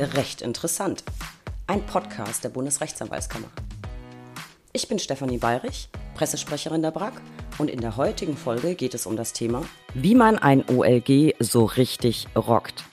[0.00, 1.04] Recht interessant.
[1.66, 3.48] Ein Podcast der Bundesrechtsanwaltskammer.
[4.72, 7.12] Ich bin Stefanie Bayrich, Pressesprecherin der BRAG
[7.58, 11.66] und in der heutigen Folge geht es um das Thema, wie man ein OLG so
[11.66, 12.84] richtig rockt.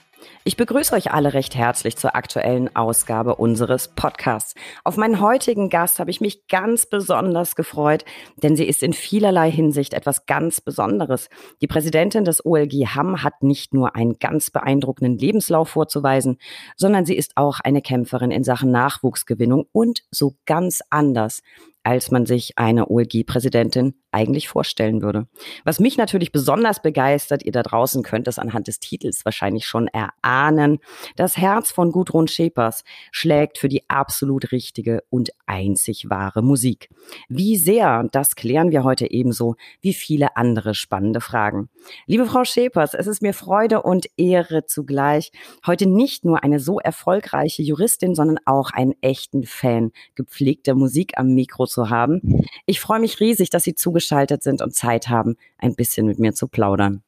[0.48, 4.54] Ich begrüße euch alle recht herzlich zur aktuellen Ausgabe unseres Podcasts.
[4.82, 9.50] Auf meinen heutigen Gast habe ich mich ganz besonders gefreut, denn sie ist in vielerlei
[9.50, 11.28] Hinsicht etwas ganz Besonderes.
[11.60, 16.38] Die Präsidentin des OLG Hamm hat nicht nur einen ganz beeindruckenden Lebenslauf vorzuweisen,
[16.76, 21.42] sondern sie ist auch eine Kämpferin in Sachen Nachwuchsgewinnung und so ganz anders
[21.82, 25.26] als man sich eine OLG-Präsidentin eigentlich vorstellen würde.
[25.64, 29.88] Was mich natürlich besonders begeistert, ihr da draußen könnt es anhand des Titels wahrscheinlich schon
[29.88, 30.78] erahnen,
[31.16, 36.88] das Herz von Gudrun Schepers schlägt für die absolut richtige und einzig wahre Musik.
[37.28, 41.68] Wie sehr, das klären wir heute ebenso wie viele andere spannende Fragen.
[42.06, 45.32] Liebe Frau Schepers, es ist mir Freude und Ehre zugleich,
[45.66, 51.34] heute nicht nur eine so erfolgreiche Juristin, sondern auch einen echten Fan gepflegter Musik am
[51.34, 52.42] Mikro zu haben.
[52.66, 56.34] Ich freue mich riesig, dass Sie zugeschaltet sind und Zeit haben, ein bisschen mit mir
[56.34, 57.02] zu plaudern.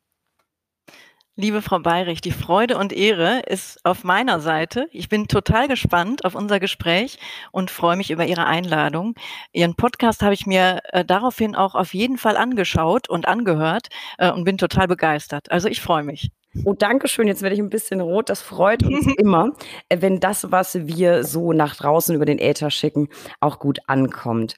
[1.36, 4.88] Liebe Frau Bayrich, die Freude und Ehre ist auf meiner Seite.
[4.90, 7.18] Ich bin total gespannt auf unser Gespräch
[7.50, 9.14] und freue mich über Ihre Einladung.
[9.52, 13.88] Ihren Podcast habe ich mir äh, daraufhin auch auf jeden Fall angeschaut und angehört
[14.18, 15.50] äh, und bin total begeistert.
[15.50, 16.30] Also ich freue mich.
[16.64, 17.28] Oh, danke schön.
[17.28, 18.28] Jetzt werde ich ein bisschen rot.
[18.28, 19.52] Das freut uns immer,
[19.88, 23.08] äh, wenn das, was wir so nach draußen über den Äther schicken,
[23.40, 24.56] auch gut ankommt.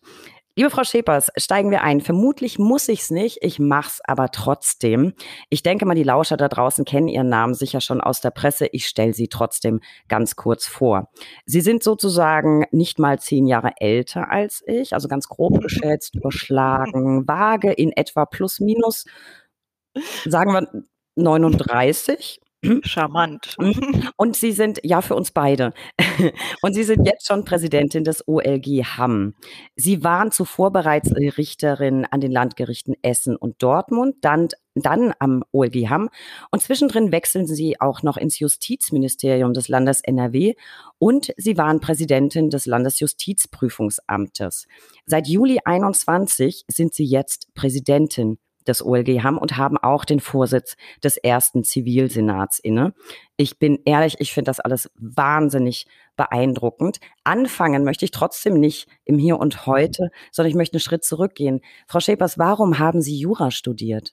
[0.55, 2.03] Liebe Frau Schepers, steigen wir ein.
[2.03, 5.15] Vermutlich muss ich's nicht, ich mach's aber trotzdem.
[5.49, 8.67] Ich denke mal, die Lauscher da draußen kennen Ihren Namen sicher schon aus der Presse.
[8.67, 11.09] Ich stelle Sie trotzdem ganz kurz vor.
[11.47, 17.27] Sie sind sozusagen nicht mal zehn Jahre älter als ich, also ganz grob geschätzt, überschlagen,
[17.27, 19.07] vage in etwa plus minus,
[20.27, 20.85] sagen wir
[21.17, 22.41] 39.
[22.85, 23.57] Charmant.
[24.17, 25.73] Und Sie sind, ja, für uns beide.
[26.63, 29.35] Und Sie sind jetzt schon Präsidentin des OLG Hamm.
[29.75, 35.89] Sie waren zuvor bereits Richterin an den Landgerichten Essen und Dortmund, dann, dann am OLG
[35.89, 36.09] Hamm.
[36.53, 40.55] Und zwischendrin wechseln Sie auch noch ins Justizministerium des Landes NRW
[40.99, 44.69] und Sie waren Präsidentin des Landesjustizprüfungsamtes.
[45.07, 50.77] Seit Juli 21 sind Sie jetzt Präsidentin des OLG haben und haben auch den Vorsitz
[51.03, 52.95] des ersten Zivilsenats inne.
[53.37, 55.87] Ich bin ehrlich, ich finde das alles wahnsinnig
[56.17, 56.99] beeindruckend.
[57.25, 61.61] Anfangen möchte ich trotzdem nicht im Hier und Heute, sondern ich möchte einen Schritt zurückgehen.
[61.87, 64.13] Frau Schäpers, warum haben Sie Jura studiert?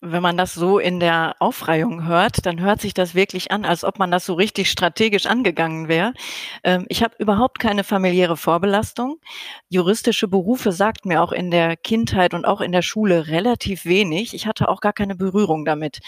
[0.00, 3.84] Wenn man das so in der Aufreihung hört, dann hört sich das wirklich an, als
[3.84, 6.12] ob man das so richtig strategisch angegangen wäre.
[6.62, 9.18] Ähm, ich habe überhaupt keine familiäre Vorbelastung.
[9.68, 14.34] Juristische Berufe sagt mir auch in der Kindheit und auch in der Schule relativ wenig.
[14.34, 16.00] Ich hatte auch gar keine Berührung damit.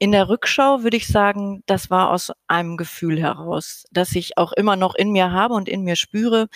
[0.00, 4.52] In der Rückschau würde ich sagen, das war aus einem Gefühl heraus, das ich auch
[4.52, 6.46] immer noch in mir habe und in mir spüre.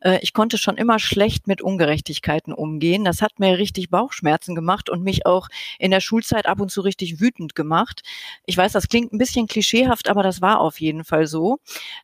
[0.00, 3.04] Äh, ich konnte schon immer schlecht mit Ungerechtigkeiten umgehen.
[3.04, 5.46] Das hat mir richtig Bauchschmerzen gemacht und mich auch
[5.78, 8.02] in der Schulzeit ab und zu richtig wütend gemacht.
[8.46, 11.58] Ich weiß, das klingt ein bisschen klischeehaft, aber das war auf jeden Fall so.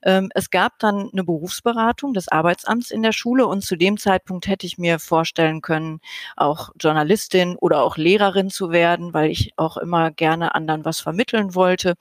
[0.05, 4.47] Ähm, es gab dann eine Berufsberatung des Arbeitsamts in der Schule und zu dem Zeitpunkt
[4.47, 5.99] hätte ich mir vorstellen können,
[6.37, 11.55] auch Journalistin oder auch Lehrerin zu werden, weil ich auch immer gerne anderen was vermitteln
[11.55, 11.95] wollte.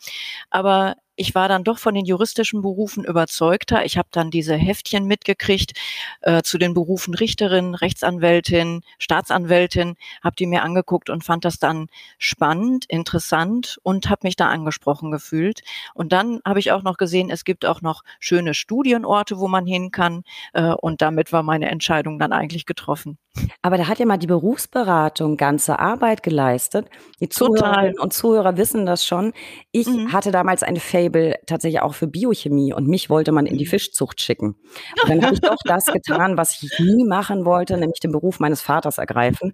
[0.49, 3.85] Aber ich war dann doch von den juristischen Berufen überzeugter.
[3.85, 5.73] Ich habe dann diese Heftchen mitgekriegt
[6.21, 11.87] äh, zu den Berufen Richterin, Rechtsanwältin, Staatsanwältin, habe die mir angeguckt und fand das dann
[12.17, 15.61] spannend, interessant und habe mich da angesprochen gefühlt.
[15.93, 19.67] Und dann habe ich auch noch gesehen, es gibt auch noch schöne Studienorte, wo man
[19.67, 20.23] hin kann.
[20.53, 23.19] Äh, und damit war meine Entscheidung dann eigentlich getroffen.
[23.61, 26.87] Aber da hat ja mal die Berufsberatung ganze Arbeit geleistet.
[27.19, 29.33] Die Zuhörerinnen und Zuhörer wissen das schon.
[29.71, 30.13] Ich mhm.
[30.13, 33.69] hatte damals ein Fable tatsächlich auch für Biochemie und mich wollte man in die mhm.
[33.69, 34.55] Fischzucht schicken.
[35.01, 38.39] Und dann habe ich doch das getan, was ich nie machen wollte, nämlich den Beruf
[38.39, 39.53] meines Vaters ergreifen.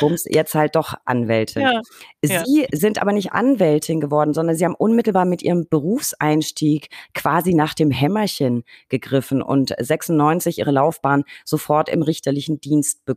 [0.00, 1.62] Bums, jetzt halt doch Anwältin.
[1.62, 1.80] Ja.
[2.22, 2.66] Sie ja.
[2.72, 7.90] sind aber nicht Anwältin geworden, sondern sie haben unmittelbar mit ihrem Berufseinstieg quasi nach dem
[7.92, 13.11] Hämmerchen gegriffen und 96 ihre Laufbahn sofort im richterlichen Dienst begonnen.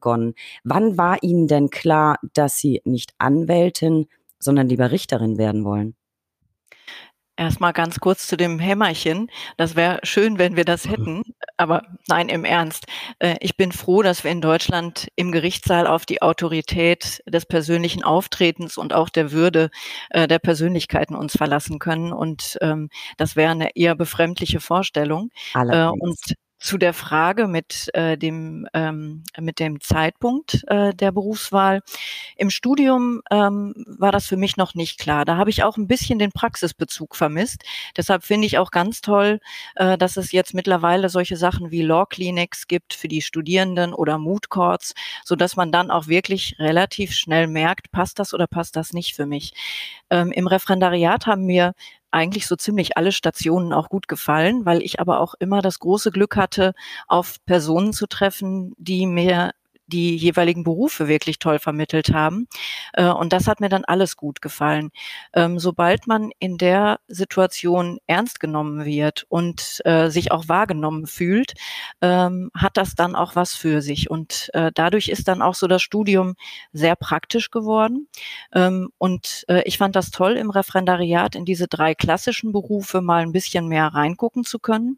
[0.63, 4.07] Wann war Ihnen denn klar, dass Sie nicht Anwältin,
[4.39, 5.95] sondern lieber Richterin werden wollen?
[7.37, 9.29] Erstmal ganz kurz zu dem Hämmerchen.
[9.57, 11.21] Das wäre schön, wenn wir das hätten,
[11.57, 12.85] aber nein, im Ernst.
[13.19, 18.03] Äh, ich bin froh, dass wir in Deutschland im Gerichtssaal auf die Autorität des persönlichen
[18.03, 19.69] Auftretens und auch der Würde
[20.11, 22.13] äh, der Persönlichkeiten uns verlassen können.
[22.13, 25.29] Und ähm, das wäre eine eher befremdliche Vorstellung.
[25.53, 25.99] Allerdings.
[25.99, 31.81] Äh, und zu der Frage mit äh, dem ähm, mit dem Zeitpunkt äh, der Berufswahl
[32.37, 35.25] im Studium ähm, war das für mich noch nicht klar.
[35.25, 37.63] Da habe ich auch ein bisschen den Praxisbezug vermisst.
[37.95, 39.39] Deshalb finde ich auch ganz toll,
[39.75, 44.17] äh, dass es jetzt mittlerweile solche Sachen wie Law Clinics gibt für die Studierenden oder
[44.17, 48.75] Mood Courts, so dass man dann auch wirklich relativ schnell merkt, passt das oder passt
[48.75, 49.53] das nicht für mich.
[50.09, 51.73] Ähm, Im Referendariat haben mir
[52.15, 56.11] eigentlich so ziemlich alle Stationen auch gut gefallen, weil ich aber auch immer das große
[56.11, 56.73] Glück hatte,
[57.07, 59.51] auf Personen zu treffen, die mir
[59.87, 62.47] die jeweiligen Berufe wirklich toll vermittelt haben.
[62.93, 64.91] Äh, und das hat mir dann alles gut gefallen.
[65.33, 71.53] Ähm, sobald man in der Situation ernst genommen wird und äh, sich auch wahrgenommen fühlt,
[72.01, 74.09] ähm, hat das dann auch was für sich.
[74.09, 76.35] Und äh, dadurch ist dann auch so das Studium
[76.73, 78.07] sehr praktisch geworden.
[78.53, 83.31] Ähm, und ich fand das toll, im Referendariat in diese drei klassischen Berufe mal ein
[83.31, 84.97] bisschen mehr reingucken zu können.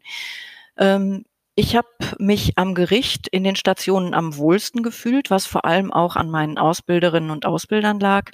[1.60, 1.88] Ich habe
[2.20, 6.56] mich am Gericht in den Stationen am wohlsten gefühlt, was vor allem auch an meinen
[6.56, 8.30] Ausbilderinnen und Ausbildern lag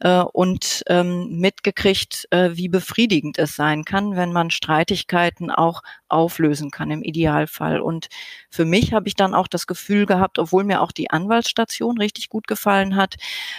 [0.00, 6.72] äh, und ähm, mitgekriegt, äh, wie befriedigend es sein kann, wenn man Streitigkeiten auch auflösen
[6.72, 7.80] kann im Idealfall.
[7.80, 8.08] Und
[8.50, 12.28] für mich habe ich dann auch das Gefühl gehabt, obwohl mir auch die Anwaltsstation richtig
[12.28, 13.14] gut gefallen hat,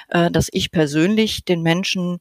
[0.09, 2.19] äh, dass ich persönlich den Menschen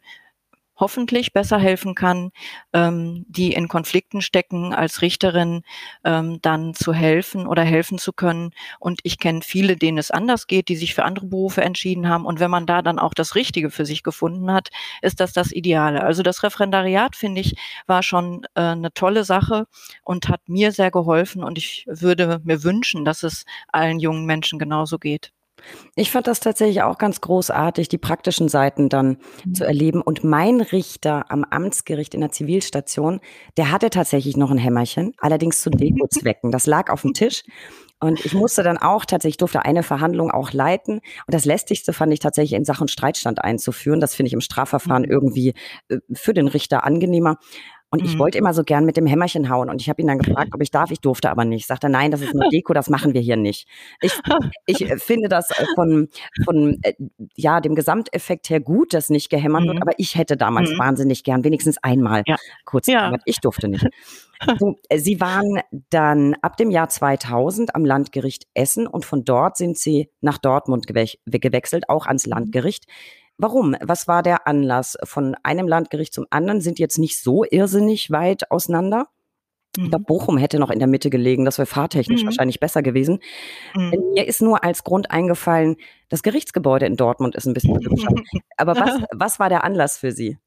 [0.76, 2.30] hoffentlich besser helfen kann,
[2.72, 5.62] ähm, die in Konflikten stecken, als Richterin
[6.04, 8.50] ähm, dann zu helfen oder helfen zu können.
[8.80, 12.26] Und ich kenne viele, denen es anders geht, die sich für andere Berufe entschieden haben.
[12.26, 14.70] Und wenn man da dann auch das Richtige für sich gefunden hat,
[15.02, 16.02] ist das das Ideale.
[16.02, 17.54] Also das Referendariat, finde ich,
[17.86, 19.66] war schon äh, eine tolle Sache
[20.02, 21.44] und hat mir sehr geholfen.
[21.44, 25.33] Und ich würde mir wünschen, dass es allen jungen Menschen genauso geht.
[25.96, 29.54] Ich fand das tatsächlich auch ganz großartig, die praktischen Seiten dann mhm.
[29.54, 30.02] zu erleben.
[30.02, 33.20] Und mein Richter am Amtsgericht in der Zivilstation,
[33.56, 36.50] der hatte tatsächlich noch ein Hämmerchen, allerdings zu Dekozwecken.
[36.50, 37.44] Das lag auf dem Tisch.
[38.00, 40.96] Und ich musste dann auch tatsächlich, durfte eine Verhandlung auch leiten.
[40.96, 44.00] Und das Lästigste fand ich tatsächlich in Sachen Streitstand einzuführen.
[44.00, 45.10] Das finde ich im Strafverfahren mhm.
[45.10, 45.54] irgendwie
[45.88, 47.38] äh, für den Richter angenehmer.
[47.94, 48.18] Und ich mhm.
[48.18, 49.70] wollte immer so gern mit dem Hämmerchen hauen.
[49.70, 50.90] Und ich habe ihn dann gefragt, ob ich darf.
[50.90, 51.68] Ich durfte aber nicht.
[51.68, 53.68] Sagte, nein, das ist nur Deko, das machen wir hier nicht.
[54.00, 54.12] Ich,
[54.66, 56.08] ich äh, finde das äh, von,
[56.44, 56.94] von äh,
[57.36, 59.68] ja, dem Gesamteffekt her gut, dass nicht gehämmert mhm.
[59.68, 59.82] wird.
[59.82, 60.78] Aber ich hätte damals mhm.
[60.80, 62.34] wahnsinnig gern wenigstens einmal ja.
[62.64, 62.98] kurz ja.
[62.98, 63.22] Gehämmert.
[63.26, 63.86] Ich durfte nicht.
[64.58, 65.60] So, Sie waren
[65.90, 70.86] dann ab dem Jahr 2000 am Landgericht Essen und von dort sind Sie nach Dortmund
[70.88, 72.32] gewechselt, auch ans mhm.
[72.32, 72.86] Landgericht.
[73.38, 73.76] Warum?
[73.80, 74.96] Was war der Anlass?
[75.04, 79.08] Von einem Landgericht zum anderen sind jetzt nicht so irrsinnig weit auseinander.
[79.76, 79.88] Mhm.
[79.90, 81.44] Glaube, Bochum hätte noch in der Mitte gelegen.
[81.44, 82.26] Das wäre fahrtechnisch mhm.
[82.26, 83.18] wahrscheinlich besser gewesen.
[83.74, 84.12] Mhm.
[84.14, 85.76] Mir ist nur als Grund eingefallen,
[86.14, 88.14] das Gerichtsgebäude in Dortmund ist ein bisschen hübscher.
[88.56, 90.38] Aber was, was war der Anlass für Sie?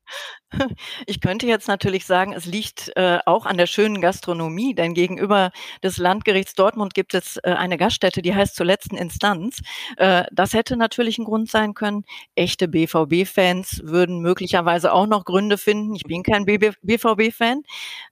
[1.06, 5.52] Ich könnte jetzt natürlich sagen, es liegt äh, auch an der schönen Gastronomie, denn gegenüber
[5.84, 9.60] des Landgerichts Dortmund gibt es äh, eine Gaststätte, die heißt zur letzten Instanz.
[9.98, 12.06] Äh, das hätte natürlich ein Grund sein können.
[12.36, 15.96] Echte BVB-Fans würden möglicherweise auch noch Gründe finden.
[15.96, 17.64] Ich bin kein BVB-Fan.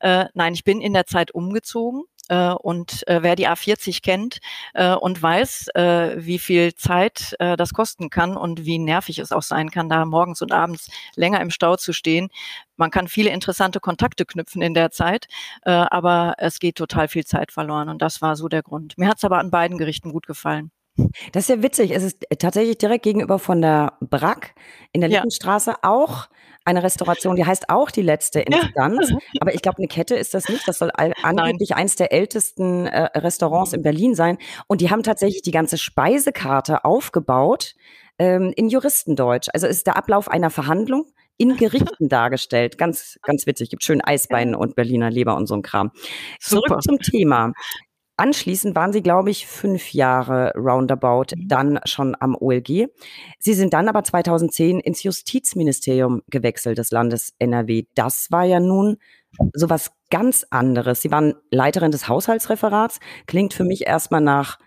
[0.01, 4.39] Äh, nein, ich bin in der Zeit umgezogen und äh, wer die A40 kennt
[4.73, 9.31] äh, und weiß, äh, wie viel Zeit äh, das kosten kann und wie nervig es
[9.31, 12.29] auch sein kann, da morgens und abends länger im Stau zu stehen.
[12.77, 15.27] Man kann viele interessante Kontakte knüpfen in der Zeit,
[15.63, 18.97] äh, aber es geht total viel Zeit verloren und das war so der Grund.
[18.97, 20.71] Mir hat es aber an beiden Gerichten gut gefallen.
[21.33, 21.91] Das ist ja witzig.
[21.91, 24.55] Es ist tatsächlich direkt gegenüber von der Brack
[24.93, 26.29] in der Lindenstraße auch
[26.65, 29.13] eine Restauration, die heißt auch die letzte Instanz.
[29.39, 30.67] Aber ich glaube, eine Kette ist das nicht.
[30.67, 31.79] Das soll angeblich Nein.
[31.79, 34.37] eins der ältesten äh, Restaurants in Berlin sein.
[34.67, 37.75] Und die haben tatsächlich die ganze Speisekarte aufgebaut
[38.17, 39.47] ähm, in Juristendeutsch.
[39.53, 41.05] Also ist der Ablauf einer Verhandlung
[41.37, 42.77] in Gerichten dargestellt.
[42.77, 43.69] Ganz, ganz witzig.
[43.69, 45.91] Gibt schön Eisbeinen und Berliner Leber und so ein Kram.
[46.39, 46.79] Zurück Super.
[46.79, 47.53] zum Thema.
[48.17, 51.47] Anschließend waren sie, glaube ich, fünf Jahre roundabout mhm.
[51.47, 52.87] dann schon am OLG.
[53.39, 57.85] Sie sind dann aber 2010 ins Justizministerium gewechselt des Landes NRW.
[57.93, 58.97] Das war ja nun
[59.53, 61.01] sowas ganz anderes.
[61.01, 62.99] Sie waren Leiterin des Haushaltsreferats.
[63.27, 64.59] Klingt für mich erstmal nach,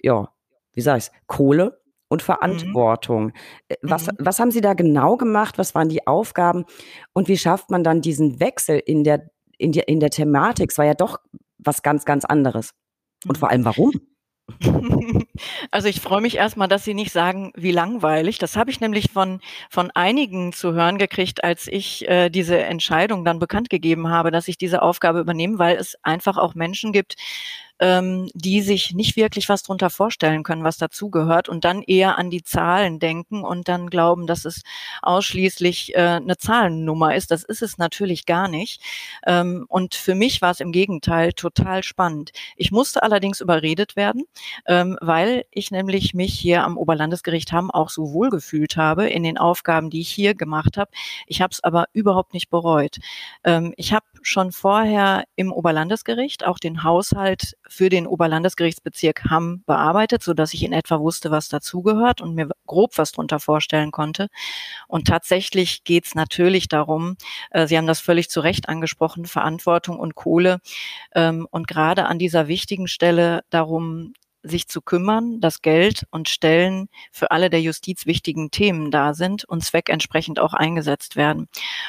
[0.00, 0.28] ja,
[0.72, 2.26] wie sag ich's, Kohle und mhm.
[2.26, 3.32] Verantwortung.
[3.68, 3.90] Äh, mhm.
[3.90, 5.58] Was, was haben Sie da genau gemacht?
[5.58, 6.64] Was waren die Aufgaben?
[7.12, 10.70] Und wie schafft man dann diesen Wechsel in der, in der, in der Thematik?
[10.70, 11.18] Es war ja doch
[11.58, 12.70] was ganz, ganz anderes.
[13.26, 13.92] Und vor allem warum?
[15.70, 18.38] Also ich freue mich erstmal, dass Sie nicht sagen, wie langweilig.
[18.38, 19.40] Das habe ich nämlich von,
[19.70, 24.48] von einigen zu hören gekriegt, als ich äh, diese Entscheidung dann bekannt gegeben habe, dass
[24.48, 27.16] ich diese Aufgabe übernehme, weil es einfach auch Menschen gibt,
[27.80, 32.30] ähm, die sich nicht wirklich was drunter vorstellen können, was dazugehört und dann eher an
[32.30, 34.62] die Zahlen denken und dann glauben, dass es
[35.02, 37.30] ausschließlich äh, eine Zahlennummer ist.
[37.30, 38.80] Das ist es natürlich gar nicht.
[39.26, 42.32] Ähm, und für mich war es im Gegenteil total spannend.
[42.56, 44.24] Ich musste allerdings überredet werden,
[44.66, 49.22] ähm, weil ich nämlich mich hier am Oberlandesgericht Hamm auch so wohl gefühlt habe in
[49.24, 50.90] den Aufgaben, die ich hier gemacht habe.
[51.26, 52.98] Ich habe es aber überhaupt nicht bereut.
[53.42, 60.22] Ähm, ich habe schon vorher im Oberlandesgericht auch den Haushalt für den Oberlandesgerichtsbezirk Hamm bearbeitet,
[60.22, 64.28] so dass ich in etwa wusste, was dazugehört und mir grob was drunter vorstellen konnte.
[64.88, 67.16] Und tatsächlich geht es natürlich darum,
[67.50, 70.60] äh, Sie haben das völlig zu Recht angesprochen, Verantwortung und Kohle.
[71.14, 74.14] Ähm, und gerade an dieser wichtigen Stelle darum,
[74.44, 79.44] sich zu kümmern, dass Geld und Stellen für alle der Justiz wichtigen Themen da sind
[79.44, 81.48] und zweckentsprechend auch eingesetzt werden.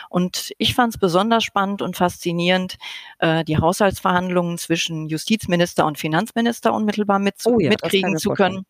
[0.10, 2.78] Und ich fand es besonders spannend und faszinierend,
[3.20, 8.66] äh, die Haushaltsverhandlungen zwischen Justizminister und Finanzminister unmittelbar mit, oh ja, mitkriegen zu können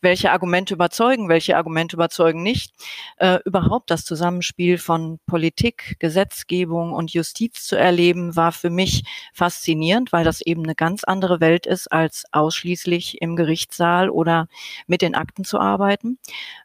[0.00, 2.72] welche Argumente überzeugen, welche Argumente überzeugen nicht.
[3.16, 10.12] Äh, überhaupt das Zusammenspiel von Politik, Gesetzgebung und Justiz zu erleben, war für mich faszinierend,
[10.12, 14.48] weil das eben eine ganz andere Welt ist, als ausschließlich im Gerichtssaal oder
[14.86, 16.18] mit den Akten zu arbeiten.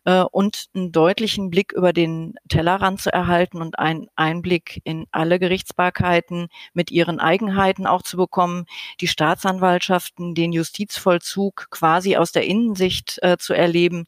[0.05, 5.39] Äh, und einen deutlichen Blick über den Tellerrand zu erhalten und einen Einblick in alle
[5.39, 8.65] Gerichtsbarkeiten mit ihren Eigenheiten auch zu bekommen,
[8.99, 14.05] die Staatsanwaltschaften, den Justizvollzug quasi aus der Innensicht äh, zu erleben,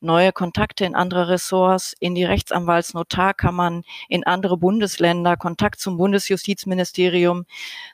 [0.00, 7.46] neue Kontakte in andere Ressorts, in die Rechtsanwaltsnotarkammern, in andere Bundesländer, Kontakt zum Bundesjustizministerium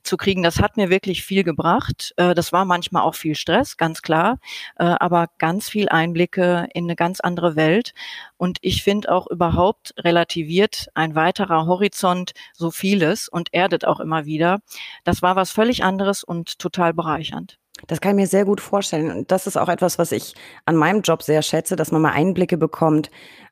[0.02, 0.42] zu kriegen.
[0.42, 2.12] Das hat mir wirklich viel gebracht.
[2.16, 4.38] Äh, das war manchmal auch viel Stress, ganz klar,
[4.78, 7.94] äh, aber ganz viel Einblicke in eine ganz andere Welt.
[8.36, 14.26] Und ich finde auch überhaupt relativiert ein weiterer Horizont so vieles und erdet auch immer
[14.26, 14.60] wieder.
[15.04, 17.58] Das war was völlig anderes und total bereichernd.
[17.86, 19.10] Das kann ich mir sehr gut vorstellen.
[19.10, 22.12] Und das ist auch etwas, was ich an meinem Job sehr schätze, dass man mal
[22.12, 23.10] Einblicke bekommt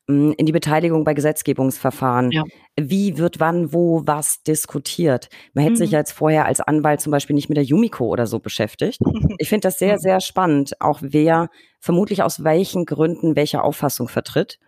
[0.09, 2.31] hm, in die Beteiligung bei Gesetzgebungsverfahren.
[2.31, 2.45] Ja.
[2.81, 5.29] Wie wird wann, wo, was diskutiert?
[5.55, 5.79] Man hätte mhm.
[5.79, 9.01] sich jetzt vorher als Anwalt zum Beispiel nicht mit der Yumiko oder so beschäftigt.
[9.39, 11.49] Ich finde das sehr, sehr spannend, auch wer
[11.81, 14.59] vermutlich aus welchen Gründen welche Auffassung vertritt.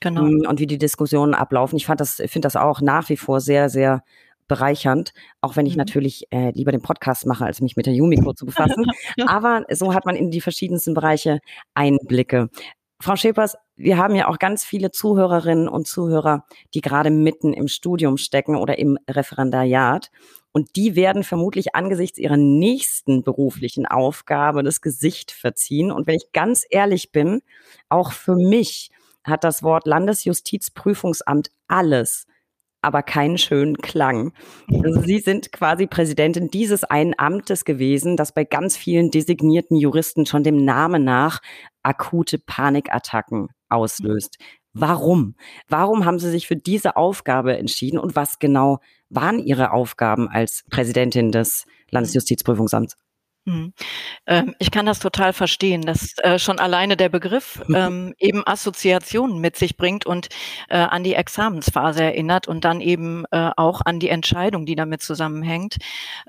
[0.00, 0.22] Genau.
[0.22, 1.76] Hm, und wie die Diskussionen ablaufen.
[1.76, 4.02] Ich fand das, finde das auch nach wie vor sehr, sehr
[4.48, 5.78] bereichernd, auch wenn ich mhm.
[5.78, 8.84] natürlich äh, lieber den Podcast mache, als mich mit der Yumiko zu befassen.
[9.26, 11.40] Aber so hat man in die verschiedensten Bereiche
[11.74, 12.50] Einblicke.
[13.00, 17.68] Frau Schepers, wir haben ja auch ganz viele Zuhörerinnen und Zuhörer, die gerade mitten im
[17.68, 20.10] Studium stecken oder im Referendariat.
[20.52, 25.90] Und die werden vermutlich angesichts ihrer nächsten beruflichen Aufgabe das Gesicht verziehen.
[25.90, 27.42] Und wenn ich ganz ehrlich bin,
[27.88, 28.90] auch für mich
[29.24, 32.26] hat das Wort Landesjustizprüfungsamt alles
[32.84, 34.32] aber keinen schönen Klang.
[34.70, 40.26] Also Sie sind quasi Präsidentin dieses einen Amtes gewesen, das bei ganz vielen designierten Juristen
[40.26, 41.40] schon dem Namen nach
[41.82, 44.38] akute Panikattacken auslöst.
[44.72, 45.36] Warum?
[45.68, 50.64] Warum haben Sie sich für diese Aufgabe entschieden und was genau waren Ihre Aufgaben als
[50.68, 52.96] Präsidentin des Landesjustizprüfungsamts?
[53.46, 53.74] Hm.
[54.26, 57.74] Ähm, ich kann das total verstehen, dass äh, schon alleine der Begriff mhm.
[57.74, 60.28] ähm, eben Assoziationen mit sich bringt und
[60.70, 65.02] äh, an die Examensphase erinnert und dann eben äh, auch an die Entscheidung, die damit
[65.02, 65.76] zusammenhängt.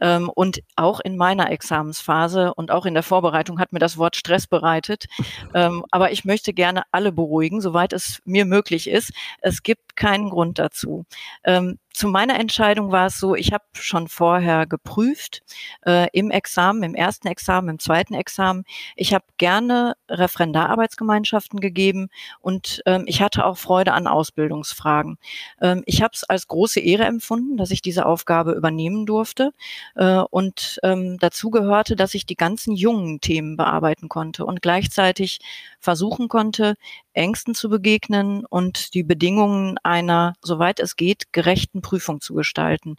[0.01, 4.17] Ähm, und auch in meiner Examensphase und auch in der Vorbereitung hat mir das Wort
[4.17, 5.05] Stress bereitet.
[5.91, 9.11] Aber ich möchte gerne alle beruhigen, soweit es mir möglich ist.
[9.41, 11.05] Es gibt keinen Grund dazu.
[11.43, 15.43] Ähm, zu meiner Entscheidung war es so, ich habe schon vorher geprüft
[15.85, 18.65] äh, im Examen, im ersten Examen, im zweiten Examen.
[18.97, 22.09] Ich habe gerne Referendararbeitsgemeinschaften gegeben
[22.41, 25.17] und ähm, ich hatte auch Freude an Ausbildungsfragen.
[25.61, 29.51] Ähm, ich habe es als große Ehre empfunden, dass ich diese Aufgabe übernehmen durfte
[29.95, 35.39] äh, und ähm, dazu gehörte, dass ich die ganzen jungen Themen bearbeiten konnte und gleichzeitig
[35.85, 36.75] versuchen konnte,
[37.13, 42.97] Ängsten zu begegnen und die Bedingungen einer, soweit es geht, gerechten Prüfung zu gestalten.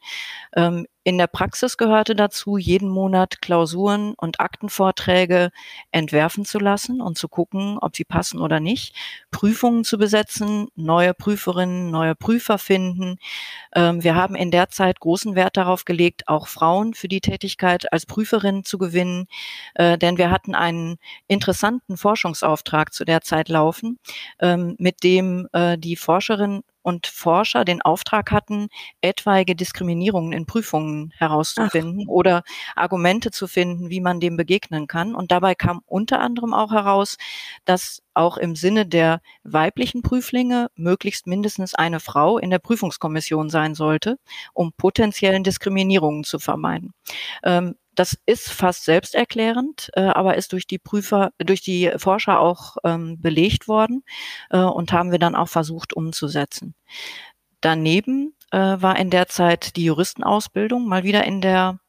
[0.57, 5.53] Ähm, in der Praxis gehörte dazu, jeden Monat Klausuren und Aktenvorträge
[5.93, 8.93] entwerfen zu lassen und zu gucken, ob sie passen oder nicht,
[9.31, 13.19] Prüfungen zu besetzen, neue Prüferinnen, neue Prüfer finden.
[13.73, 17.93] Ähm, wir haben in der Zeit großen Wert darauf gelegt, auch Frauen für die Tätigkeit
[17.93, 19.27] als Prüferin zu gewinnen,
[19.77, 20.97] äh, denn wir hatten einen
[21.29, 24.01] interessanten Forschungsauftrag zu der Zeit laufen,
[24.41, 28.69] ähm, mit dem äh, die Forscherin und Forscher den Auftrag hatten,
[29.01, 32.13] etwaige Diskriminierungen in Prüfungen herauszufinden Ach.
[32.13, 32.43] oder
[32.77, 35.17] Argumente zu finden, wie man dem begegnen kann.
[35.17, 37.17] Und dabei kam unter anderem auch heraus,
[37.65, 43.75] dass auch im Sinne der weiblichen Prüflinge möglichst mindestens eine Frau in der Prüfungskommission sein
[43.75, 44.21] sollte,
[44.53, 46.95] um potenziellen Diskriminierungen zu vermeiden.
[47.43, 52.77] Ähm, das ist fast selbsterklärend, äh, aber ist durch die Prüfer, durch die Forscher auch
[52.85, 54.05] ähm, belegt worden
[54.51, 56.75] äh, und haben wir dann auch versucht umzusetzen.
[57.61, 61.81] Daneben äh, war in der Zeit die Juristenausbildung mal wieder in der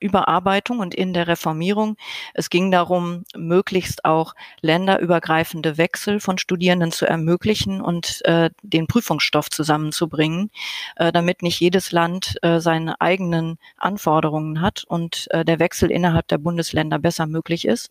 [0.00, 1.96] Überarbeitung und in der Reformierung.
[2.34, 9.50] Es ging darum, möglichst auch länderübergreifende Wechsel von Studierenden zu ermöglichen und äh, den Prüfungsstoff
[9.50, 10.50] zusammenzubringen,
[10.96, 16.28] äh, damit nicht jedes Land äh, seine eigenen Anforderungen hat und äh, der Wechsel innerhalb
[16.28, 17.90] der Bundesländer besser möglich ist.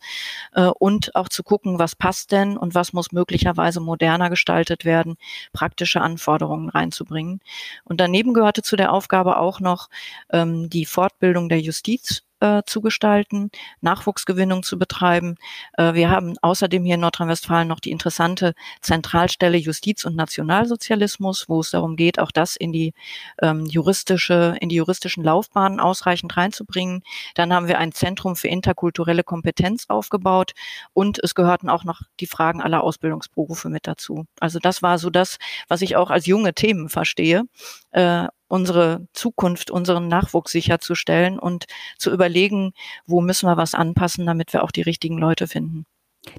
[0.54, 5.16] Äh, und auch zu gucken, was passt denn und was muss möglicherweise moderner gestaltet werden,
[5.52, 7.40] praktische Anforderungen reinzubringen.
[7.84, 9.88] Und daneben gehörte zu der Aufgabe auch noch
[10.30, 13.50] ähm, die Fortbildung der Justiz äh, zu gestalten,
[13.80, 15.36] Nachwuchsgewinnung zu betreiben.
[15.74, 21.60] Äh, wir haben außerdem hier in Nordrhein-Westfalen noch die interessante Zentralstelle Justiz und Nationalsozialismus, wo
[21.60, 22.92] es darum geht, auch das in die
[23.40, 27.02] ähm, juristische, in die juristischen Laufbahnen ausreichend reinzubringen.
[27.34, 30.52] Dann haben wir ein Zentrum für interkulturelle Kompetenz aufgebaut
[30.92, 34.24] und es gehörten auch noch die Fragen aller Ausbildungsberufe mit dazu.
[34.40, 37.44] Also das war so das, was ich auch als junge Themen verstehe.
[37.92, 41.66] Äh, unsere Zukunft, unseren Nachwuchs sicherzustellen und
[41.98, 42.72] zu überlegen,
[43.06, 45.86] wo müssen wir was anpassen, damit wir auch die richtigen Leute finden.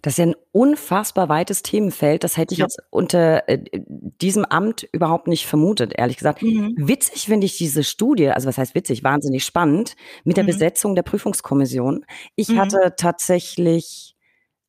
[0.04, 2.24] Das ist ja ein unfassbar weites Themenfeld.
[2.24, 2.66] Das hätte ich ja.
[2.66, 3.64] jetzt unter äh,
[4.22, 6.44] diesem Amt überhaupt nicht vermutet, ehrlich gesagt.
[6.44, 6.76] Mhm.
[6.78, 10.50] Witzig finde ich diese Studie, also was heißt witzig, wahnsinnig spannend, mit der mhm.
[10.50, 12.06] Besetzung der Prüfungskommission.
[12.36, 12.60] Ich mhm.
[12.60, 14.16] hatte tatsächlich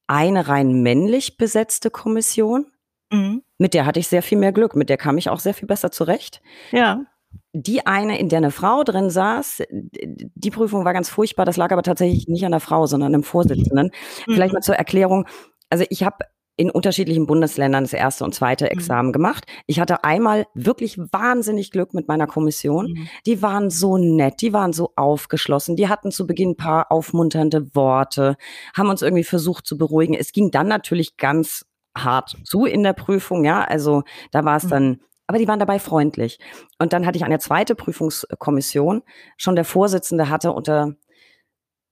[0.07, 2.67] eine rein männlich besetzte Kommission.
[3.11, 3.43] Mhm.
[3.59, 4.77] Mit der hatte ich sehr viel mehr Glück.
[4.77, 6.41] Mit der kam ich auch sehr viel besser zurecht.
[6.71, 7.05] Ja
[7.53, 11.45] die eine, in der eine Frau drin saß, die Prüfung war ganz furchtbar.
[11.45, 13.91] Das lag aber tatsächlich nicht an der Frau, sondern an dem Vorsitzenden.
[14.27, 14.33] Mhm.
[14.33, 15.27] Vielleicht mal zur Erklärung.
[15.69, 16.25] Also ich habe
[16.57, 18.71] in unterschiedlichen Bundesländern das erste und zweite mhm.
[18.71, 19.13] Examen mhm.
[19.13, 19.47] gemacht.
[19.67, 22.93] Ich hatte einmal wirklich wahnsinnig Glück mit meiner Kommission.
[22.93, 23.09] Mhm.
[23.27, 27.75] Die waren so nett, die waren so aufgeschlossen, die hatten zu Beginn ein paar aufmunternde
[27.75, 28.37] Worte,
[28.77, 30.15] haben uns irgendwie versucht zu beruhigen.
[30.15, 33.65] Es ging dann natürlich ganz hart zu in der Prüfung, ja.
[33.65, 34.71] Also da war es mhm.
[34.71, 36.39] dann aber die waren dabei freundlich.
[36.79, 39.03] Und dann hatte ich eine zweite Prüfungskommission.
[39.37, 40.95] Schon der Vorsitzende hatte unter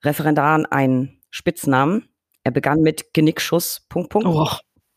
[0.04, 2.08] Referendaren einen Spitznamen.
[2.42, 4.26] Er begann mit Genickschuss, Punkt, Punkt.
[4.28, 4.46] Oh.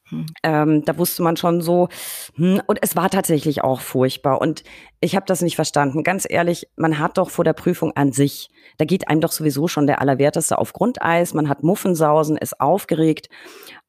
[0.09, 0.25] Hm.
[0.43, 1.87] Ähm, da wusste man schon so,
[2.35, 4.41] hm, und es war tatsächlich auch furchtbar.
[4.41, 4.63] Und
[4.99, 6.03] ich habe das nicht verstanden.
[6.03, 9.67] Ganz ehrlich, man hat doch vor der Prüfung an sich, da geht einem doch sowieso
[9.67, 13.29] schon der Allerwerteste auf Grundeis, man hat Muffensausen, ist aufgeregt.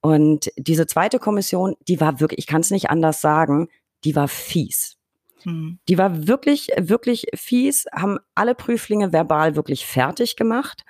[0.01, 3.69] Und diese zweite Kommission, die war wirklich, ich kann es nicht anders sagen,
[4.05, 4.97] die war fies.
[5.45, 5.79] Hm.
[5.89, 10.85] Die war wirklich, wirklich fies, haben alle Prüflinge verbal wirklich fertig gemacht.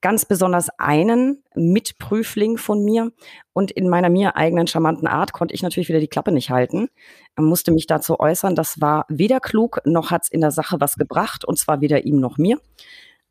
[0.00, 3.12] Ganz besonders einen Mitprüfling von mir.
[3.52, 6.88] Und in meiner mir eigenen charmanten Art konnte ich natürlich wieder die Klappe nicht halten,
[7.36, 8.54] musste mich dazu äußern.
[8.54, 12.04] Das war weder klug, noch hat es in der Sache was gebracht, und zwar weder
[12.04, 12.60] ihm noch mir.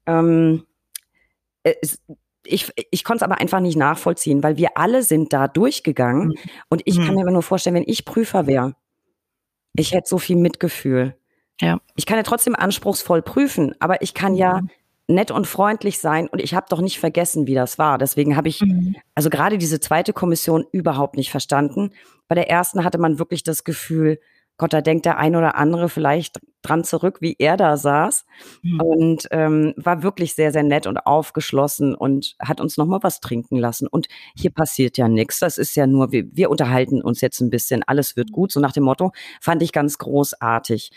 [0.05, 0.65] Ähm,
[1.63, 2.01] es,
[2.45, 6.29] ich, ich konnte es aber einfach nicht nachvollziehen, weil wir alle sind da durchgegangen.
[6.29, 6.35] Mhm.
[6.69, 7.25] Und ich kann hm.
[7.25, 8.75] mir nur vorstellen, wenn ich Prüfer wäre,
[9.75, 11.15] ich hätte so viel Mitgefühl.
[11.61, 11.79] Ja.
[11.95, 14.69] Ich kann ja trotzdem anspruchsvoll prüfen, aber ich kann ja mhm.
[15.07, 17.97] nett und freundlich sein und ich habe doch nicht vergessen, wie das war.
[17.97, 18.95] Deswegen habe ich mhm.
[19.15, 21.91] also gerade diese zweite Kommission überhaupt nicht verstanden.
[22.27, 24.19] Bei der ersten hatte man wirklich das Gefühl,
[24.59, 28.25] Gott, da denkt der ein oder andere vielleicht dran zurück, wie er da saß
[28.61, 28.81] mhm.
[28.81, 33.55] und ähm, war wirklich sehr, sehr nett und aufgeschlossen und hat uns nochmal was trinken
[33.55, 33.87] lassen.
[33.87, 35.39] Und hier passiert ja nichts.
[35.39, 38.59] Das ist ja nur, wir, wir unterhalten uns jetzt ein bisschen, alles wird gut, so
[38.59, 40.91] nach dem Motto, fand ich ganz großartig.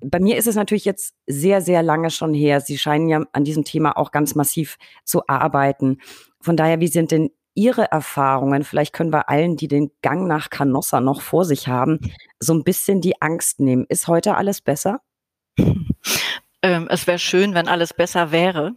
[0.00, 2.60] Bei mir ist es natürlich jetzt sehr, sehr lange schon her.
[2.60, 5.98] Sie scheinen ja an diesem Thema auch ganz massiv zu arbeiten.
[6.40, 8.64] Von daher, wie sind denn Ihre Erfahrungen?
[8.64, 12.00] Vielleicht können wir allen, die den Gang nach Canossa noch vor sich haben,
[12.38, 13.86] so ein bisschen die Angst nehmen.
[13.88, 15.00] Ist heute alles besser?
[16.62, 18.74] ähm, es wäre schön, wenn alles besser wäre.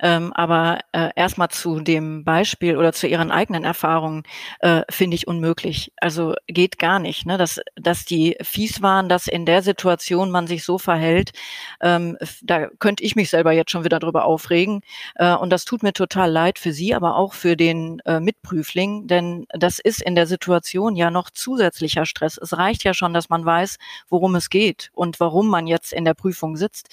[0.00, 4.24] Ähm, aber äh, erstmal zu dem Beispiel oder zu Ihren eigenen Erfahrungen
[4.60, 5.92] äh, finde ich unmöglich.
[5.96, 7.38] Also geht gar nicht, ne?
[7.38, 11.32] dass, dass die fies waren, dass in der Situation man sich so verhält.
[11.80, 14.82] Ähm, da könnte ich mich selber jetzt schon wieder drüber aufregen.
[15.14, 19.06] Äh, und das tut mir total leid für Sie, aber auch für den äh, Mitprüfling,
[19.06, 22.36] denn das ist in der Situation ja noch zusätzlicher Stress.
[22.36, 26.04] Es reicht ja schon, dass man weiß, worum es geht und warum man jetzt in
[26.04, 26.90] der Prüfung sitzt.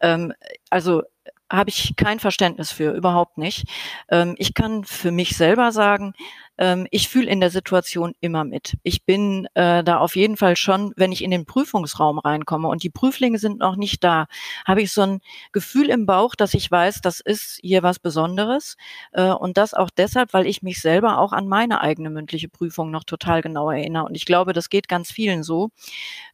[0.00, 0.32] Ähm,
[0.70, 1.02] also
[1.50, 3.66] habe ich kein Verständnis für, überhaupt nicht.
[4.10, 6.14] Ähm, ich kann für mich selber sagen,
[6.58, 8.74] ähm, ich fühle in der Situation immer mit.
[8.82, 12.82] Ich bin äh, da auf jeden Fall schon, wenn ich in den Prüfungsraum reinkomme und
[12.82, 14.26] die Prüflinge sind noch nicht da,
[14.64, 15.20] habe ich so ein
[15.52, 18.76] Gefühl im Bauch, dass ich weiß, das ist hier was Besonderes.
[19.12, 22.90] Äh, und das auch deshalb, weil ich mich selber auch an meine eigene mündliche Prüfung
[22.90, 24.04] noch total genau erinnere.
[24.04, 25.70] Und ich glaube, das geht ganz vielen so.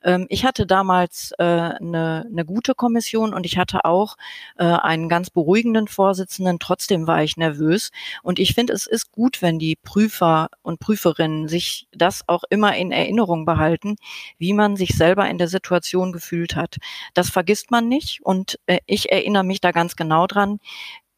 [0.03, 4.17] Ähm, ich hatte damals äh, eine, gute Kommission und ich hatte auch
[4.57, 6.59] äh, einen ganz beruhigenden Vorsitzenden.
[6.59, 7.91] Trotzdem war ich nervös.
[8.23, 9.77] Und ich finde, es ist gut, wenn die
[10.11, 13.95] Prüfer und Prüferinnen sich das auch immer in Erinnerung behalten,
[14.39, 16.79] wie man sich selber in der Situation gefühlt hat.
[17.15, 20.59] Das vergisst man nicht und äh, ich erinnere mich da ganz genau dran,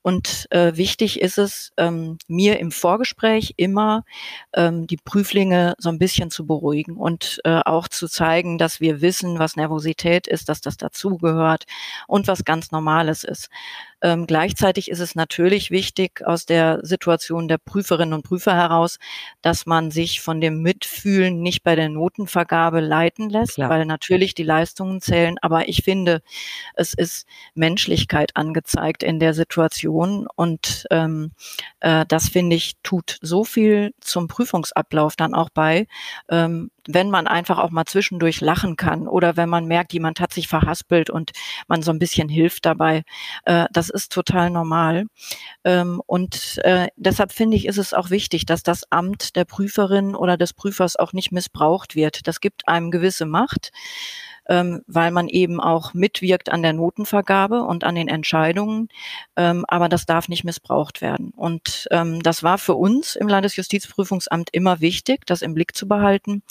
[0.05, 4.03] und äh, wichtig ist es, ähm, mir im Vorgespräch immer
[4.53, 9.01] ähm, die Prüflinge so ein bisschen zu beruhigen und äh, auch zu zeigen, dass wir
[9.01, 11.67] wissen, was Nervosität ist, dass das dazugehört
[12.09, 13.49] und was ganz Normales ist.
[14.03, 18.99] Ähm, gleichzeitig ist es natürlich wichtig aus der Situation der Prüferinnen und Prüfer heraus,
[19.41, 23.71] dass man sich von dem Mitfühlen nicht bei der Notenvergabe leiten lässt, Klar.
[23.71, 25.37] weil natürlich die Leistungen zählen.
[25.41, 26.23] Aber ich finde,
[26.75, 31.31] es ist Menschlichkeit angezeigt in der Situation und ähm,
[31.81, 35.87] äh, das finde ich tut so viel zum Prüfungsablauf dann auch bei,
[36.29, 40.33] ähm, wenn man einfach auch mal zwischendurch lachen kann oder wenn man merkt, jemand hat
[40.33, 41.33] sich verhaspelt und
[41.69, 43.03] man so ein bisschen hilft dabei.
[43.45, 45.07] Äh, das ist total normal.
[45.65, 50.15] Ähm, und äh, deshalb finde ich, ist es auch wichtig, dass das Amt der Prüferin
[50.15, 52.27] oder des Prüfers auch nicht missbraucht wird.
[52.27, 53.71] Das gibt einem gewisse Macht
[54.53, 58.91] ähm, weil man eben auch mitwirkt an der Notenvergabe und an den Entscheidungen.
[59.35, 61.33] Ähm, aber das darf nicht missbraucht werden.
[61.35, 66.43] Und ähm, das war für uns im Landesjustizprüfungsamt immer wichtig, das im Blick zu behalten.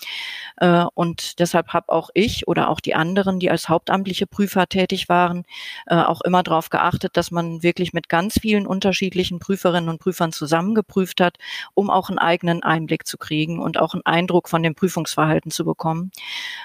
[0.58, 5.08] Äh, und deshalb habe auch ich oder auch die anderen, die als hauptamtliche Prüfer tätig
[5.08, 5.44] waren,
[5.86, 10.32] äh, auch immer darauf geachtet, dass man wirklich mit ganz vielen unterschiedlichen Prüferinnen und Prüfern
[10.32, 11.38] zusammengeprüft hat,
[11.76, 15.66] um auch einen eigenen Einblick zu kriegen und auch einen Eindruck von dem Prüfungsverhalten zu
[15.66, 16.10] bekommen.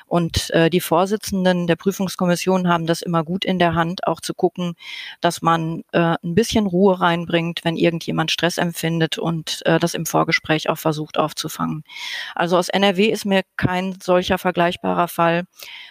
[0.07, 4.20] Und äh, die Vorsitzende Vorsitzenden der Prüfungskommission haben das immer gut in der Hand, auch
[4.20, 4.74] zu gucken,
[5.20, 10.06] dass man äh, ein bisschen Ruhe reinbringt, wenn irgendjemand Stress empfindet und äh, das im
[10.06, 11.82] Vorgespräch auch versucht aufzufangen.
[12.36, 15.46] Also aus NRW ist mir kein solcher vergleichbarer Fall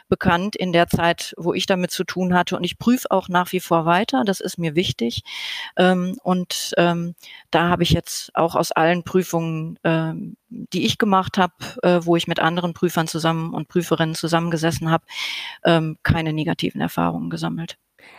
[0.08, 2.56] bekannt in der Zeit, wo ich damit zu tun hatte.
[2.56, 4.24] Und ich prüfe auch nach wie vor weiter.
[4.24, 5.24] Das ist mir wichtig.
[5.76, 7.16] Ähm, und ähm,
[7.52, 10.38] da habe ich jetzt auch aus allen Prüfungen, ähm,
[10.74, 15.06] die ich gemacht habe, äh, wo ich mit anderen Prüfern zusammen und Prüferinnen zusammengesessen habe,
[15.64, 17.78] ähm, keine negativen Erfahrungen gesammelt.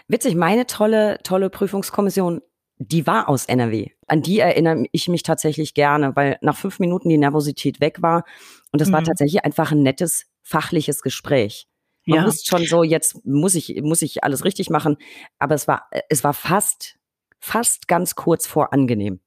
[0.09, 2.43] Witzig, meine tolle, tolle Prüfungskommission
[2.79, 3.91] die war aus NRW.
[4.07, 8.25] An die erinnere ich mich tatsächlich gerne, weil nach fünf Minuten die Nervosität weg war.
[8.73, 8.95] Und es mhm.
[8.95, 11.67] war tatsächlich einfach ein nettes fachliches Gespräch.
[12.07, 12.27] Man ja.
[12.27, 14.97] wusste schon so, jetzt muss ich, muss ich alles richtig machen.
[15.39, 16.97] Aber es war, es war fast,
[17.41, 19.21] fast ganz kurz vor angenehm.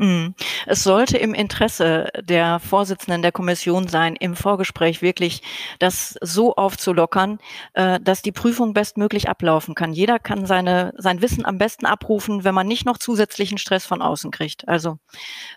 [0.00, 0.34] Mhm.
[0.66, 5.42] Es sollte im Interesse der Vorsitzenden der Kommission sein, im Vorgespräch wirklich
[5.78, 7.38] das so aufzulockern,
[7.74, 9.92] äh, dass die Prüfung bestmöglich ablaufen kann.
[9.92, 14.00] Jeder kann seine, sein Wissen am besten abrufen, wenn man nicht noch zusätzlichen Stress von
[14.00, 14.66] außen kriegt.
[14.66, 14.96] Also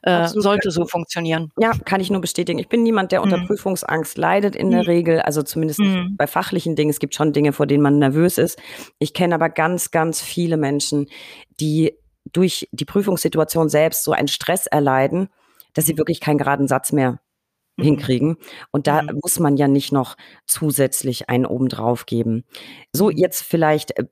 [0.01, 1.51] äh, sollte so funktionieren.
[1.57, 2.59] Ja, kann ich nur bestätigen.
[2.59, 3.47] Ich bin niemand, der unter mhm.
[3.47, 4.87] Prüfungsangst leidet in der mhm.
[4.87, 5.21] Regel.
[5.21, 6.17] Also zumindest mhm.
[6.17, 6.89] bei fachlichen Dingen.
[6.89, 8.59] Es gibt schon Dinge, vor denen man nervös ist.
[8.99, 11.07] Ich kenne aber ganz, ganz viele Menschen,
[11.61, 11.93] die
[12.33, 15.29] durch die Prüfungssituation selbst so einen Stress erleiden,
[15.73, 17.19] dass sie wirklich keinen geraden Satz mehr
[17.77, 17.83] mhm.
[17.83, 18.37] hinkriegen.
[18.71, 19.19] Und da mhm.
[19.21, 20.15] muss man ja nicht noch
[20.45, 22.43] zusätzlich einen obendrauf geben.
[22.91, 23.17] So, mhm.
[23.17, 24.05] jetzt vielleicht äh,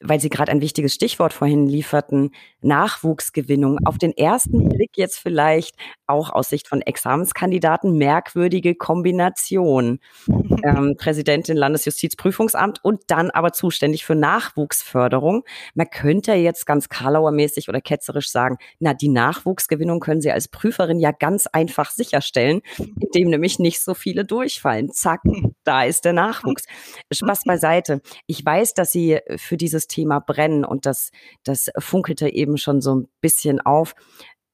[0.00, 2.30] weil Sie gerade ein wichtiges Stichwort vorhin lieferten,
[2.60, 3.78] Nachwuchsgewinnung.
[3.84, 9.98] Auf den ersten Blick jetzt vielleicht auch aus Sicht von Examenskandidaten merkwürdige Kombination.
[10.64, 15.44] Ähm, Präsidentin Landesjustizprüfungsamt und dann aber zuständig für Nachwuchsförderung.
[15.74, 20.98] Man könnte jetzt ganz Karlauer-mäßig oder ketzerisch sagen, na, die Nachwuchsgewinnung können Sie als Prüferin
[20.98, 22.62] ja ganz einfach sicherstellen,
[23.00, 24.90] indem nämlich nicht so viele durchfallen.
[24.90, 25.20] Zack,
[25.68, 26.64] da ist der Nachwuchs.
[27.12, 28.00] Spaß beiseite.
[28.26, 31.10] Ich weiß, dass Sie für dieses Thema brennen und das,
[31.44, 33.94] das funkelte eben schon so ein bisschen auf.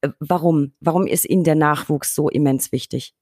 [0.01, 0.73] Äh, warum?
[0.81, 3.13] Warum ist Ihnen der Nachwuchs so immens wichtig?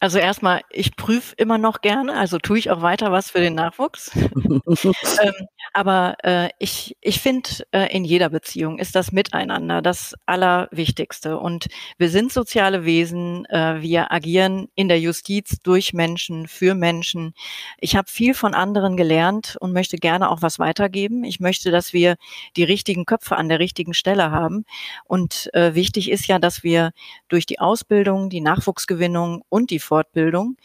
[0.00, 3.54] Also erstmal, ich prüfe immer noch gerne, also tue ich auch weiter was für den
[3.54, 4.12] Nachwuchs.
[4.14, 5.32] ähm,
[5.72, 11.38] aber äh, ich, ich finde, äh, in jeder Beziehung ist das Miteinander das Allerwichtigste.
[11.38, 11.66] Und
[11.98, 17.34] wir sind soziale Wesen, äh, wir agieren in der Justiz durch Menschen, für Menschen.
[17.78, 21.24] Ich habe viel von anderen gelernt und möchte gerne auch was weitergeben.
[21.24, 22.16] Ich möchte, dass wir
[22.56, 24.64] die richtigen Köpfe an der richtigen Stelle haben.
[25.04, 26.92] Und äh, wichtig ist ja, dass wir
[27.28, 30.56] durch die Ausbildung, die Nachwuchsgewinnung und die Fortbildung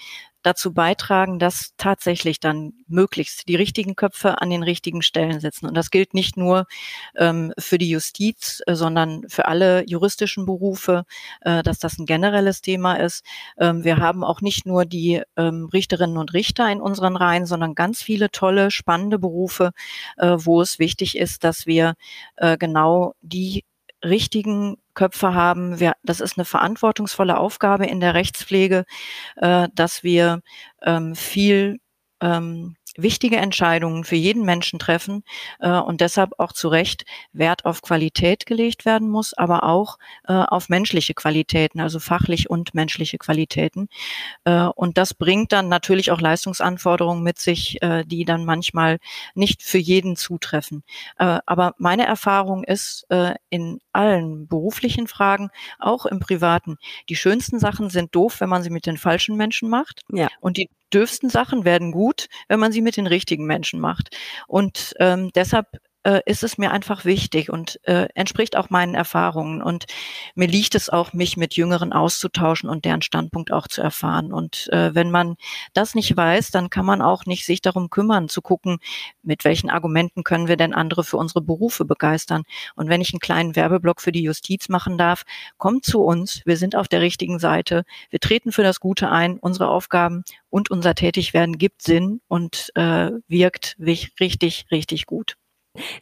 [0.44, 5.66] dazu beitragen, dass tatsächlich dann möglichst die richtigen Köpfe an den richtigen Stellen sitzen.
[5.66, 6.66] Und das gilt nicht nur
[7.16, 11.06] ähm, für die Justiz, äh, sondern für alle juristischen Berufe,
[11.42, 13.26] äh, dass das ein generelles Thema ist.
[13.58, 17.74] Ähm, wir haben auch nicht nur die ähm, Richterinnen und Richter in unseren Reihen, sondern
[17.74, 19.72] ganz viele tolle, spannende Berufe,
[20.18, 21.94] äh, wo es wichtig ist, dass wir
[22.36, 23.64] äh, genau die
[24.04, 25.80] richtigen Köpfe haben.
[25.80, 28.86] Wir, das ist eine verantwortungsvolle Aufgabe in der Rechtspflege,
[29.38, 30.42] äh, dass wir
[30.84, 31.80] ähm, viel
[32.22, 35.24] ähm, wichtige Entscheidungen für jeden Menschen treffen
[35.60, 40.34] äh, und deshalb auch zu Recht Wert auf Qualität gelegt werden muss, aber auch äh,
[40.34, 43.90] auf menschliche Qualitäten, also fachlich und menschliche Qualitäten.
[44.46, 49.00] Äh, und das bringt dann natürlich auch Leistungsanforderungen mit sich, äh, die dann manchmal
[49.36, 50.84] nicht für jeden zutreffen.
[51.18, 56.78] Äh, aber meine Erfahrung ist äh, in allen beruflichen Fragen, auch im privaten,
[57.10, 60.02] die schönsten Sachen sind doof, wenn man sie mit den falschen Menschen macht.
[60.12, 60.30] Ja.
[60.40, 64.16] Und die dürfsten Sachen werden gut, wenn man sie mit den richtigen Menschen macht.
[64.48, 65.68] Und ähm, deshalb
[66.04, 69.62] äh, ist es mir einfach wichtig und äh, entspricht auch meinen Erfahrungen.
[69.62, 69.86] Und
[70.36, 74.34] mir liegt es auch, mich mit Jüngeren auszutauschen und deren Standpunkt auch zu erfahren.
[74.34, 75.36] Und äh, wenn man
[75.74, 78.80] das nicht weiß, dann kann man auch nicht sich darum kümmern, zu gucken,
[79.22, 82.44] mit welchen Argumenten können wir denn andere für unsere Berufe begeistern.
[82.76, 85.24] Und wenn ich einen kleinen Werbeblock für die Justiz machen darf,
[85.58, 86.42] kommt zu uns.
[86.46, 87.84] Wir sind auf der richtigen Seite.
[88.10, 89.39] Wir treten für das Gute ein.
[89.39, 95.36] Unsere Aufgaben und unser Tätigwerden gibt Sinn und äh, wirkt richtig, richtig gut.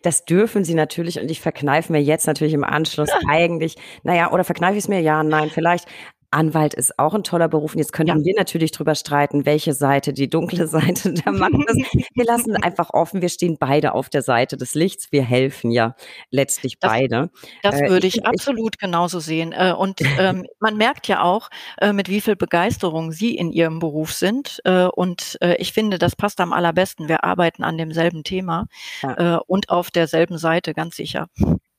[0.02, 4.44] Das dürfen sie natürlich und ich verkneife mir jetzt natürlich im Anschluss eigentlich, naja, oder
[4.44, 5.00] verkneife ich es mir?
[5.00, 5.88] Ja, nein, vielleicht.
[6.32, 7.74] Anwalt ist auch ein toller Beruf.
[7.74, 8.26] Und jetzt könnten ja.
[8.26, 11.94] wir natürlich drüber streiten, welche Seite, die dunkle Seite der Macht ist.
[12.14, 13.22] Wir lassen einfach offen.
[13.22, 15.12] Wir stehen beide auf der Seite des Lichts.
[15.12, 15.96] Wir helfen ja
[16.30, 17.30] letztlich das, beide.
[17.64, 19.52] Das äh, würde ich, ich absolut ich, genauso sehen.
[19.52, 23.80] Äh, und ähm, man merkt ja auch, äh, mit wie viel Begeisterung Sie in Ihrem
[23.80, 24.62] Beruf sind.
[24.94, 27.08] Und ich finde, das passt am allerbesten.
[27.08, 28.68] Wir arbeiten an demselben Thema
[29.02, 29.38] ja.
[29.48, 31.28] und auf derselben Seite, ganz sicher.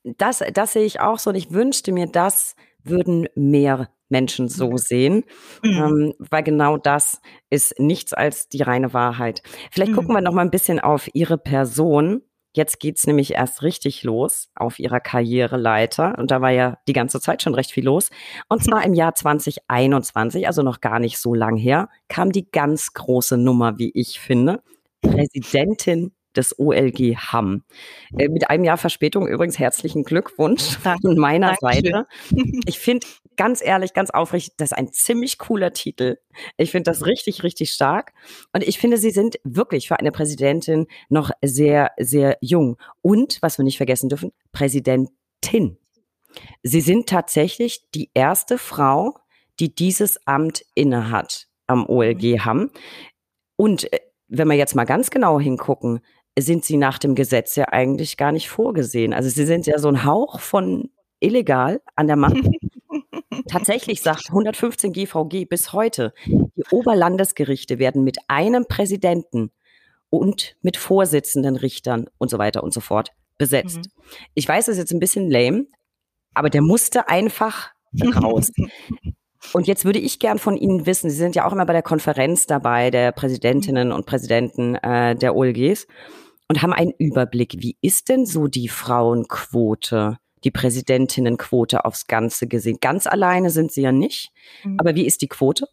[0.03, 1.31] Das, das sehe ich auch so.
[1.31, 4.79] Und ich wünschte mir, das würden mehr Menschen so mhm.
[4.79, 5.25] sehen,
[5.65, 5.71] mhm.
[5.73, 7.21] ähm, weil genau das
[7.51, 9.43] ist nichts als die reine Wahrheit.
[9.73, 9.97] Vielleicht mhm.
[9.97, 12.23] gucken wir noch mal ein bisschen auf Ihre Person.
[12.55, 16.19] Jetzt geht's nämlich erst richtig los auf ihrer Karriereleiter.
[16.19, 18.11] Und da war ja die ganze Zeit schon recht viel los.
[18.51, 22.93] Und zwar im Jahr 2021, also noch gar nicht so lang her, kam die ganz
[22.93, 24.63] große Nummer, wie ich finde.
[25.01, 27.65] Präsidentin des OLG Hamm.
[28.17, 31.93] Äh, mit einem Jahr Verspätung übrigens herzlichen Glückwunsch von meiner Dankeschön.
[31.93, 32.07] Seite.
[32.67, 36.19] Ich finde ganz ehrlich, ganz aufrichtig, das ist ein ziemlich cooler Titel.
[36.57, 38.13] Ich finde das richtig, richtig stark.
[38.53, 42.77] Und ich finde, Sie sind wirklich für eine Präsidentin noch sehr, sehr jung.
[43.01, 45.79] Und, was wir nicht vergessen dürfen, Präsidentin.
[46.63, 49.19] Sie sind tatsächlich die erste Frau,
[49.61, 52.71] die dieses Amt innehat am OLG Hamm.
[53.57, 56.01] Und äh, wenn wir jetzt mal ganz genau hingucken,
[56.39, 59.13] sind sie nach dem Gesetz ja eigentlich gar nicht vorgesehen.
[59.13, 60.91] Also sie sind ja so ein Hauch von
[61.21, 62.37] illegal an der Macht.
[63.49, 69.51] Tatsächlich sagt 115 GVG bis heute, die Oberlandesgerichte werden mit einem Präsidenten
[70.11, 73.79] und mit Vorsitzenden Richtern und so weiter und so fort besetzt.
[73.79, 73.83] Mhm.
[74.35, 75.67] Ich weiß, das ist jetzt ein bisschen lame,
[76.35, 77.71] aber der musste einfach
[78.15, 78.51] raus.
[79.53, 81.83] Und jetzt würde ich gern von Ihnen wissen, Sie sind ja auch immer bei der
[81.83, 85.89] Konferenz dabei, der Präsidentinnen und Präsidenten äh, der OLGs
[86.49, 87.57] und haben einen Überblick.
[87.59, 92.79] Wie ist denn so die Frauenquote, die Präsidentinnenquote aufs Ganze gesehen?
[92.81, 94.31] Ganz alleine sind Sie ja nicht,
[94.65, 94.77] mhm.
[94.79, 95.67] aber wie ist die Quote?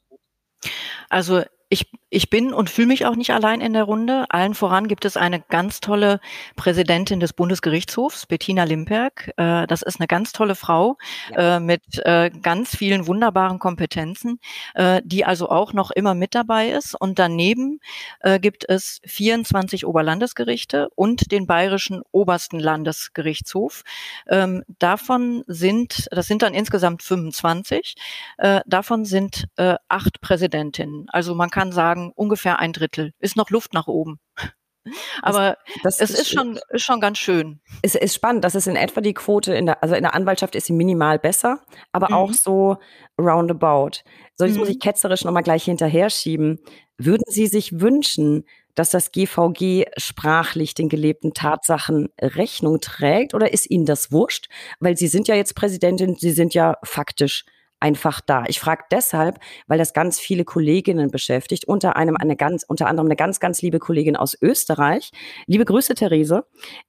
[1.09, 4.25] Also ich, ich bin und fühle mich auch nicht allein in der Runde.
[4.29, 6.19] Allen voran gibt es eine ganz tolle
[6.55, 9.31] Präsidentin des Bundesgerichtshofs, Bettina Limperk.
[9.37, 10.97] Äh, das ist eine ganz tolle Frau
[11.29, 11.57] ja.
[11.57, 14.39] äh, mit äh, ganz vielen wunderbaren Kompetenzen,
[14.73, 16.99] äh, die also auch noch immer mit dabei ist.
[16.99, 17.79] Und daneben
[18.21, 23.83] äh, gibt es 24 Oberlandesgerichte und den bayerischen obersten Landesgerichtshof.
[24.27, 27.93] Ähm, davon sind, das sind dann insgesamt 25,
[28.39, 29.47] äh, davon sind
[29.89, 31.07] acht Präsidentinnen.
[31.09, 33.11] Also man kann kann sagen, ungefähr ein Drittel.
[33.19, 34.19] Ist noch Luft nach oben.
[35.21, 37.59] Aber das, das es ist, ist, schon, ist schon ganz schön.
[37.81, 40.55] Es ist spannend, dass es in etwa die Quote in der, also in der Anwaltschaft
[40.55, 41.59] ist sie minimal besser,
[41.91, 42.15] aber mhm.
[42.15, 42.77] auch so
[43.19, 43.99] roundabout.
[44.35, 44.61] So, jetzt mhm.
[44.61, 46.59] muss ich ketzerisch nochmal gleich hinterher schieben.
[46.97, 53.69] Würden Sie sich wünschen, dass das GVG sprachlich den gelebten Tatsachen Rechnung trägt oder ist
[53.69, 54.47] Ihnen das wurscht?
[54.79, 57.43] Weil Sie sind ja jetzt Präsidentin, Sie sind ja faktisch
[57.79, 58.43] einfach da.
[58.47, 63.07] Ich frage deshalb, weil das ganz viele Kolleginnen beschäftigt, unter einem eine ganz, unter anderem
[63.07, 65.11] eine ganz, ganz liebe Kollegin aus Österreich.
[65.47, 66.45] Liebe Grüße, Therese,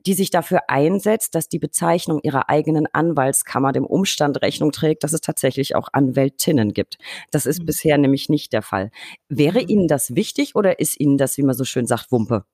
[0.06, 5.12] die sich dafür einsetzt, dass die Bezeichnung ihrer eigenen Anwaltskammer dem Umstand Rechnung trägt, dass
[5.12, 6.98] es tatsächlich auch Anwältinnen gibt.
[7.30, 7.66] Das ist mhm.
[7.66, 8.90] bisher nämlich nicht der Fall.
[9.28, 9.68] Wäre mhm.
[9.68, 12.44] Ihnen das wichtig oder ist Ihnen das, wie man so schön sagt, Wumpe?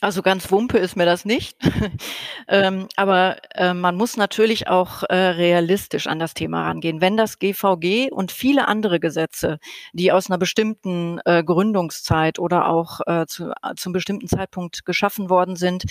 [0.00, 1.56] Also ganz Wumpe ist mir das nicht.
[2.48, 7.00] ähm, aber äh, man muss natürlich auch äh, realistisch an das Thema rangehen.
[7.00, 9.58] Wenn das GVG und viele andere Gesetze,
[9.92, 15.30] die aus einer bestimmten äh, Gründungszeit oder auch äh, zu, äh, zum bestimmten Zeitpunkt geschaffen
[15.30, 15.82] worden sind,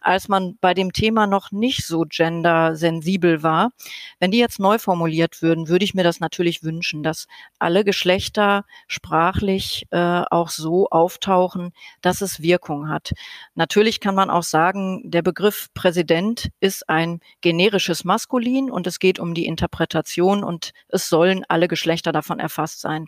[0.00, 3.72] als man bei dem Thema noch nicht so gendersensibel war,
[4.20, 7.26] wenn die jetzt neu formuliert würden, würde ich mir das natürlich wünschen, dass
[7.58, 13.10] alle Geschlechter sprachlich äh, auch so auftauchen, dass es Wirkung hat.
[13.56, 19.18] Natürlich kann man auch sagen, der Begriff Präsident ist ein generisches Maskulin und es geht
[19.18, 23.06] um die Interpretation und es sollen alle Geschlechter davon erfasst sein.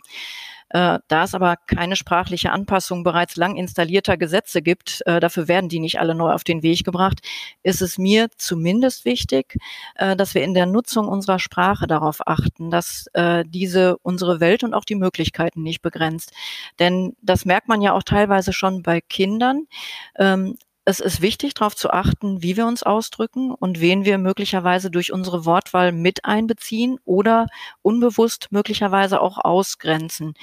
[0.69, 5.69] Äh, da es aber keine sprachliche Anpassung bereits lang installierter Gesetze gibt, äh, dafür werden
[5.69, 7.19] die nicht alle neu auf den Weg gebracht,
[7.63, 9.57] ist es mir zumindest wichtig,
[9.95, 13.07] äh, dass wir in der Nutzung unserer Sprache darauf achten, dass
[13.45, 16.31] diese unsere Welt und auch die Möglichkeiten nicht begrenzt.
[16.79, 19.67] Denn das merkt man ja auch teilweise schon bei Kindern.
[20.89, 25.13] Es ist wichtig, darauf zu achten, wie wir uns ausdrücken und wen wir möglicherweise durch
[25.13, 27.45] unsere Wortwahl mit einbeziehen oder
[27.83, 30.33] unbewusst möglicherweise auch ausgrenzen.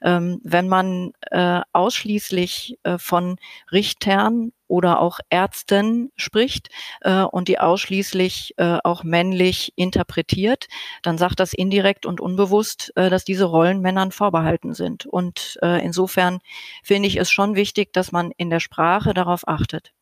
[0.00, 3.36] Ähm, wenn man äh, ausschließlich äh, von
[3.72, 6.68] Richtern oder auch Ärzten spricht
[7.02, 10.68] äh, und die ausschließlich äh, auch männlich interpretiert,
[11.02, 15.04] dann sagt das indirekt und unbewusst, äh, dass diese Rollen Männern vorbehalten sind.
[15.06, 16.38] Und äh, insofern
[16.82, 19.92] finde ich es schon wichtig, dass man in der Sprache darauf achtet.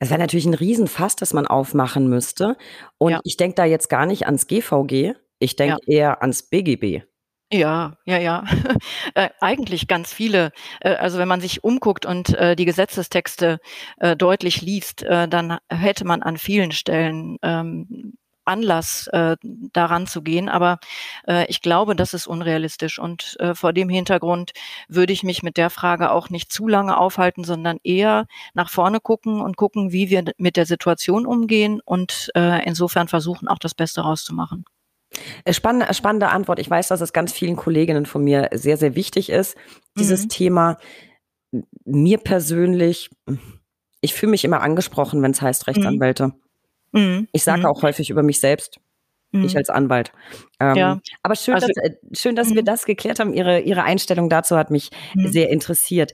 [0.00, 2.56] Es wäre natürlich ein Riesenfass, das man aufmachen müsste.
[2.98, 3.20] Und ja.
[3.22, 5.96] ich denke da jetzt gar nicht ans GVG, ich denke ja.
[5.98, 7.02] eher ans BGB.
[7.50, 8.44] Ja, ja, ja.
[9.14, 10.52] äh, eigentlich ganz viele.
[10.80, 13.58] Äh, also wenn man sich umguckt und äh, die Gesetzestexte
[13.98, 20.22] äh, deutlich liest, äh, dann hätte man an vielen Stellen ähm, Anlass, äh, daran zu
[20.22, 20.48] gehen.
[20.48, 20.78] Aber
[21.48, 22.98] ich glaube, das ist unrealistisch.
[22.98, 24.52] Und vor dem Hintergrund
[24.88, 29.00] würde ich mich mit der Frage auch nicht zu lange aufhalten, sondern eher nach vorne
[29.00, 32.30] gucken und gucken, wie wir mit der Situation umgehen und
[32.64, 34.64] insofern versuchen, auch das Beste rauszumachen.
[35.44, 36.58] Äh, spannende, spannende Antwort.
[36.58, 39.56] Ich weiß, dass es ganz vielen Kolleginnen von mir sehr, sehr wichtig ist,
[39.98, 40.28] dieses mhm.
[40.28, 40.78] Thema.
[41.84, 43.10] Mir persönlich,
[44.00, 45.72] ich fühle mich immer angesprochen, wenn es heißt mhm.
[45.72, 46.32] Rechtsanwälte.
[46.92, 47.28] Mhm.
[47.32, 47.66] Ich sage mhm.
[47.66, 48.80] auch häufig über mich selbst.
[49.30, 49.58] Ich mhm.
[49.58, 50.12] als Anwalt.
[50.58, 51.00] Ähm, ja.
[51.22, 52.66] Aber schön, also, dass, äh, schön, dass wir mhm.
[52.66, 53.34] das geklärt haben.
[53.34, 56.12] Ihre, Ihre Einstellung dazu hat mich sehr interessiert.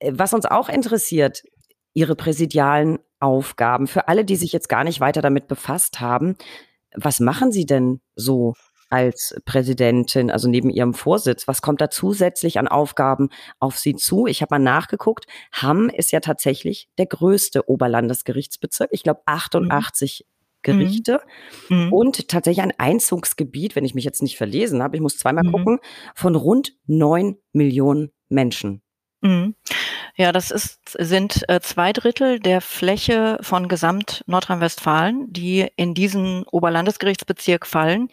[0.00, 1.44] Äh, was uns auch interessiert,
[1.94, 3.86] Ihre präsidialen Aufgaben.
[3.86, 6.36] Für alle, die sich jetzt gar nicht weiter damit befasst haben,
[6.96, 8.54] was machen Sie denn so
[8.88, 11.48] als Präsidentin, also neben Ihrem Vorsitz?
[11.48, 13.28] Was kommt da zusätzlich an Aufgaben
[13.58, 14.26] auf Sie zu?
[14.26, 15.26] Ich habe mal nachgeguckt.
[15.52, 18.90] Hamm ist ja tatsächlich der größte Oberlandesgerichtsbezirk.
[18.92, 20.36] Ich glaube 88 mhm.
[20.62, 21.20] Gerichte
[21.68, 21.92] mhm.
[21.92, 25.52] und tatsächlich ein Einzugsgebiet, wenn ich mich jetzt nicht verlesen habe, ich muss zweimal mhm.
[25.52, 25.78] gucken,
[26.14, 28.82] von rund neun Millionen Menschen.
[29.26, 29.56] Mhm.
[30.16, 36.44] Ja, das ist, sind äh, zwei Drittel der Fläche von Gesamt Nordrhein-Westfalen, die in diesen
[36.44, 38.08] Oberlandesgerichtsbezirk fallen.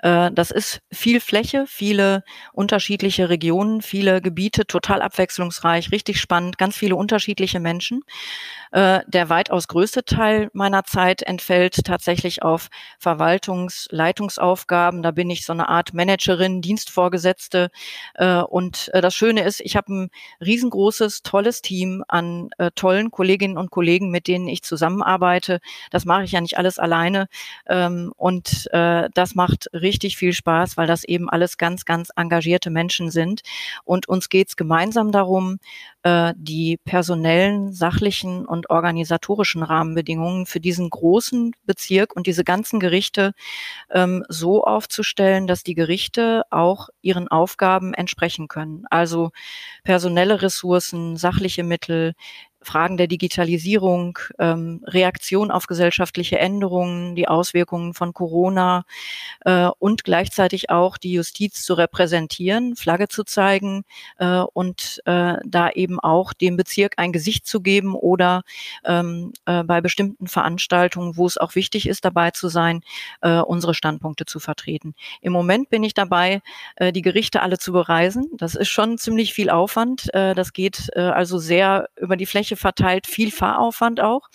[0.00, 6.76] Äh, das ist viel Fläche, viele unterschiedliche Regionen, viele Gebiete, total abwechslungsreich, richtig spannend, ganz
[6.76, 8.02] viele unterschiedliche Menschen.
[8.72, 15.02] Äh, der weitaus größte Teil meiner Zeit entfällt tatsächlich auf Verwaltungsleitungsaufgaben.
[15.02, 17.70] Da bin ich so eine Art Managerin, Dienstvorgesetzte.
[18.14, 20.10] Äh, und äh, das Schöne ist, ich habe ein
[20.44, 25.60] riesengroßes, tolles Team an tollen Kolleginnen und Kollegen, mit denen ich zusammenarbeite.
[25.90, 27.28] Das mache ich ja nicht alles alleine.
[27.66, 33.10] Ähm, und das macht richtig viel Spaß, weil das eben alles ganz, ganz engagierte Menschen
[33.10, 33.42] sind.
[33.84, 35.58] Und uns geht es gemeinsam darum,
[36.36, 43.32] die personellen, sachlichen und und organisatorischen Rahmenbedingungen für diesen großen Bezirk und diese ganzen Gerichte
[43.90, 48.84] ähm, so aufzustellen, dass die Gerichte auch ihren Aufgaben entsprechen können.
[48.90, 49.30] Also
[49.84, 52.14] personelle Ressourcen, sachliche Mittel,
[52.60, 58.84] Fragen der Digitalisierung, ähm, Reaktion auf gesellschaftliche Änderungen, die Auswirkungen von Corona
[59.44, 63.84] äh, und gleichzeitig auch die Justiz zu repräsentieren, Flagge zu zeigen
[64.18, 68.42] äh, und äh, da eben auch dem Bezirk ein Gesicht zu geben oder
[68.84, 72.82] ähm, äh, bei bestimmten Veranstaltungen, wo es auch wichtig ist, dabei zu sein,
[73.20, 74.94] äh, unsere Standpunkte zu vertreten.
[75.20, 76.42] Im Moment bin ich dabei,
[76.76, 78.28] äh, die Gerichte alle zu bereisen.
[78.36, 80.12] Das ist schon ziemlich viel Aufwand.
[80.14, 84.28] Äh, das geht äh, also sehr über die Fläche Bereiche verteilt, viel Fahraufwand auch.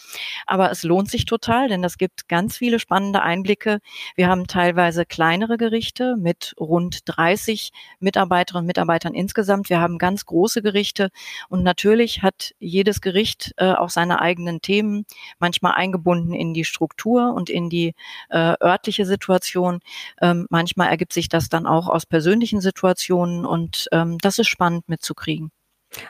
[0.45, 3.79] Aber es lohnt sich total, denn das gibt ganz viele spannende Einblicke.
[4.15, 9.69] Wir haben teilweise kleinere Gerichte mit rund 30 Mitarbeiterinnen und Mitarbeitern insgesamt.
[9.69, 11.09] Wir haben ganz große Gerichte
[11.49, 15.05] und natürlich hat jedes Gericht äh, auch seine eigenen Themen,
[15.39, 17.95] manchmal eingebunden in die Struktur und in die
[18.29, 19.79] äh, örtliche Situation.
[20.21, 24.87] Ähm, manchmal ergibt sich das dann auch aus persönlichen Situationen und ähm, das ist spannend
[24.87, 25.51] mitzukriegen.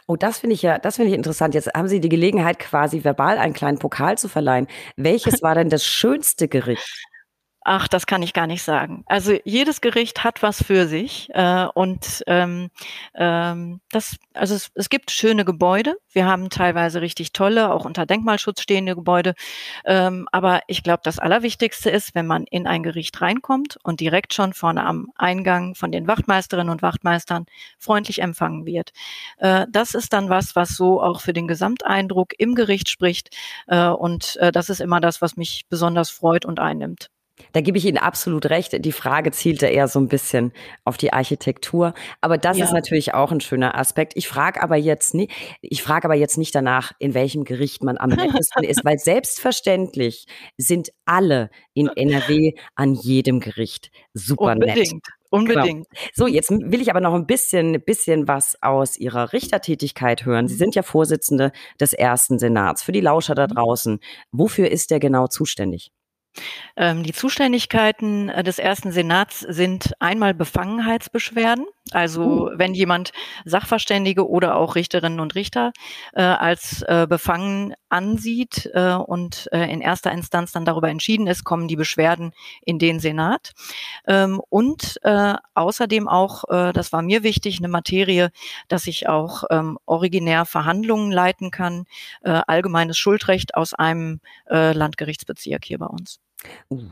[0.08, 1.54] Oh, das finde ich ja, das finde ich interessant.
[1.56, 4.68] Jetzt haben Sie die Gelegenheit, quasi verbal einen kleinen Pokal zu verleihen.
[4.98, 7.13] Welches war denn das schönste Gericht?
[7.66, 9.06] Ach, das kann ich gar nicht sagen.
[9.08, 12.70] Also jedes Gericht hat was für sich äh, und ähm,
[13.16, 15.96] ähm, das, also es, es gibt schöne Gebäude.
[16.12, 19.34] Wir haben teilweise richtig tolle, auch unter Denkmalschutz stehende Gebäude.
[19.86, 24.34] Ähm, aber ich glaube, das Allerwichtigste ist, wenn man in ein Gericht reinkommt und direkt
[24.34, 27.46] schon vorne am Eingang von den Wachtmeisterinnen und Wachtmeistern
[27.80, 28.92] freundlich empfangen wird.
[29.38, 33.30] Äh, das ist dann was, was so auch für den Gesamteindruck im Gericht spricht.
[33.68, 37.10] Äh, und äh, das ist immer das, was mich besonders freut und einnimmt.
[37.54, 38.84] Da gebe ich Ihnen absolut recht.
[38.84, 40.52] Die Frage zielte eher so ein bisschen
[40.84, 41.94] auf die Architektur.
[42.20, 42.66] Aber das ja.
[42.66, 44.14] ist natürlich auch ein schöner Aspekt.
[44.16, 45.32] Ich frage aber jetzt nicht,
[45.62, 50.26] ich frage aber jetzt nicht danach, in welchem Gericht man am nettesten ist, weil selbstverständlich
[50.58, 54.94] sind alle in NRW an jedem Gericht super Unbedingt.
[54.94, 55.02] nett.
[55.30, 55.90] Unbedingt.
[55.90, 56.02] Genau.
[56.14, 60.48] So, jetzt will ich aber noch ein bisschen, bisschen was aus Ihrer Richtertätigkeit hören.
[60.48, 62.84] Sie sind ja Vorsitzende des ersten Senats.
[62.84, 63.56] Für die Lauscher da mhm.
[63.56, 64.00] draußen,
[64.32, 65.92] wofür ist der genau zuständig?
[66.76, 72.50] Ähm, die Zuständigkeiten äh, des ersten Senats sind einmal Befangenheitsbeschwerden, also uh.
[72.56, 73.12] wenn jemand
[73.46, 75.72] Sachverständige oder auch Richterinnen und Richter
[76.14, 81.68] äh, als äh, befangen ansieht äh, und in erster Instanz dann darüber entschieden ist, kommen
[81.68, 82.32] die Beschwerden
[82.66, 83.52] in den Senat.
[84.08, 85.00] Ähm, und
[85.54, 88.32] außerdem auch, das war mir wichtig, eine Materie,
[88.68, 91.86] dass ich auch ähm, originär Verhandlungen leiten kann,
[92.24, 96.23] allgemeines Schuldrecht aus einem Landgerichtsbezirk hier bei uns.
[96.70, 96.90] Uh.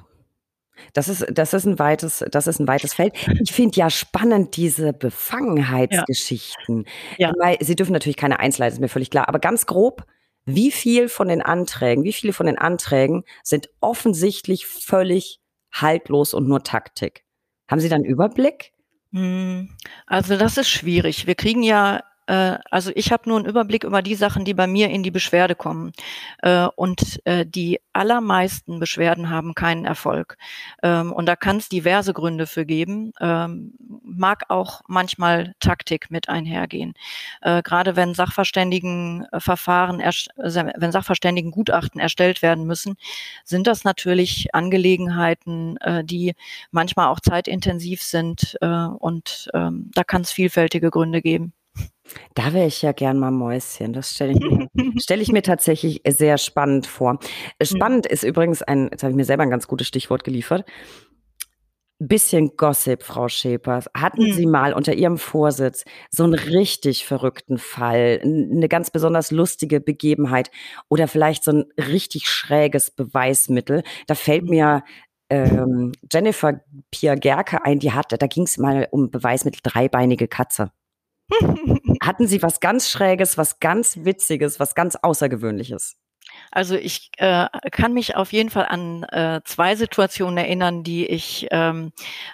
[0.93, 3.13] Das ist, das ist ein weites, das ist ein weites Feld.
[3.39, 6.85] Ich finde ja spannend diese Befangenheitsgeschichten.
[7.17, 7.33] Ja.
[7.39, 7.55] ja.
[7.59, 9.27] Sie dürfen natürlich keine Einzelheiten, ist mir völlig klar.
[9.27, 10.05] Aber ganz grob,
[10.45, 15.39] wie viel von den Anträgen, wie viele von den Anträgen sind offensichtlich völlig
[15.71, 17.25] haltlos und nur Taktik?
[17.67, 18.73] Haben Sie da einen Überblick?
[19.11, 19.69] Hm,
[20.07, 21.27] also das ist schwierig.
[21.27, 24.89] Wir kriegen ja also ich habe nur einen Überblick über die Sachen, die bei mir
[24.89, 25.91] in die Beschwerde kommen.
[26.41, 30.37] Äh, und äh, die allermeisten Beschwerden haben keinen Erfolg.
[30.81, 33.11] Ähm, und da kann es diverse Gründe für geben.
[33.19, 33.73] Ähm,
[34.03, 36.93] mag auch manchmal Taktik mit einhergehen.
[37.41, 42.95] Gerade wenn Sachverständigenverfahren, wenn Sachverständigengutachten erstellt werden müssen,
[43.43, 46.35] sind das natürlich Angelegenheiten, die
[46.71, 48.57] manchmal auch zeitintensiv sind.
[48.61, 51.53] Und ähm, da kann es vielfältige Gründe geben.
[52.33, 53.93] Da wäre ich ja gern mal Mäuschen.
[53.93, 54.67] Das stelle ich, mir,
[55.01, 57.19] stell ich mir tatsächlich sehr spannend vor.
[57.59, 57.77] Äh, mhm.
[57.77, 60.65] Spannend ist übrigens ein, jetzt habe ich mir selber ein ganz gutes Stichwort geliefert.
[62.03, 63.87] Bisschen Gossip, Frau Schäpers.
[63.95, 64.33] Hatten mhm.
[64.33, 70.49] Sie mal unter Ihrem Vorsitz so einen richtig verrückten Fall, eine ganz besonders lustige Begebenheit
[70.89, 73.83] oder vielleicht so ein richtig schräges Beweismittel?
[74.07, 74.49] Da fällt mhm.
[74.49, 74.83] mir
[75.29, 76.59] ähm, Jennifer
[76.91, 80.71] Pia Gerke ein, die hatte, da ging es mal um Beweismittel dreibeinige Katze.
[82.01, 85.97] Hatten Sie was ganz Schräges, was ganz Witziges, was ganz Außergewöhnliches?
[86.51, 91.47] Also ich äh, kann mich auf jeden Fall an äh, zwei Situationen erinnern, die ich
[91.51, 91.91] ähm,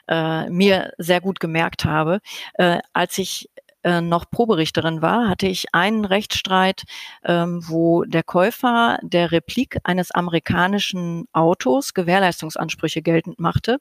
[0.08, 2.20] äh, mir sehr gut gemerkt habe.
[2.56, 3.50] Äh, als ich
[3.88, 6.84] äh, noch Proberichterin war, hatte ich einen Rechtsstreit,
[7.24, 13.78] ähm, wo der Käufer der Replik eines amerikanischen Autos Gewährleistungsansprüche geltend machte,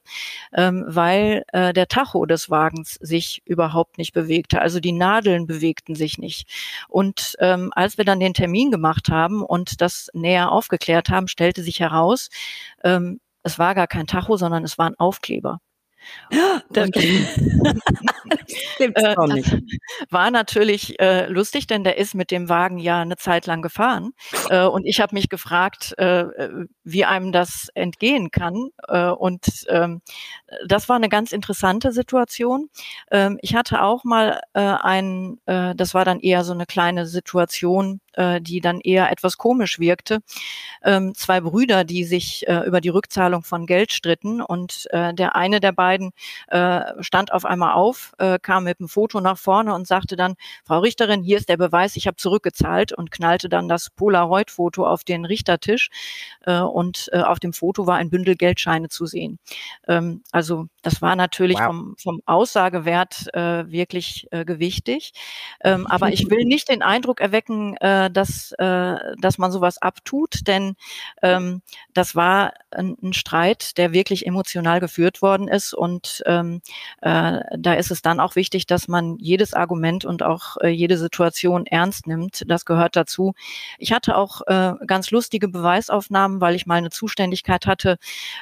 [0.53, 4.61] ähm, weil äh, der Tacho des Wagens sich überhaupt nicht bewegte.
[4.61, 6.47] Also die Nadeln bewegten sich nicht.
[6.87, 11.63] Und ähm, als wir dann den Termin gemacht haben und das näher aufgeklärt haben, stellte
[11.63, 12.29] sich heraus,
[12.85, 15.59] ähm, es war gar kein Tacho, sondern es war ein Aufkleber.
[16.69, 16.89] Das,
[18.79, 19.55] äh, das
[20.09, 24.11] war natürlich äh, lustig, denn der ist mit dem Wagen ja eine Zeit lang gefahren.
[24.49, 26.25] Äh, und ich habe mich gefragt, äh,
[26.83, 28.69] wie einem das entgehen kann.
[28.87, 30.01] Äh, und ähm,
[30.67, 32.69] das war eine ganz interessante Situation.
[33.11, 37.05] Ähm, ich hatte auch mal äh, ein, äh, das war dann eher so eine kleine
[37.05, 40.19] Situation, äh, die dann eher etwas komisch wirkte.
[40.83, 45.35] Ähm, zwei Brüder, die sich äh, über die Rückzahlung von Geld stritten und äh, der
[45.35, 46.11] eine der beiden
[46.47, 50.35] äh, stand auf einmal auf, äh, kam mit einem Foto nach vorne und sagte dann,
[50.65, 55.03] Frau Richterin, hier ist der Beweis, ich habe zurückgezahlt und knallte dann das Polaroid-Foto auf
[55.03, 55.89] den Richtertisch
[56.45, 59.39] äh, und äh, auf dem Foto war ein Bündel Geldscheine zu sehen.
[59.87, 61.67] Ähm, also das war natürlich wow.
[61.67, 65.13] vom, vom Aussagewert äh, wirklich äh, gewichtig.
[65.63, 69.81] Ähm, aber ich will nicht den Eindruck erwecken, äh, äh, dass, äh, dass man sowas
[69.81, 70.75] abtut, denn
[71.21, 71.61] ähm,
[71.93, 76.61] das war ein, ein Streit, der wirklich emotional geführt worden ist und ähm,
[77.01, 80.97] äh, da ist es dann auch wichtig, dass man jedes Argument und auch äh, jede
[80.97, 82.43] Situation ernst nimmt.
[82.47, 83.33] Das gehört dazu.
[83.77, 87.97] Ich hatte auch äh, ganz lustige Beweisaufnahmen, weil ich mal eine Zuständigkeit hatte,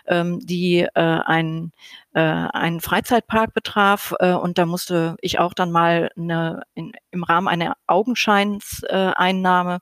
[0.07, 1.71] ähm, die äh, ein
[2.15, 7.23] äh, einen Freizeitpark betraf äh, und da musste ich auch dann mal eine, in, im
[7.23, 9.79] Rahmen einer Augenscheinseinnahme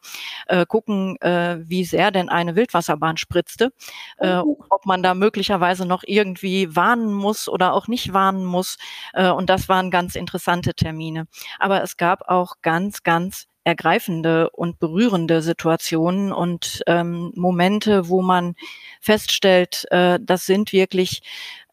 [0.48, 3.72] äh, gucken, äh, wie sehr denn eine Wildwasserbahn spritzte,
[4.18, 4.58] äh, oh.
[4.72, 8.78] ob man da möglicherweise noch irgendwie warnen muss oder auch nicht warnen muss
[9.14, 11.28] äh, und das waren ganz interessante Termine.
[11.60, 18.56] Aber es gab auch ganz, ganz ergreifende und berührende Situationen und ähm, Momente, wo man
[19.02, 21.22] feststellt, äh, das sind wirklich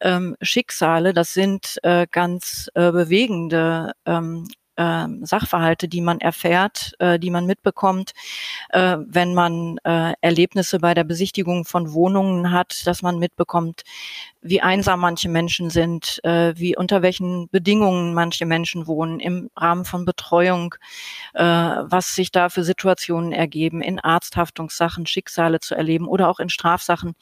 [0.01, 7.19] ähm, Schicksale, das sind äh, ganz äh, bewegende ähm, äh, Sachverhalte, die man erfährt, äh,
[7.19, 8.11] die man mitbekommt,
[8.69, 13.83] äh, wenn man äh, Erlebnisse bei der Besichtigung von Wohnungen hat, dass man mitbekommt,
[14.41, 20.03] wie einsam manche Menschen sind, wie unter welchen Bedingungen manche Menschen wohnen im Rahmen von
[20.03, 20.73] Betreuung,
[21.33, 27.13] was sich da für Situationen ergeben, in Arzthaftungssachen, Schicksale zu erleben oder auch in Strafsachen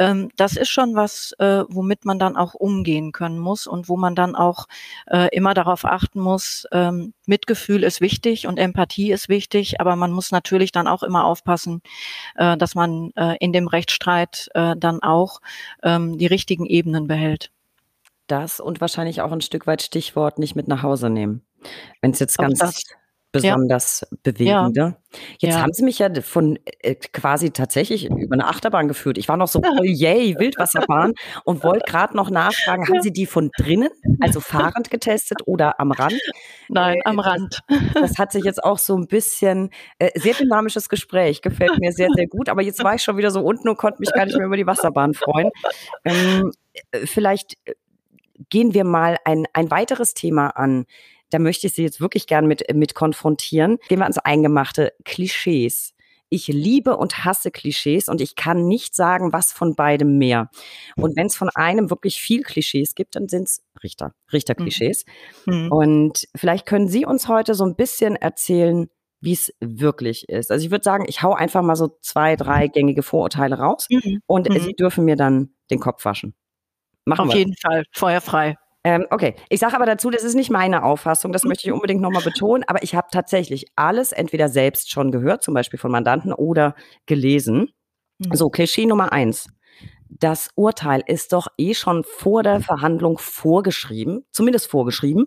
[0.00, 3.98] ähm, das ist schon was, äh, womit man dann auch umgehen können muss und wo
[3.98, 4.66] man dann auch
[5.06, 10.10] äh, immer darauf achten muss, ähm, Mitgefühl ist wichtig und Empathie ist wichtig, aber man
[10.10, 11.82] muss natürlich dann auch immer aufpassen,
[12.36, 15.40] äh, dass man äh, in dem Rechtsstreit äh, dann auch
[15.82, 17.52] ähm, die richtigen Ebenen behält.
[18.26, 21.42] Das und wahrscheinlich auch ein Stück weit Stichwort nicht mit nach Hause nehmen.
[22.00, 22.84] Wenn es jetzt ganz das
[23.32, 24.18] besonders ja.
[24.22, 24.80] bewegende.
[24.80, 24.96] Ja.
[25.38, 25.62] Jetzt ja.
[25.62, 29.18] haben Sie mich ja von äh, quasi tatsächlich über eine Achterbahn geführt.
[29.18, 31.14] Ich war noch so, oh yay, Wildwasserbahn
[31.44, 35.92] und wollte gerade noch nachfragen, haben Sie die von drinnen, also fahrend getestet oder am
[35.92, 36.20] Rand?
[36.68, 37.60] Nein, äh, am Rand.
[37.68, 41.92] Das, das, hat sich jetzt auch so ein bisschen, äh, sehr dynamisches Gespräch, gefällt mir
[41.92, 42.48] sehr, sehr gut.
[42.48, 44.56] Aber jetzt war ich schon wieder so unten und konnte mich gar nicht mehr über
[44.56, 45.50] die Wasserbahn freuen.
[46.04, 46.52] Ähm,
[46.90, 47.74] äh, vielleicht äh,
[48.48, 50.86] gehen wir mal ein, ein weiteres Thema an
[51.30, 53.78] da möchte ich Sie jetzt wirklich gern mit, mit konfrontieren.
[53.88, 54.92] Gehen wir ans Eingemachte.
[55.04, 55.94] Klischees.
[56.32, 60.48] Ich liebe und hasse Klischees und ich kann nicht sagen, was von beidem mehr.
[60.96, 65.06] Und wenn es von einem wirklich viel Klischees gibt, dann sind es Richter, Richterklischees.
[65.46, 65.64] Mhm.
[65.64, 65.72] mhm.
[65.72, 68.88] Und vielleicht können Sie uns heute so ein bisschen erzählen,
[69.20, 70.52] wie es wirklich ist.
[70.52, 74.20] Also ich würde sagen, ich hau einfach mal so zwei, drei gängige Vorurteile raus mhm.
[74.26, 74.60] und mhm.
[74.60, 76.34] Sie dürfen mir dann den Kopf waschen.
[77.04, 77.38] Machen Auf wir.
[77.38, 78.56] jeden Fall, feuerfrei.
[78.84, 82.00] Ähm, okay, ich sage aber dazu, das ist nicht meine Auffassung, das möchte ich unbedingt
[82.00, 86.32] nochmal betonen, aber ich habe tatsächlich alles entweder selbst schon gehört, zum Beispiel von Mandanten,
[86.32, 86.74] oder
[87.04, 87.70] gelesen.
[88.18, 88.34] Mhm.
[88.34, 89.48] So, Klischee Nummer eins.
[90.08, 95.26] Das Urteil ist doch eh schon vor der Verhandlung vorgeschrieben, zumindest vorgeschrieben.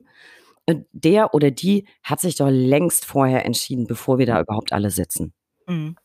[0.65, 4.89] Äh, der oder die hat sich doch längst vorher entschieden, bevor wir da überhaupt alle
[4.91, 5.33] sitzen.
[5.67, 5.95] Mhm.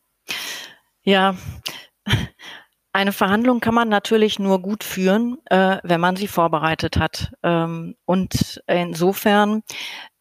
[1.03, 1.35] Ja,
[2.93, 7.31] eine Verhandlung kann man natürlich nur gut führen, äh, wenn man sie vorbereitet hat.
[7.43, 9.61] Ähm, und insofern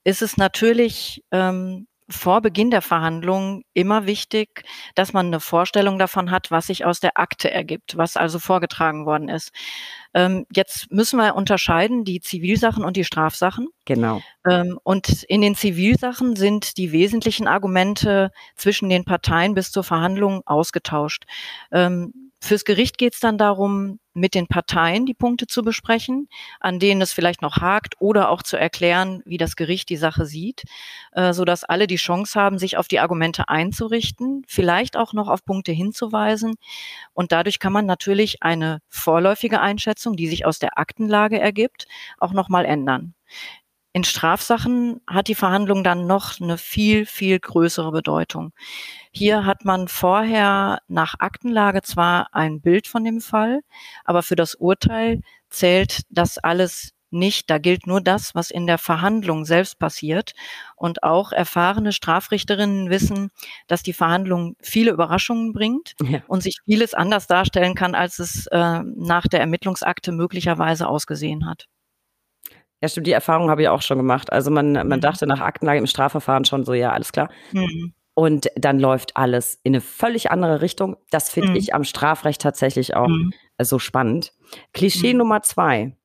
[0.05, 4.65] ist es natürlich ähm, vor Beginn der Verhandlung immer wichtig,
[4.95, 9.05] dass man eine Vorstellung davon hat, was sich aus der Akte ergibt, was also vorgetragen
[9.05, 9.51] worden ist.
[10.15, 13.69] Ähm, jetzt müssen wir unterscheiden die Zivilsachen und die Strafsachen.
[13.85, 14.23] Genau.
[14.49, 20.43] Ähm, und in den Zivilsachen sind die wesentlichen Argumente zwischen den Parteien bis zur Verhandlung
[20.47, 21.25] ausgetauscht.
[21.71, 26.29] Ähm, Fürs Gericht geht es dann darum, mit den Parteien die Punkte zu besprechen,
[26.61, 30.25] an denen es vielleicht noch hakt oder auch zu erklären, wie das Gericht die Sache
[30.25, 30.65] sieht,
[31.13, 35.29] äh, so dass alle die Chance haben, sich auf die Argumente einzurichten, vielleicht auch noch
[35.29, 36.55] auf Punkte hinzuweisen.
[37.13, 41.87] Und dadurch kann man natürlich eine vorläufige Einschätzung, die sich aus der Aktenlage ergibt,
[42.19, 43.15] auch nochmal ändern.
[43.99, 48.53] In Strafsachen hat die Verhandlung dann noch eine viel, viel größere Bedeutung.
[49.11, 53.63] Hier hat man vorher nach Aktenlage zwar ein Bild von dem Fall,
[54.05, 55.21] aber für das Urteil
[55.51, 57.51] zählt das alles nicht.
[57.51, 60.33] Da gilt nur das, was in der Verhandlung selbst passiert.
[60.77, 63.33] Und auch erfahrene Strafrichterinnen wissen,
[63.67, 66.23] dass die Verhandlung viele Überraschungen bringt ja.
[66.29, 71.67] und sich vieles anders darstellen kann, als es äh, nach der Ermittlungsakte möglicherweise ausgesehen hat.
[72.81, 74.33] Ja, stimmt, die Erfahrung habe ich auch schon gemacht.
[74.33, 75.01] Also man, man mhm.
[75.01, 77.31] dachte nach Aktenlage im Strafverfahren schon so, ja, alles klar.
[77.53, 77.93] Mhm.
[78.15, 80.97] Und dann läuft alles in eine völlig andere Richtung.
[81.11, 81.57] Das finde mhm.
[81.57, 83.33] ich am Strafrecht tatsächlich auch mhm.
[83.61, 84.33] so spannend.
[84.73, 85.19] Klischee mhm.
[85.19, 85.97] Nummer zwei.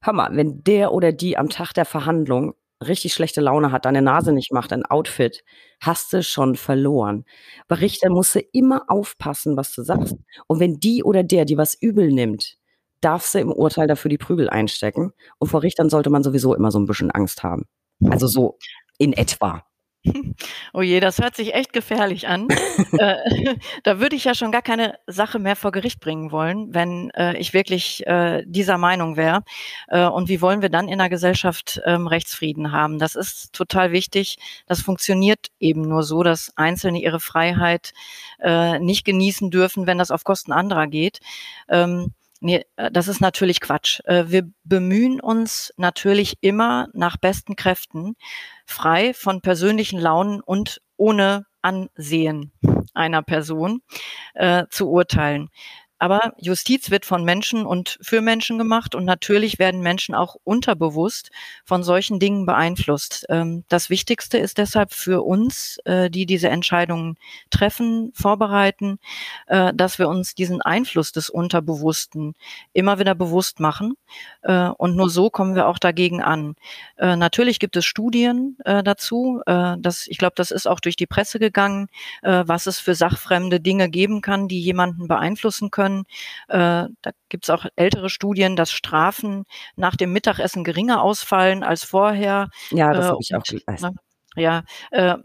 [0.00, 4.02] Hör mal, wenn der oder die am Tag der Verhandlung richtig schlechte Laune hat, deine
[4.02, 5.44] Nase nicht macht, ein Outfit,
[5.80, 7.24] hast du schon verloren.
[7.68, 10.16] Bei Richter musst du immer aufpassen, was du sagst.
[10.46, 12.56] Und wenn die oder der die was übel nimmt,
[13.02, 15.12] darfst du im Urteil dafür die Prügel einstecken.
[15.38, 17.66] Und vor Richtern sollte man sowieso immer so ein bisschen Angst haben.
[18.10, 18.58] Also so
[18.98, 19.64] in etwa.
[20.74, 22.48] Oh je, das hört sich echt gefährlich an.
[22.98, 27.10] äh, da würde ich ja schon gar keine Sache mehr vor Gericht bringen wollen, wenn
[27.10, 29.42] äh, ich wirklich äh, dieser Meinung wäre.
[29.88, 32.98] Äh, und wie wollen wir dann in der Gesellschaft ähm, Rechtsfrieden haben?
[32.98, 34.38] Das ist total wichtig.
[34.66, 37.92] Das funktioniert eben nur so, dass Einzelne ihre Freiheit
[38.40, 41.20] äh, nicht genießen dürfen, wenn das auf Kosten anderer geht.
[41.68, 42.12] Ähm,
[42.44, 44.00] Nee, äh, das ist natürlich Quatsch.
[44.04, 48.16] Äh, wir bemühen uns natürlich immer nach besten Kräften,
[48.66, 52.50] frei von persönlichen Launen und ohne Ansehen
[52.94, 53.82] einer Person
[54.34, 55.50] äh, zu urteilen.
[56.02, 61.30] Aber Justiz wird von Menschen und für Menschen gemacht und natürlich werden Menschen auch unterbewusst
[61.64, 63.24] von solchen Dingen beeinflusst.
[63.28, 67.18] Ähm, das Wichtigste ist deshalb für uns, äh, die diese Entscheidungen
[67.50, 68.98] treffen, vorbereiten,
[69.46, 72.34] äh, dass wir uns diesen Einfluss des Unterbewussten
[72.72, 73.94] immer wieder bewusst machen.
[74.42, 76.56] Äh, und nur so kommen wir auch dagegen an.
[76.98, 79.40] Natürlich gibt es Studien dazu.
[79.46, 81.88] Das, ich glaube, das ist auch durch die Presse gegangen,
[82.22, 86.04] was es für sachfremde Dinge geben kann, die jemanden beeinflussen können können.
[86.48, 89.44] Äh, da gibt es auch ältere Studien, dass Strafen
[89.76, 92.48] nach dem Mittagessen geringer ausfallen als vorher.
[92.70, 93.98] Ja, das äh, habe ich auch gelesen.
[94.36, 95.16] Ja, äh,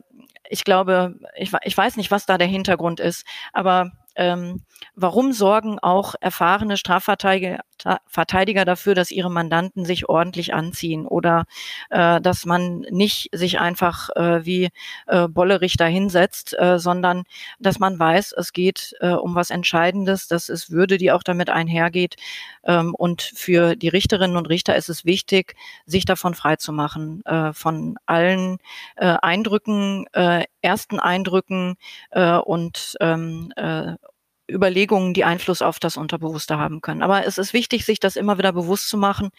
[0.49, 4.63] ich glaube, ich, ich weiß nicht, was da der Hintergrund ist, aber ähm,
[4.95, 7.59] warum sorgen auch erfahrene Strafverteidiger
[8.07, 11.45] Verteidiger dafür, dass ihre Mandanten sich ordentlich anziehen oder
[11.89, 14.69] äh, dass man nicht sich einfach äh, wie
[15.05, 17.23] äh, Bollerich hinsetzt, äh, sondern
[17.59, 21.49] dass man weiß, es geht äh, um was Entscheidendes, dass es Würde, die auch damit
[21.49, 22.15] einhergeht.
[22.63, 25.55] Ähm, und für die Richterinnen und Richter ist es wichtig,
[25.85, 28.57] sich davon freizumachen, äh, von allen
[28.95, 31.75] äh, Eindrücken, äh, ersten Eindrücken
[32.11, 33.93] äh, und ähm, äh,
[34.49, 37.01] Überlegungen, die Einfluss auf das Unterbewusste haben können.
[37.01, 39.29] Aber es ist wichtig, sich das immer wieder bewusst zu machen,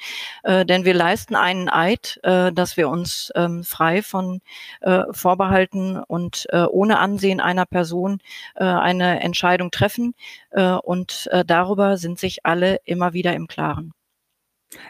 [0.42, 4.40] äh, denn wir leisten einen Eid, äh, dass wir uns ähm, frei von
[4.80, 8.20] äh, Vorbehalten und äh, ohne Ansehen einer Person
[8.56, 10.14] äh, eine Entscheidung treffen.
[10.50, 13.92] Äh, und darüber sind sich alle immer wieder im Klaren.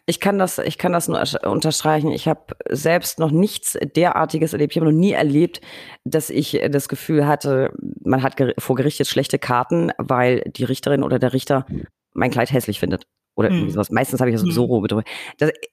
[0.06, 2.10] Ich kann das, ich kann das nur unterstreichen.
[2.10, 4.72] Ich habe selbst noch nichts derartiges erlebt.
[4.72, 5.60] Ich habe noch nie erlebt,
[6.04, 7.72] dass ich das Gefühl hatte,
[8.02, 11.64] man hat vor Gericht jetzt schlechte Karten, weil die Richterin oder der Richter
[12.12, 13.06] mein Kleid hässlich findet.
[13.36, 13.74] Oder irgendwie hm.
[13.74, 13.90] sowas.
[13.90, 14.68] Meistens habe ich das sowieso mhm.
[14.68, 15.08] roh bedrückt.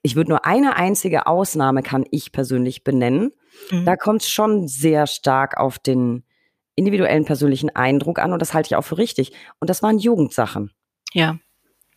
[0.04, 3.32] Ich würde nur eine einzige Ausnahme kann ich persönlich benennen.
[3.72, 3.86] Mhm.
[3.86, 6.24] Da kommt es schon sehr stark auf den
[6.76, 9.32] individuellen persönlichen Eindruck an und das halte ich auch für richtig.
[9.60, 10.74] Und das waren Jugendsachen.
[11.14, 11.40] Ja.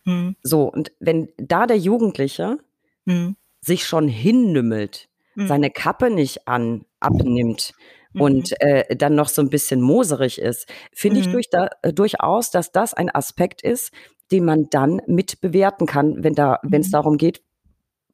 [0.09, 0.35] Mhm.
[0.41, 2.57] So, und wenn da der Jugendliche
[3.05, 3.35] mhm.
[3.61, 5.47] sich schon hinnümmelt, mhm.
[5.47, 7.73] seine Kappe nicht an, abnimmt
[8.13, 8.21] mhm.
[8.21, 12.51] und äh, dann noch so ein bisschen moserig ist, finde ich durch da, äh, durchaus,
[12.51, 13.91] dass das ein Aspekt ist,
[14.31, 17.41] den man dann mit bewerten kann, wenn da, wenn es darum geht,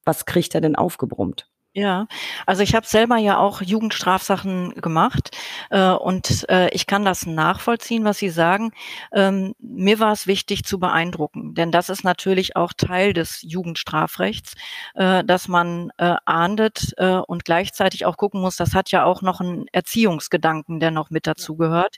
[0.05, 1.49] was kriegt er denn aufgebrummt?
[1.77, 2.07] Ja,
[2.45, 5.35] also ich habe selber ja auch Jugendstrafsachen gemacht
[5.71, 8.71] äh, und äh, ich kann das nachvollziehen, was Sie sagen.
[9.11, 14.53] Ähm, mir war es wichtig zu beeindrucken, denn das ist natürlich auch Teil des Jugendstrafrechts,
[14.93, 19.21] äh, dass man äh, ahndet äh, und gleichzeitig auch gucken muss, das hat ja auch
[19.21, 21.97] noch einen Erziehungsgedanken, der noch mit dazu gehört.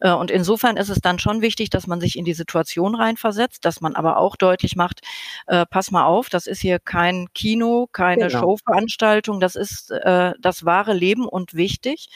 [0.00, 3.64] Äh, und insofern ist es dann schon wichtig, dass man sich in die Situation reinversetzt,
[3.64, 5.00] dass man aber auch deutlich macht,
[5.46, 8.40] äh, pass mal auf, das ist hier kein Kino, keine genau.
[8.40, 12.08] Showveranstaltung, Veranstaltung, das ist äh, das wahre Leben und wichtig.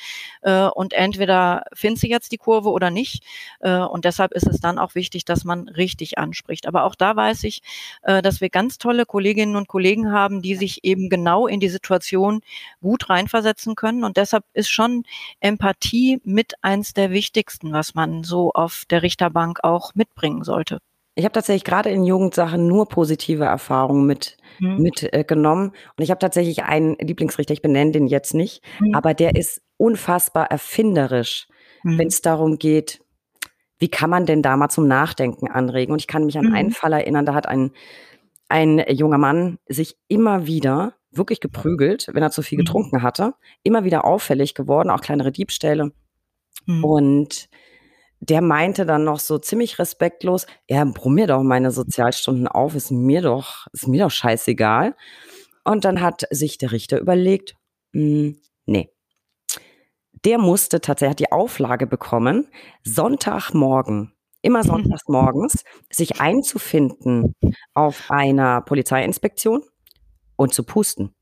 [0.42, 3.24] Äh, und entweder findest du jetzt die Kurve oder nicht.
[3.60, 6.66] Äh, und deshalb ist es dann auch wichtig, dass man richtig anspricht.
[6.66, 7.62] Aber auch da weiß ich,
[8.02, 11.68] äh, dass wir ganz tolle Kolleginnen und Kollegen haben, die sich eben genau in die
[11.68, 12.40] Situation
[12.82, 14.04] gut reinversetzen können.
[14.04, 15.04] Und deshalb ist schon
[15.40, 20.80] Empathie mit eins der wichtigsten, was man so auf der Richterbank auch mitbringen sollte.
[21.14, 24.78] Ich habe tatsächlich gerade in Jugendsachen nur positive Erfahrungen mit mhm.
[24.78, 25.72] mitgenommen.
[25.72, 28.94] Äh, und ich habe tatsächlich einen Lieblingsrichter, ich benenne den jetzt nicht, mhm.
[28.94, 31.48] aber der ist unfassbar erfinderisch,
[31.82, 31.98] mhm.
[31.98, 33.02] wenn es darum geht,
[33.78, 35.92] wie kann man denn da mal zum Nachdenken anregen?
[35.92, 36.74] Und ich kann mich an einen mhm.
[36.74, 37.72] Fall erinnern, da hat ein,
[38.48, 42.64] ein junger Mann sich immer wieder wirklich geprügelt, wenn er zu viel mhm.
[42.64, 45.92] getrunken hatte, immer wieder auffällig geworden, auch kleinere Diebstähle.
[46.66, 46.84] Mhm.
[46.84, 47.48] Und
[48.20, 52.90] der meinte dann noch so ziemlich respektlos, ja, brumm mir doch meine Sozialstunden auf, ist
[52.90, 54.94] mir doch, ist mir doch scheißegal.
[55.64, 57.54] Und dann hat sich der Richter überlegt,
[57.92, 58.90] mh, hm, nee.
[60.24, 62.48] Der musste tatsächlich, hat die Auflage bekommen,
[62.84, 64.12] Sonntagmorgen,
[64.42, 67.34] immer sonntags morgens, sich einzufinden
[67.74, 69.62] auf einer Polizeiinspektion
[70.36, 71.14] und zu pusten.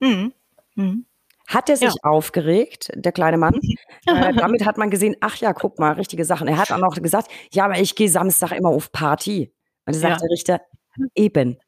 [0.00, 0.32] Mhm.
[0.76, 1.06] Mhm.
[1.50, 1.94] Hat er sich ja.
[2.02, 3.58] aufgeregt, der kleine Mann?
[4.06, 6.46] äh, damit hat man gesehen, ach ja, guck mal, richtige Sachen.
[6.46, 9.52] Er hat auch noch gesagt, ja, aber ich gehe Samstag immer auf Party.
[9.84, 10.18] Und da sagt ja.
[10.18, 10.60] der Richter,
[11.16, 11.58] eben.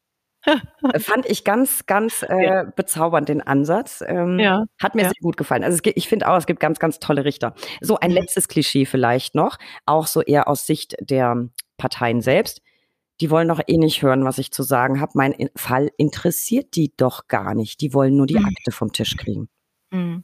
[0.99, 2.63] Fand ich ganz, ganz äh, ja.
[2.63, 4.01] bezaubernd den Ansatz.
[4.07, 4.63] Ähm, ja.
[4.81, 5.65] Hat mir sehr gut gefallen.
[5.65, 7.53] Also gibt, ich finde auch, es gibt ganz, ganz tolle Richter.
[7.81, 8.17] So ein mhm.
[8.17, 12.61] letztes Klischee vielleicht noch, auch so eher aus Sicht der Parteien selbst.
[13.19, 15.11] Die wollen doch eh nicht hören, was ich zu sagen habe.
[15.15, 17.81] Mein Fall interessiert die doch gar nicht.
[17.81, 18.45] Die wollen nur die mhm.
[18.45, 19.49] Akte vom Tisch kriegen.
[19.93, 20.23] Mhm.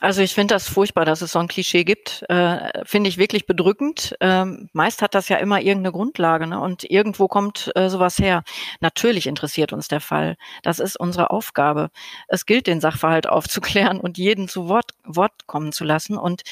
[0.00, 2.22] Also ich finde das furchtbar, dass es so ein Klischee gibt.
[2.28, 4.14] Äh, finde ich wirklich bedrückend.
[4.20, 6.60] Ähm, meist hat das ja immer irgendeine Grundlage ne?
[6.60, 8.42] und irgendwo kommt äh, sowas her.
[8.80, 10.36] Natürlich interessiert uns der Fall.
[10.62, 11.90] Das ist unsere Aufgabe.
[12.28, 16.18] Es gilt, den Sachverhalt aufzuklären und jeden zu Wort, Wort kommen zu lassen.
[16.18, 16.42] Und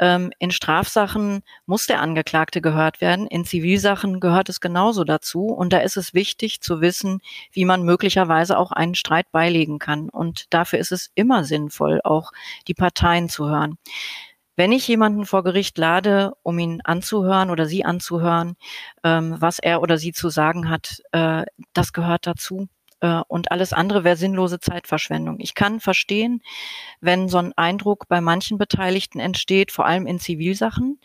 [0.00, 3.26] in Strafsachen muss der Angeklagte gehört werden.
[3.26, 5.46] In Zivilsachen gehört es genauso dazu.
[5.48, 7.20] Und da ist es wichtig zu wissen,
[7.52, 10.08] wie man möglicherweise auch einen Streit beilegen kann.
[10.08, 12.32] Und dafür ist es immer sinnvoll, auch
[12.66, 13.76] die Parteien zu hören.
[14.56, 18.56] Wenn ich jemanden vor Gericht lade, um ihn anzuhören oder sie anzuhören,
[19.04, 22.68] ähm, was er oder sie zu sagen hat, äh, das gehört dazu.
[23.00, 25.36] Äh, und alles andere wäre sinnlose Zeitverschwendung.
[25.40, 26.42] Ich kann verstehen,
[27.00, 30.98] wenn so ein Eindruck bei manchen Beteiligten entsteht, vor allem in Zivilsachen,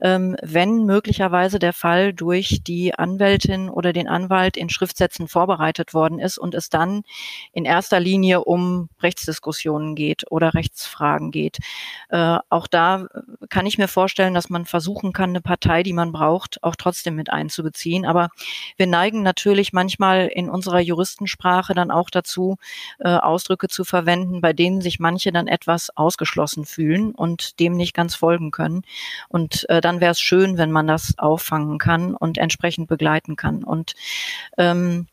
[0.00, 6.18] ähm, wenn möglicherweise der Fall durch die Anwältin oder den Anwalt in Schriftsätzen vorbereitet worden
[6.18, 7.02] ist und es dann
[7.52, 11.58] in erster Linie um Rechtsdiskussionen geht oder Rechtsfragen geht.
[12.08, 13.06] Äh, auch da
[13.48, 17.14] kann ich mir vorstellen, dass man versuchen kann, eine Partei, die man braucht, auch trotzdem
[17.14, 18.04] mit einzubeziehen.
[18.04, 18.30] Aber
[18.76, 22.56] wir neigen natürlich manchmal in unserer Juristen Sprache dann auch dazu,
[22.98, 27.92] äh, Ausdrücke zu verwenden, bei denen sich manche dann etwas ausgeschlossen fühlen und dem nicht
[27.92, 28.82] ganz folgen können.
[29.28, 33.64] Und äh, dann wäre es schön, wenn man das auffangen kann und entsprechend begleiten kann.
[33.64, 33.94] Und
[34.56, 35.08] ähm,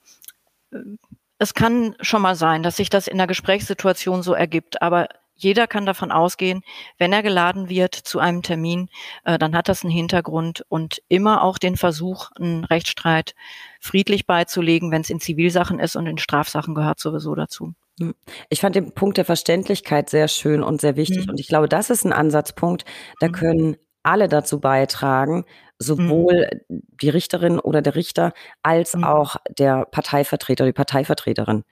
[1.40, 5.10] es kann schon mal sein, dass sich das in der Gesprächssituation so ergibt, aber
[5.44, 6.62] jeder kann davon ausgehen,
[6.98, 8.90] wenn er geladen wird zu einem Termin,
[9.26, 13.36] äh, dann hat das einen Hintergrund und immer auch den Versuch, einen Rechtsstreit
[13.80, 17.74] friedlich beizulegen, wenn es in Zivilsachen ist und in Strafsachen gehört sowieso dazu.
[18.00, 18.16] Hm.
[18.50, 21.26] Ich fand den Punkt der Verständlichkeit sehr schön und sehr wichtig.
[21.26, 21.32] Mhm.
[21.32, 22.86] Und ich glaube, das ist ein Ansatzpunkt,
[23.20, 23.32] da mhm.
[23.34, 25.46] können alle dazu beitragen,
[25.80, 26.82] sowohl mhm.
[27.02, 29.04] die Richterin oder der Richter als mhm.
[29.04, 31.64] auch der Parteivertreter, die Parteivertreterin.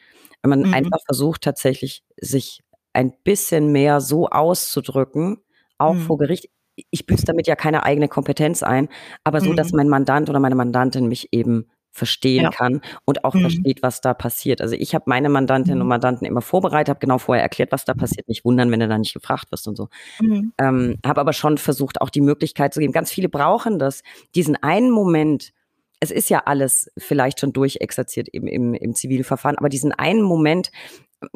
[0.42, 2.62] Wenn man einfach versucht, tatsächlich sich
[2.94, 5.38] ein bisschen mehr so auszudrücken,
[5.78, 6.02] auch mhm.
[6.02, 6.50] vor Gericht.
[6.90, 8.90] Ich büße damit ja keine eigene Kompetenz ein,
[9.24, 9.56] aber so, mhm.
[9.56, 12.50] dass mein Mandant oder meine Mandantin mich eben verstehen ja.
[12.50, 13.42] kann und auch mhm.
[13.42, 14.62] versteht, was da passiert.
[14.62, 15.84] Also ich habe meine Mandantinnen mhm.
[15.84, 18.28] und Mandanten immer vorbereitet, habe genau vorher erklärt, was da passiert.
[18.28, 19.90] Nicht wundern, wenn du da nicht gefragt wirst und so.
[20.20, 20.54] Mhm.
[20.58, 22.94] Ähm, habe aber schon versucht, auch die Möglichkeit zu geben.
[22.94, 24.04] Ganz viele brauchen das,
[24.36, 25.52] diesen einen Moment.
[26.00, 30.72] Es ist ja alles vielleicht schon durchexerziert im, im, im Zivilverfahren, aber diesen einen Moment,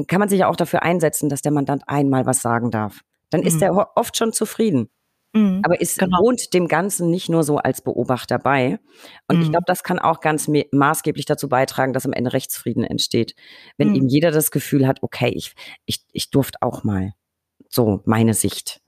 [0.07, 3.01] kann man sich ja auch dafür einsetzen, dass der Mandant einmal was sagen darf.
[3.29, 3.47] Dann mhm.
[3.47, 4.89] ist er oft schon zufrieden.
[5.33, 6.19] Mhm, Aber es genau.
[6.19, 8.79] wohnt dem Ganzen nicht nur so als Beobachter bei.
[9.27, 9.41] Und mhm.
[9.43, 13.35] ich glaube, das kann auch ganz maßgeblich dazu beitragen, dass am Ende Rechtsfrieden entsteht.
[13.77, 13.95] Wenn mhm.
[13.95, 15.53] eben jeder das Gefühl hat, okay, ich,
[15.85, 17.13] ich, ich durfte auch mal.
[17.69, 18.81] So meine Sicht.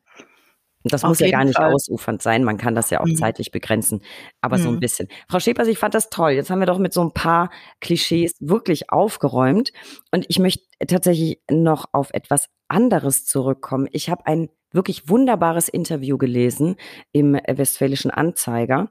[0.93, 1.73] Das Auf muss ja gar nicht Fall.
[1.73, 2.43] ausufernd sein.
[2.43, 3.15] Man kann das ja auch mhm.
[3.15, 4.01] zeitlich begrenzen.
[4.41, 4.61] Aber mhm.
[4.61, 4.79] so ein mhm.
[4.79, 5.07] bisschen.
[5.29, 6.31] Frau Schepers, ich fand das toll.
[6.31, 7.49] Jetzt haben wir doch mit so ein paar
[7.81, 9.71] Klischees wirklich aufgeräumt.
[10.11, 13.87] Und ich möchte tatsächlich noch auf etwas anderes zurückkommen.
[13.91, 16.75] Ich habe ein wirklich wunderbares Interview gelesen
[17.11, 18.89] im Westfälischen Anzeiger.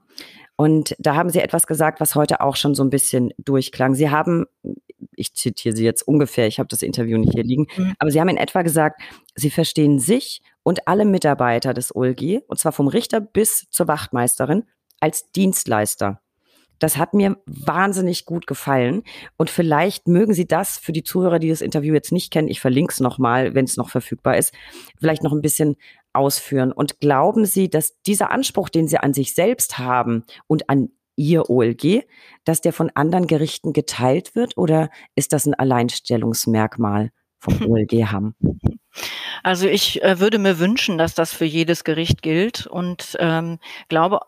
[0.55, 3.93] Und da haben Sie etwas gesagt, was heute auch schon so ein bisschen durchklang.
[3.93, 4.45] Sie haben,
[5.15, 7.93] ich zitiere Sie jetzt ungefähr, ich habe das Interview nicht hier liegen, mhm.
[7.99, 9.01] aber Sie haben in etwa gesagt,
[9.35, 14.65] Sie verstehen sich und alle Mitarbeiter des OLG, und zwar vom Richter bis zur Wachtmeisterin,
[14.99, 16.19] als Dienstleister.
[16.77, 19.03] Das hat mir wahnsinnig gut gefallen.
[19.37, 22.59] Und vielleicht mögen Sie das für die Zuhörer, die das Interview jetzt nicht kennen, ich
[22.59, 24.53] verlinke es nochmal, wenn es noch verfügbar ist,
[24.99, 25.77] vielleicht noch ein bisschen
[26.11, 26.73] ausführen.
[26.73, 31.49] Und glauben Sie, dass dieser Anspruch, den Sie an sich selbst haben und an Ihr
[31.49, 32.03] OLG,
[32.43, 38.35] dass der von anderen Gerichten geteilt wird oder ist das ein Alleinstellungsmerkmal vom OLG haben?
[39.43, 43.59] Also ich äh, würde mir wünschen, dass das für jedes Gericht gilt und ähm,
[43.89, 44.19] glaube,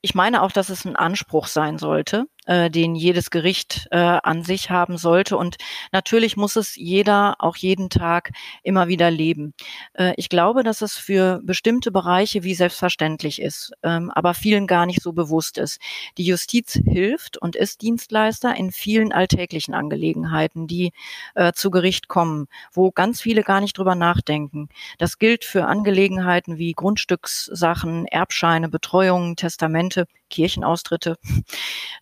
[0.00, 4.42] ich meine auch, dass es ein Anspruch sein sollte, äh, den jedes Gericht äh, an
[4.42, 5.36] sich haben sollte.
[5.36, 5.56] Und
[5.92, 8.30] natürlich muss es jeder auch jeden Tag
[8.62, 9.54] immer wieder leben.
[9.94, 14.86] Äh, ich glaube, dass es für bestimmte Bereiche wie selbstverständlich ist, ähm, aber vielen gar
[14.86, 15.80] nicht so bewusst ist.
[16.18, 20.92] Die Justiz hilft und ist Dienstleister in vielen alltäglichen Angelegenheiten, die
[21.34, 24.68] äh, zu Gericht kommen, wo ganz viele gar nicht drüber nachdenken.
[24.98, 31.16] Das gilt für Angelegenheiten wie Grundstückssachen, Erbscheine, Betreuungen, Testamente, Kirchenaustritte.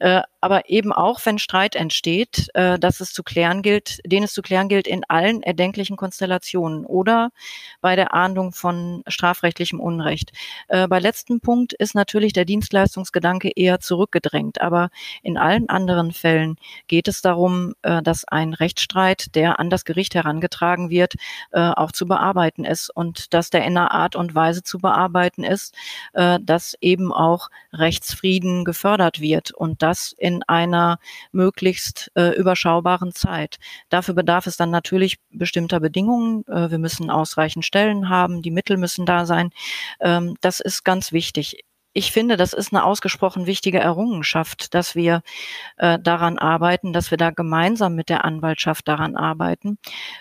[0.01, 4.33] Äh, aber eben auch, wenn Streit entsteht, äh, dass es zu klären gilt, den es
[4.33, 7.31] zu klären gilt in allen erdenklichen Konstellationen oder
[7.81, 10.33] bei der Ahndung von strafrechtlichem Unrecht.
[10.67, 14.91] Äh, bei letzten Punkt ist natürlich der Dienstleistungsgedanke eher zurückgedrängt, aber
[15.23, 16.57] in allen anderen Fällen
[16.89, 21.15] geht es darum, äh, dass ein Rechtsstreit, der an das Gericht herangetragen wird,
[21.53, 25.45] äh, auch zu bearbeiten ist und dass der in einer Art und Weise zu bearbeiten
[25.45, 25.77] ist,
[26.15, 27.49] äh, dass eben auch
[28.23, 30.99] Rechtsfrieden gefördert wird und das in einer
[31.33, 33.59] möglichst äh, überschaubaren Zeit.
[33.89, 36.45] Dafür bedarf es dann natürlich bestimmter Bedingungen.
[36.47, 39.51] Äh, wir müssen ausreichend Stellen haben, die Mittel müssen da sein.
[40.01, 41.65] Ähm, das ist ganz wichtig
[41.95, 45.21] ich finde, das ist eine ausgesprochen wichtige Errungenschaft, dass wir
[45.77, 49.77] äh, daran arbeiten, dass wir da gemeinsam mit der Anwaltschaft daran arbeiten.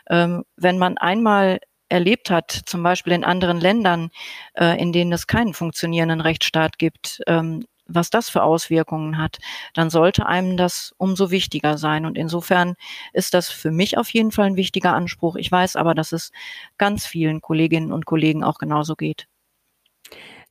[0.10, 4.10] Ähm, wenn man einmal erlebt hat, zum Beispiel in anderen Ländern,
[4.54, 7.64] äh, in denen es keinen funktionierenden Rechtsstaat gibt, ähm,
[7.94, 9.40] was das für Auswirkungen hat,
[9.74, 12.06] dann sollte einem das umso wichtiger sein.
[12.06, 12.76] Und insofern
[13.14, 15.36] ist das für mich auf jeden Fall ein wichtiger Anspruch.
[15.36, 16.32] Ich weiß aber, dass es
[16.78, 19.28] ganz vielen Kolleginnen und Kollegen auch genauso geht.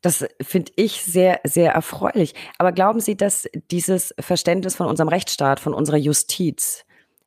[0.02, 2.34] Das finde ich sehr, sehr erfreulich.
[2.58, 6.84] Aber glauben Sie, dass dieses Verständnis von unserem Rechtsstaat, von unserer Justiz,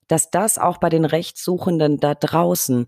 [0.07, 2.87] dass das auch bei den Rechtssuchenden da draußen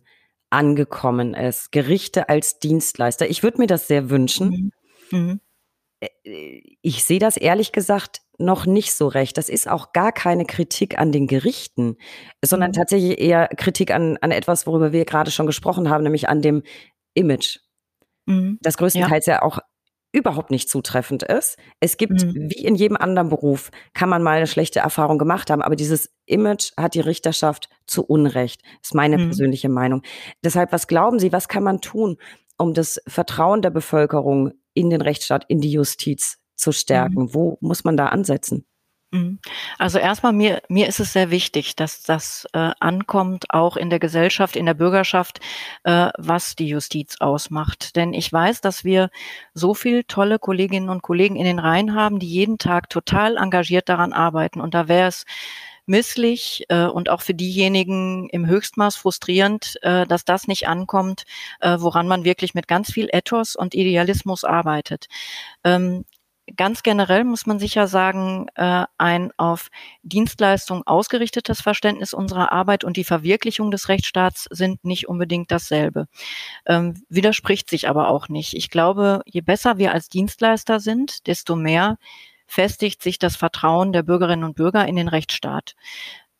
[0.49, 1.71] angekommen ist.
[1.71, 3.29] Gerichte als Dienstleister.
[3.29, 4.71] Ich würde mir das sehr wünschen.
[5.11, 5.19] Mhm.
[5.19, 5.39] Mhm.
[6.23, 9.37] Äh, ich sehe das ehrlich gesagt noch nicht so recht.
[9.37, 11.97] Das ist auch gar keine Kritik an den Gerichten,
[12.43, 12.75] sondern mhm.
[12.75, 16.63] tatsächlich eher Kritik an, an etwas, worüber wir gerade schon gesprochen haben, nämlich an dem
[17.13, 17.59] Image.
[18.25, 18.59] Mhm.
[18.61, 19.35] Das größtenteils ja.
[19.35, 19.59] ja auch
[20.15, 21.57] überhaupt nicht zutreffend ist.
[21.81, 22.49] Es gibt, mhm.
[22.49, 26.09] wie in jedem anderen Beruf, kann man mal eine schlechte Erfahrung gemacht haben, aber dieses
[26.25, 29.25] Image hat die Richterschaft zu Unrecht, ist meine mhm.
[29.25, 30.03] persönliche Meinung.
[30.43, 32.17] Deshalb, was glauben Sie, was kann man tun,
[32.57, 37.23] um das Vertrauen der Bevölkerung in den Rechtsstaat, in die Justiz zu stärken?
[37.23, 37.33] Mhm.
[37.33, 38.67] Wo muss man da ansetzen?
[39.15, 39.39] Mhm.
[39.77, 43.99] Also erstmal mir mir ist es sehr wichtig, dass das äh, ankommt, auch in der
[43.99, 45.39] Gesellschaft, in der Bürgerschaft,
[45.83, 47.95] äh, was die Justiz ausmacht.
[47.95, 49.09] Denn ich weiß, dass wir
[49.53, 53.89] so viel tolle Kolleginnen und Kollegen in den Reihen haben, die jeden Tag total engagiert
[53.89, 54.59] daran arbeiten.
[54.59, 55.25] Und da wäre es
[55.85, 61.23] misslich äh, und auch für diejenigen im Höchstmaß frustrierend, äh, dass das nicht ankommt,
[61.61, 65.07] äh, woran man wirklich mit ganz viel Ethos und Idealismus arbeitet.
[65.63, 66.05] Ähm,
[66.55, 69.69] Ganz generell muss man sicher sagen, äh, ein auf
[70.03, 76.05] Dienstleistung ausgerichtetes Verständnis unserer Arbeit und die Verwirklichung des Rechtsstaats sind nicht unbedingt dasselbe.
[76.67, 78.53] Ähm, widerspricht sich aber auch nicht.
[78.53, 81.97] Ich glaube, je besser wir als Dienstleister sind, desto mehr
[82.47, 85.75] festigt sich das Vertrauen der Bürgerinnen und Bürger in den Rechtsstaat.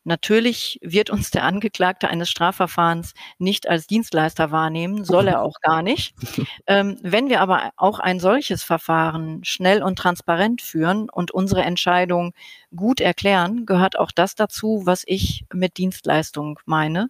[0.07, 5.81] Natürlich wird uns der Angeklagte eines Strafverfahrens nicht als Dienstleister wahrnehmen, soll er auch gar
[5.81, 6.15] nicht.
[6.67, 12.33] Ähm, wenn wir aber auch ein solches Verfahren schnell und transparent führen und unsere Entscheidung
[12.75, 17.09] gut erklären, gehört auch das dazu, was ich mit Dienstleistung meine.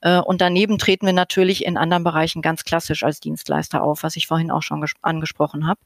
[0.00, 4.14] Äh, und daneben treten wir natürlich in anderen Bereichen ganz klassisch als Dienstleister auf, was
[4.16, 5.80] ich vorhin auch schon angesprochen habe.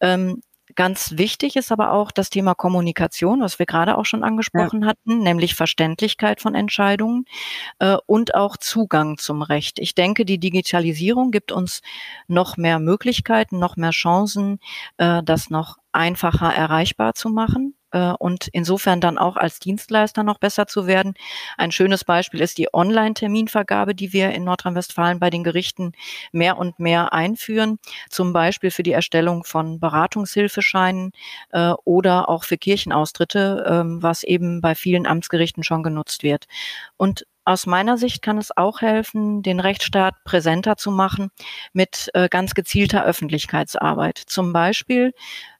[0.00, 0.42] Ähm,
[0.74, 4.88] Ganz wichtig ist aber auch das Thema Kommunikation, was wir gerade auch schon angesprochen ja.
[4.88, 7.26] hatten, nämlich Verständlichkeit von Entscheidungen
[7.78, 9.78] äh, und auch Zugang zum Recht.
[9.78, 11.82] Ich denke, die Digitalisierung gibt uns
[12.26, 14.60] noch mehr Möglichkeiten, noch mehr Chancen,
[14.96, 20.38] äh, das noch einfacher erreichbar zu machen äh, und insofern dann auch als Dienstleister noch
[20.38, 21.14] besser zu werden.
[21.56, 25.92] Ein schönes Beispiel ist die Online-Terminvergabe, die wir in Nordrhein-Westfalen bei den Gerichten
[26.32, 27.78] mehr und mehr einführen,
[28.10, 31.12] zum Beispiel für die Erstellung von Beratungshilfescheinen
[31.50, 36.46] äh, oder auch für Kirchenaustritte, äh, was eben bei vielen Amtsgerichten schon genutzt wird.
[36.96, 41.30] Und aus meiner Sicht kann es auch helfen, den Rechtsstaat präsenter zu machen
[41.72, 44.18] mit äh, ganz gezielter Öffentlichkeitsarbeit.
[44.18, 45.12] Zum Beispiel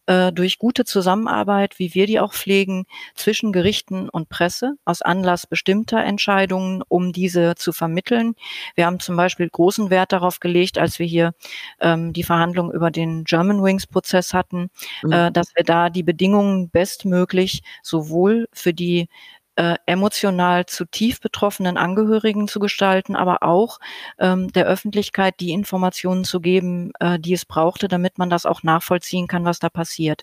[0.07, 2.85] äh, durch gute Zusammenarbeit, wie wir die auch pflegen,
[3.15, 8.35] zwischen Gerichten und Presse aus Anlass bestimmter Entscheidungen, um diese zu vermitteln.
[8.75, 11.33] Wir haben zum Beispiel großen Wert darauf gelegt, als wir hier
[11.81, 14.71] ähm, die Verhandlungen über den German Wings Prozess hatten,
[15.03, 15.13] mhm.
[15.13, 19.09] äh, dass wir da die Bedingungen bestmöglich sowohl für die
[19.57, 23.79] äh, emotional zu tief betroffenen Angehörigen zu gestalten, aber auch
[24.19, 28.63] ähm, der Öffentlichkeit die Informationen zu geben, äh, die es brauchte, damit man das auch
[28.63, 30.23] nachvollziehen kann, was da passiert.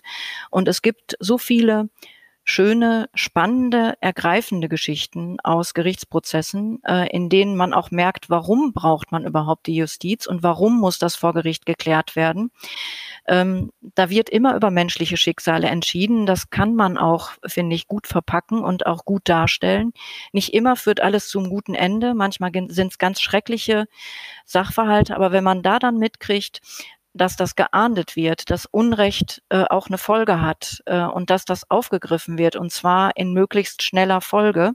[0.50, 1.88] Und es gibt so viele
[2.44, 9.24] schöne, spannende, ergreifende Geschichten aus Gerichtsprozessen, äh, in denen man auch merkt, warum braucht man
[9.24, 12.50] überhaupt die Justiz und warum muss das vor Gericht geklärt werden.
[13.26, 16.26] Ähm, da wird immer über menschliche Schicksale entschieden.
[16.26, 19.92] Das kann man auch, finde ich, gut verpacken und auch gut darstellen.
[20.32, 22.14] Nicht immer führt alles zum guten Ende.
[22.14, 23.86] Manchmal sind es ganz schreckliche
[24.44, 25.14] Sachverhalte.
[25.14, 26.60] Aber wenn man da dann mitkriegt,
[27.12, 31.70] dass das geahndet wird, dass Unrecht äh, auch eine Folge hat äh, und dass das
[31.70, 34.72] aufgegriffen wird und zwar in möglichst schneller Folge,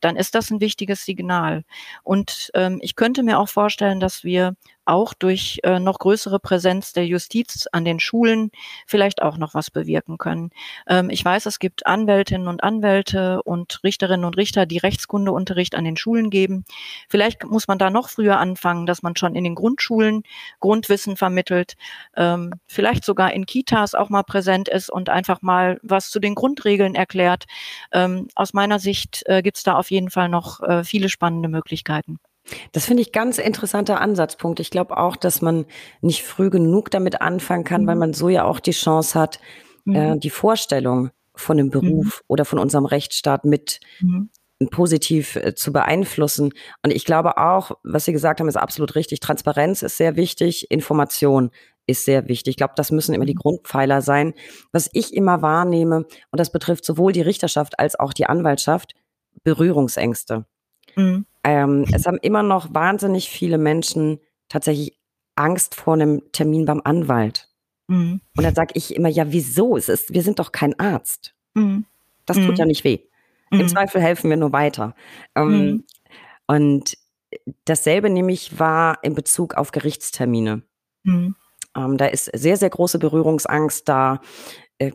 [0.00, 1.64] dann ist das ein wichtiges Signal.
[2.02, 4.54] Und ähm, ich könnte mir auch vorstellen, dass wir
[4.84, 8.50] auch durch äh, noch größere Präsenz der Justiz an den Schulen
[8.86, 10.50] vielleicht auch noch was bewirken können.
[10.88, 15.84] Ähm, ich weiß, es gibt Anwältinnen und Anwälte und Richterinnen und Richter, die Rechtskundeunterricht an
[15.84, 16.64] den Schulen geben.
[17.08, 20.22] Vielleicht muss man da noch früher anfangen, dass man schon in den Grundschulen
[20.60, 21.74] Grundwissen vermittelt,
[22.16, 26.34] ähm, vielleicht sogar in Kitas auch mal präsent ist und einfach mal was zu den
[26.34, 27.44] Grundregeln erklärt.
[27.92, 31.48] Ähm, aus meiner Sicht äh, gibt es da auf jeden Fall noch äh, viele spannende
[31.48, 32.18] Möglichkeiten.
[32.72, 34.60] Das finde ich ganz interessanter Ansatzpunkt.
[34.60, 35.66] Ich glaube auch, dass man
[36.00, 37.86] nicht früh genug damit anfangen kann, mhm.
[37.86, 39.40] weil man so ja auch die Chance hat,
[39.84, 39.94] mhm.
[39.94, 42.24] äh, die Vorstellung von dem Beruf mhm.
[42.28, 44.28] oder von unserem Rechtsstaat mit mhm.
[44.70, 46.52] positiv äh, zu beeinflussen.
[46.82, 49.20] Und ich glaube auch, was Sie gesagt haben, ist absolut richtig.
[49.20, 51.50] Transparenz ist sehr wichtig, Information
[51.86, 52.52] ist sehr wichtig.
[52.52, 53.40] Ich glaube, das müssen immer die mhm.
[53.40, 54.34] Grundpfeiler sein.
[54.72, 58.94] Was ich immer wahrnehme, und das betrifft sowohl die Richterschaft als auch die Anwaltschaft,
[59.44, 60.44] Berührungsängste.
[60.96, 61.26] Mhm.
[61.44, 64.98] Ähm, es haben immer noch wahnsinnig viele Menschen tatsächlich
[65.34, 67.48] Angst vor einem Termin beim Anwalt.
[67.88, 68.20] Mhm.
[68.36, 69.76] Und dann sage ich immer, ja, wieso?
[69.76, 71.34] Es ist, wir sind doch kein Arzt.
[71.54, 71.86] Mhm.
[72.26, 72.68] Das tut ja mhm.
[72.68, 73.00] nicht weh.
[73.50, 73.68] Im mhm.
[73.68, 74.94] Zweifel helfen wir nur weiter.
[75.34, 75.84] Ähm, mhm.
[76.46, 76.96] und
[77.64, 80.62] dasselbe nämlich war in Bezug auf Gerichtstermine.
[81.76, 84.20] Ähm, da ist sehr, sehr große Berührungsangst da.
[84.78, 84.92] Äh,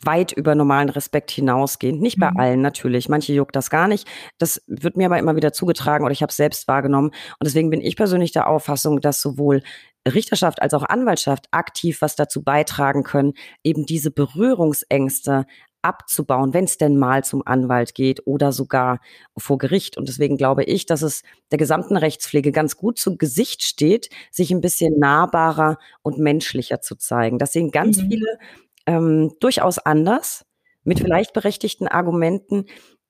[0.00, 2.00] weit über normalen Respekt hinausgehend.
[2.00, 2.36] Nicht bei mhm.
[2.38, 3.08] allen natürlich.
[3.08, 4.08] Manche juckt das gar nicht.
[4.38, 7.08] Das wird mir aber immer wieder zugetragen oder ich habe es selbst wahrgenommen.
[7.08, 9.62] Und deswegen bin ich persönlich der Auffassung, dass sowohl
[10.06, 15.46] Richterschaft als auch Anwaltschaft aktiv was dazu beitragen können, eben diese Berührungsängste
[15.82, 19.00] abzubauen, wenn es denn mal zum Anwalt geht oder sogar
[19.36, 19.96] vor Gericht.
[19.96, 24.52] Und deswegen glaube ich, dass es der gesamten Rechtspflege ganz gut zu Gesicht steht, sich
[24.52, 27.38] ein bisschen nahbarer und menschlicher zu zeigen.
[27.38, 28.10] Das sehen ganz mhm.
[28.10, 28.38] viele
[28.86, 30.44] ähm, durchaus anders,
[30.84, 32.66] mit vielleicht berechtigten Argumenten.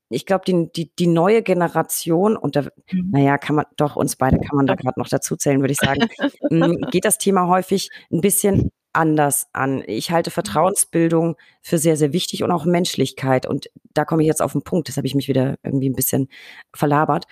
[0.09, 3.11] Ich glaube, die, die, die neue Generation, und da, mhm.
[3.13, 5.79] naja, kann man doch, uns beide kann man da gerade noch dazu zählen, würde ich
[5.81, 6.09] sagen,
[6.51, 9.83] hm, geht das Thema häufig ein bisschen anders an.
[9.87, 10.35] Ich halte mhm.
[10.35, 13.47] Vertrauensbildung für sehr, sehr wichtig und auch Menschlichkeit.
[13.47, 15.97] Und da komme ich jetzt auf den Punkt, das habe ich mich wieder irgendwie ein
[15.97, 16.29] bisschen
[16.75, 17.27] verlabert.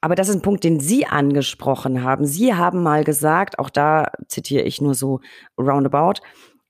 [0.00, 2.24] Aber das ist ein Punkt, den Sie angesprochen haben.
[2.24, 5.20] Sie haben mal gesagt, auch da zitiere ich nur so
[5.58, 6.20] roundabout,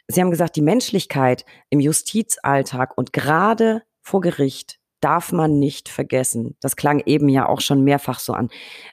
[0.09, 6.57] Sie haben gesagt, die Menschlichkeit im Justizalltag und gerade vor Gericht darf man nicht vergessen.
[6.61, 8.49] Das klang eben ja auch schon mehrfach so an.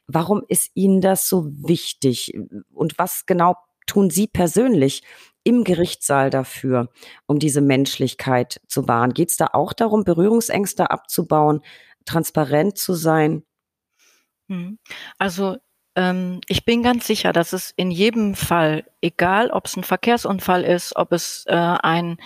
[0.08, 2.34] Warum ist Ihnen das so wichtig?
[2.74, 3.56] Und was genau
[3.88, 5.04] tun Sie persönlich
[5.44, 6.90] im Gerichtssaal dafür,
[7.28, 9.14] um diese Menschlichkeit zu wahren?
[9.14, 11.62] Geht es da auch darum, Berührungsängste abzubauen,
[12.06, 13.44] transparent zu sein?
[14.50, 14.78] Hm.
[15.18, 15.58] Also
[15.96, 20.64] ähm, ich bin ganz sicher, dass es in jedem Fall, egal ob es ein Verkehrsunfall
[20.64, 22.18] ist, ob es äh, ein,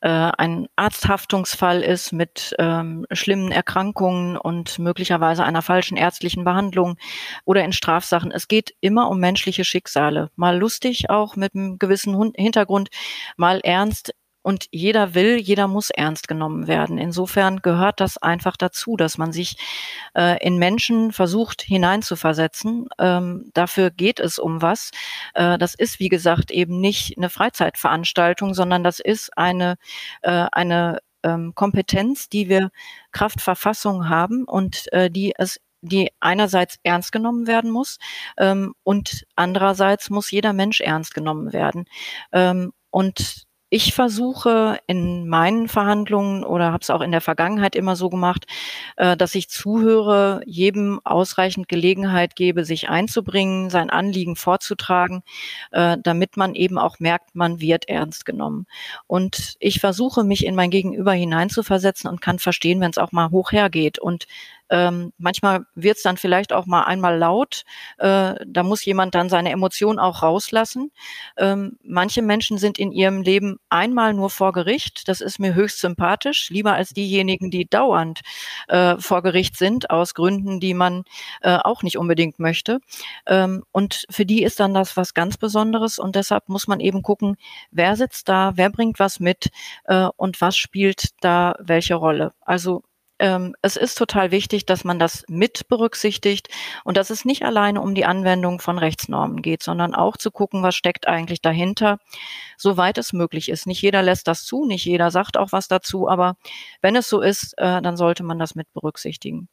[0.00, 6.96] äh, ein Arzthaftungsfall ist mit ähm, schlimmen Erkrankungen und möglicherweise einer falschen ärztlichen Behandlung
[7.44, 10.30] oder in Strafsachen, es geht immer um menschliche Schicksale.
[10.34, 12.90] Mal lustig auch mit einem gewissen Hintergrund,
[13.36, 16.98] mal ernst und jeder will, jeder muss ernst genommen werden.
[16.98, 19.56] Insofern gehört das einfach dazu, dass man sich
[20.16, 22.88] äh, in Menschen versucht hineinzuversetzen.
[22.98, 24.90] Ähm, dafür geht es um was.
[25.34, 29.76] Äh, das ist, wie gesagt, eben nicht eine Freizeitveranstaltung, sondern das ist eine,
[30.22, 32.70] äh, eine ähm, Kompetenz, die wir
[33.12, 37.98] Kraft Verfassung haben und äh, die es die einerseits ernst genommen werden muss
[38.38, 41.86] ähm, und andererseits muss jeder Mensch ernst genommen werden.
[42.30, 47.96] Ähm, und ich versuche in meinen Verhandlungen oder habe es auch in der Vergangenheit immer
[47.96, 48.44] so gemacht,
[48.98, 55.22] äh, dass ich zuhöre, jedem ausreichend Gelegenheit gebe, sich einzubringen, sein Anliegen vorzutragen,
[55.70, 58.66] äh, damit man eben auch merkt, man wird ernst genommen.
[59.06, 63.30] Und ich versuche, mich in mein Gegenüber hineinzuversetzen und kann verstehen, wenn es auch mal
[63.30, 63.98] hoch hergeht.
[63.98, 64.26] Und
[64.72, 67.64] ähm, manchmal wird es dann vielleicht auch mal einmal laut.
[67.98, 70.90] Äh, da muss jemand dann seine Emotionen auch rauslassen.
[71.36, 75.08] Ähm, manche Menschen sind in ihrem Leben einmal nur vor Gericht.
[75.08, 78.22] Das ist mir höchst sympathisch, lieber als diejenigen, die dauernd
[78.68, 81.04] äh, vor Gericht sind, aus Gründen, die man
[81.42, 82.78] äh, auch nicht unbedingt möchte.
[83.26, 85.98] Ähm, und für die ist dann das was ganz Besonderes.
[85.98, 87.36] Und deshalb muss man eben gucken,
[87.70, 89.50] wer sitzt da, wer bringt was mit
[89.84, 92.32] äh, und was spielt da welche Rolle.
[92.40, 92.82] Also
[93.22, 96.48] ähm, es ist total wichtig, dass man das mit berücksichtigt
[96.82, 100.64] und dass es nicht alleine um die Anwendung von Rechtsnormen geht, sondern auch zu gucken,
[100.64, 101.98] was steckt eigentlich dahinter,
[102.58, 103.68] soweit es möglich ist.
[103.68, 106.34] Nicht jeder lässt das zu, nicht jeder sagt auch was dazu, aber
[106.80, 109.48] wenn es so ist, äh, dann sollte man das mit berücksichtigen.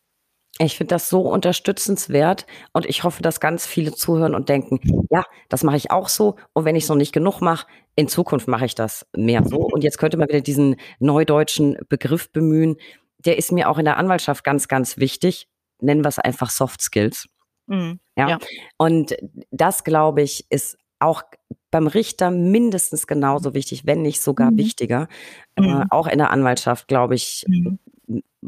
[0.57, 5.23] Ich finde das so unterstützenswert und ich hoffe, dass ganz viele zuhören und denken, ja,
[5.47, 8.47] das mache ich auch so und wenn ich es noch nicht genug mache, in Zukunft
[8.47, 9.57] mache ich das mehr so.
[9.73, 12.77] Und jetzt könnte man wieder diesen neudeutschen Begriff bemühen.
[13.19, 15.47] Der ist mir auch in der Anwaltschaft ganz, ganz wichtig.
[15.81, 17.27] Nennen wir es einfach Soft Skills.
[17.67, 18.29] Mhm, ja?
[18.29, 18.39] ja.
[18.77, 19.15] Und
[19.51, 21.23] das, glaube ich, ist auch
[21.71, 24.57] beim Richter mindestens genauso wichtig, wenn nicht sogar mhm.
[24.57, 25.07] wichtiger.
[25.55, 25.81] Äh, mhm.
[25.81, 27.79] Äh, auch in der Anwaltschaft, glaube ich, mhm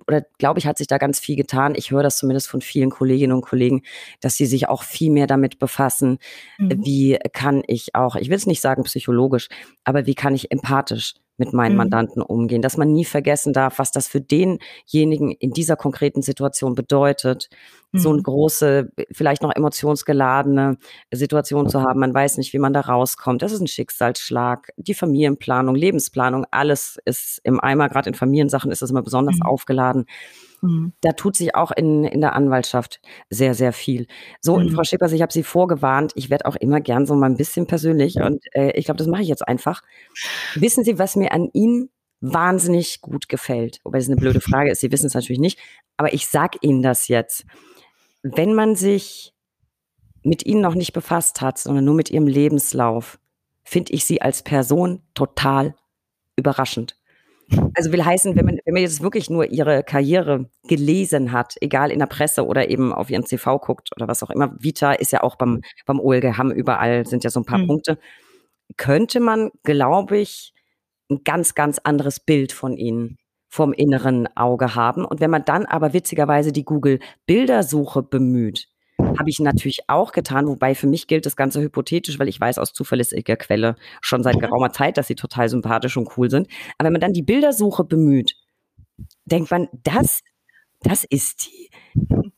[0.07, 1.73] oder glaube ich, hat sich da ganz viel getan.
[1.75, 3.83] Ich höre das zumindest von vielen Kolleginnen und Kollegen,
[4.19, 6.19] dass sie sich auch viel mehr damit befassen,
[6.57, 6.85] mhm.
[6.85, 9.49] wie kann ich auch, ich will es nicht sagen psychologisch,
[9.83, 11.77] aber wie kann ich empathisch mit meinen mhm.
[11.77, 16.75] Mandanten umgehen, dass man nie vergessen darf, was das für denjenigen in dieser konkreten Situation
[16.75, 17.49] bedeutet,
[17.91, 17.97] mhm.
[17.97, 18.23] so eine mhm.
[18.23, 20.77] große, vielleicht noch emotionsgeladene
[21.11, 21.99] Situation zu haben.
[21.99, 23.41] Man weiß nicht, wie man da rauskommt.
[23.41, 24.71] Das ist ein Schicksalsschlag.
[24.77, 27.89] Die Familienplanung, Lebensplanung, alles ist im Eimer.
[27.89, 29.41] Gerade in Familiensachen ist das immer besonders mhm.
[29.47, 30.05] aufgeladen.
[30.61, 30.93] Mhm.
[31.01, 34.07] Da tut sich auch in, in der Anwaltschaft sehr, sehr viel.
[34.39, 34.69] So, mhm.
[34.69, 36.13] Frau Schippers, ich habe Sie vorgewarnt.
[36.15, 39.07] Ich werde auch immer gern so mal ein bisschen persönlich und äh, ich glaube, das
[39.07, 39.81] mache ich jetzt einfach.
[40.55, 41.89] Wissen Sie, was mir an Ihnen
[42.21, 43.79] wahnsinnig gut gefällt?
[43.83, 45.59] Wobei es eine blöde Frage ist, Sie wissen es natürlich nicht,
[45.97, 47.45] aber ich sage Ihnen das jetzt.
[48.21, 49.33] Wenn man sich
[50.23, 53.19] mit Ihnen noch nicht befasst hat, sondern nur mit Ihrem Lebenslauf,
[53.63, 55.75] finde ich Sie als Person total
[56.35, 57.00] überraschend.
[57.73, 61.91] Also will heißen, wenn man, wenn man jetzt wirklich nur ihre Karriere gelesen hat, egal
[61.91, 65.11] in der Presse oder eben auf ihren CV guckt oder was auch immer, Vita ist
[65.11, 67.67] ja auch beim, beim OLG Hamm überall, sind ja so ein paar mhm.
[67.67, 67.97] Punkte,
[68.77, 70.53] könnte man, glaube ich,
[71.09, 73.17] ein ganz, ganz anderes Bild von ihnen
[73.49, 75.03] vom inneren Auge haben.
[75.03, 78.69] Und wenn man dann aber witzigerweise die Google-Bildersuche bemüht,
[79.17, 82.57] habe ich natürlich auch getan, wobei für mich gilt das Ganze hypothetisch, weil ich weiß
[82.57, 86.47] aus zuverlässiger Quelle schon seit geraumer Zeit, dass sie total sympathisch und cool sind.
[86.77, 88.35] Aber wenn man dann die Bildersuche bemüht,
[89.25, 90.21] denkt man, das,
[90.81, 91.69] das ist die.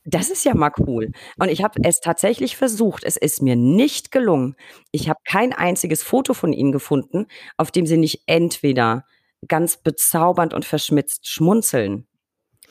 [0.04, 1.12] Das ist ja mal cool.
[1.38, 3.04] Und ich habe es tatsächlich versucht.
[3.04, 4.54] Es ist mir nicht gelungen.
[4.92, 9.06] Ich habe kein einziges Foto von ihnen gefunden, auf dem sie nicht entweder
[9.48, 12.06] ganz bezaubernd und verschmitzt schmunzeln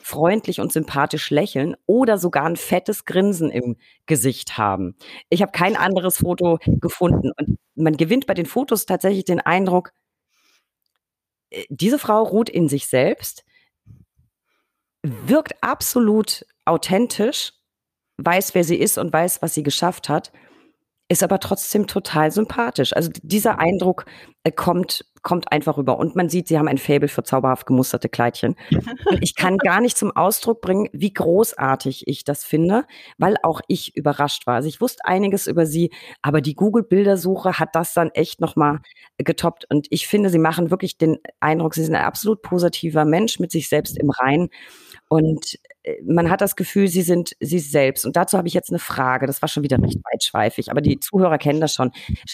[0.04, 4.96] freundlich und sympathisch lächeln oder sogar ein fettes Grinsen im Gesicht haben.
[5.30, 9.92] Ich habe kein anderes Foto gefunden und man gewinnt bei den Fotos tatsächlich den Eindruck,
[11.48, 13.46] äh, diese Frau ruht in sich selbst,
[15.02, 17.54] wirkt absolut authentisch,
[18.18, 20.32] weiß, wer sie ist und weiß, was sie geschafft hat
[21.08, 22.94] ist aber trotzdem total sympathisch.
[22.94, 24.06] Also dieser Eindruck
[24.42, 25.98] äh, kommt, kommt einfach rüber.
[25.98, 28.56] Und man sieht, sie haben ein Faible für zauberhaft gemusterte Kleidchen.
[28.70, 32.84] Und ich kann gar nicht zum Ausdruck bringen, wie großartig ich das finde,
[33.18, 34.54] weil auch ich überrascht war.
[34.54, 35.90] Also ich wusste einiges über sie,
[36.22, 38.80] aber die Google-Bildersuche hat das dann echt nochmal
[39.18, 39.66] getoppt.
[39.68, 43.52] Und ich finde, sie machen wirklich den Eindruck, sie sind ein absolut positiver Mensch mit
[43.52, 44.48] sich selbst im Reinen.
[45.08, 45.58] Und
[46.04, 48.06] man hat das Gefühl, sie sind sie selbst.
[48.06, 49.26] Und dazu habe ich jetzt eine Frage.
[49.26, 51.92] Das war schon wieder recht weitschweifig, aber die Zuhörer kennen das schon.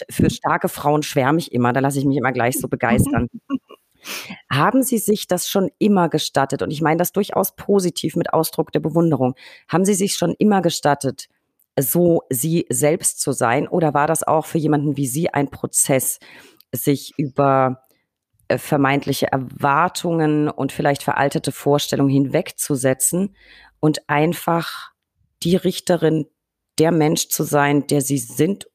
[0.09, 1.73] Für starke Frauen schwärme ich immer.
[1.73, 3.27] Da lasse ich mich immer gleich so begeistern.
[4.51, 6.61] Haben Sie sich das schon immer gestattet?
[6.61, 9.35] Und ich meine das durchaus positiv mit Ausdruck der Bewunderung.
[9.67, 11.27] Haben Sie sich schon immer gestattet,
[11.79, 13.67] so Sie selbst zu sein?
[13.67, 16.19] Oder war das auch für jemanden wie Sie ein Prozess,
[16.71, 17.83] sich über
[18.57, 23.35] vermeintliche Erwartungen und vielleicht veraltete Vorstellungen hinwegzusetzen
[23.79, 24.91] und einfach
[25.43, 26.27] die Richterin,
[26.79, 28.67] der Mensch zu sein, der sie sind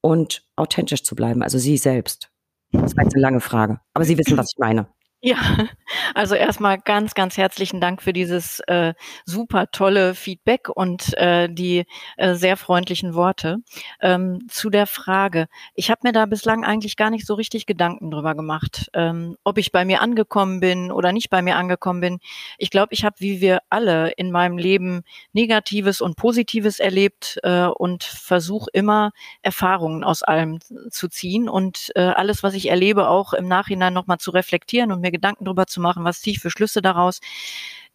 [0.00, 2.30] und authentisch zu bleiben, also sie selbst.
[2.72, 4.88] Das war jetzt eine lange Frage, aber Sie wissen, was ich meine.
[5.22, 5.36] Ja,
[6.14, 8.92] also erstmal ganz, ganz herzlichen Dank für dieses äh,
[9.24, 11.86] super tolle Feedback und äh, die
[12.18, 13.58] äh, sehr freundlichen Worte.
[14.00, 18.10] Ähm, zu der Frage, ich habe mir da bislang eigentlich gar nicht so richtig Gedanken
[18.10, 22.18] drüber gemacht, ähm, ob ich bei mir angekommen bin oder nicht bei mir angekommen bin.
[22.58, 25.02] Ich glaube, ich habe, wie wir alle in meinem Leben,
[25.32, 30.58] Negatives und Positives erlebt äh, und versuche immer Erfahrungen aus allem
[30.90, 35.05] zu ziehen und äh, alles, was ich erlebe, auch im Nachhinein nochmal zu reflektieren und
[35.06, 37.20] mir Gedanken darüber zu machen, was ziehe ich für Schlüsse daraus.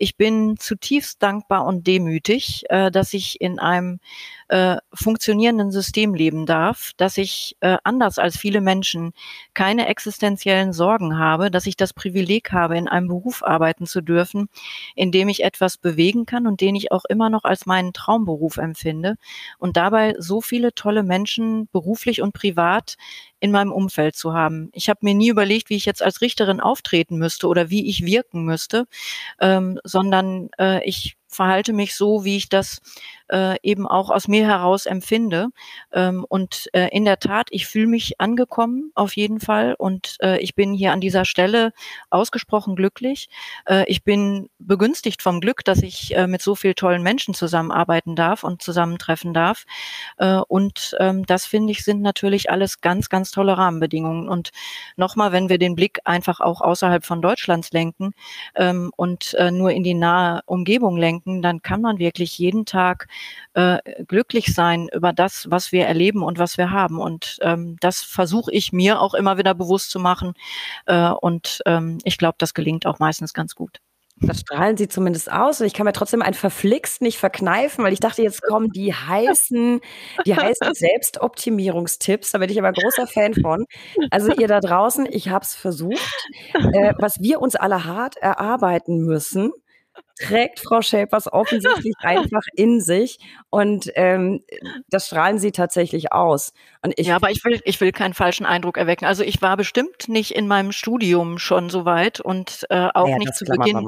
[0.01, 3.99] Ich bin zutiefst dankbar und demütig, äh, dass ich in einem
[4.47, 9.13] äh, funktionierenden System leben darf, dass ich äh, anders als viele Menschen
[9.53, 14.49] keine existenziellen Sorgen habe, dass ich das Privileg habe, in einem Beruf arbeiten zu dürfen,
[14.95, 18.57] in dem ich etwas bewegen kann und den ich auch immer noch als meinen Traumberuf
[18.57, 19.17] empfinde
[19.59, 22.97] und dabei so viele tolle Menschen beruflich und privat
[23.39, 24.69] in meinem Umfeld zu haben.
[24.73, 28.05] Ich habe mir nie überlegt, wie ich jetzt als Richterin auftreten müsste oder wie ich
[28.05, 28.85] wirken müsste,
[29.39, 32.81] ähm, sondern äh, ich verhalte mich so, wie ich das
[33.31, 35.49] äh, eben auch aus mir heraus empfinde.
[35.91, 40.39] Ähm, und äh, in der Tat, ich fühle mich angekommen auf jeden Fall und äh,
[40.39, 41.73] ich bin hier an dieser Stelle
[42.09, 43.29] ausgesprochen glücklich.
[43.65, 48.15] Äh, ich bin begünstigt vom Glück, dass ich äh, mit so vielen tollen Menschen zusammenarbeiten
[48.15, 49.65] darf und zusammentreffen darf.
[50.17, 54.29] Äh, und ähm, das finde ich sind natürlich alles ganz, ganz tolle Rahmenbedingungen.
[54.29, 54.51] Und
[54.95, 58.13] nochmal, wenn wir den Blick einfach auch außerhalb von Deutschlands lenken
[58.55, 63.07] ähm, und äh, nur in die nahe Umgebung lenken, dann kann man wirklich jeden Tag
[63.53, 66.99] äh, glücklich sein über das, was wir erleben und was wir haben.
[66.99, 70.33] Und ähm, das versuche ich mir auch immer wieder bewusst zu machen.
[70.85, 73.79] Äh, und ähm, ich glaube, das gelingt auch meistens ganz gut.
[74.23, 75.61] Das strahlen sie zumindest aus.
[75.61, 78.93] Und ich kann mir trotzdem ein Verflixt nicht verkneifen, weil ich dachte, jetzt kommen die
[78.93, 79.81] heißen,
[80.25, 82.31] die heißen Selbstoptimierungstipps.
[82.31, 83.65] Da bin ich aber großer Fan von.
[84.11, 85.99] Also ihr da draußen, ich habe es versucht.
[86.53, 89.51] Äh, was wir uns alle hart erarbeiten müssen,
[90.19, 93.19] trägt Frau Schäpers offensichtlich einfach in sich
[93.49, 94.43] und ähm,
[94.89, 96.53] das strahlen sie tatsächlich aus.
[96.81, 99.05] Und ich ja, aber ich will, ich will keinen falschen Eindruck erwecken.
[99.05, 103.17] Also ich war bestimmt nicht in meinem Studium schon so weit und äh, auch naja,
[103.17, 103.85] nicht zu Beginn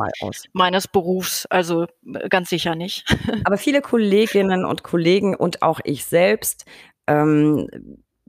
[0.54, 1.46] meines Berufs.
[1.48, 3.06] Also äh, ganz sicher nicht.
[3.46, 6.66] Aber viele Kolleginnen und Kollegen und auch ich selbst
[7.08, 7.68] ähm,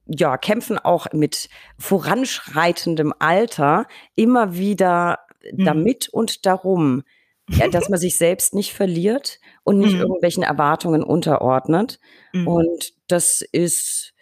[0.06, 1.48] ja, kämpfen auch mit
[1.78, 5.64] voranschreitendem Alter immer wieder hm.
[5.64, 7.02] damit und darum,
[7.48, 10.00] ja, dass man sich selbst nicht verliert und nicht mhm.
[10.00, 12.00] irgendwelchen Erwartungen unterordnet.
[12.32, 12.48] Mhm.
[12.48, 14.14] Und das ist,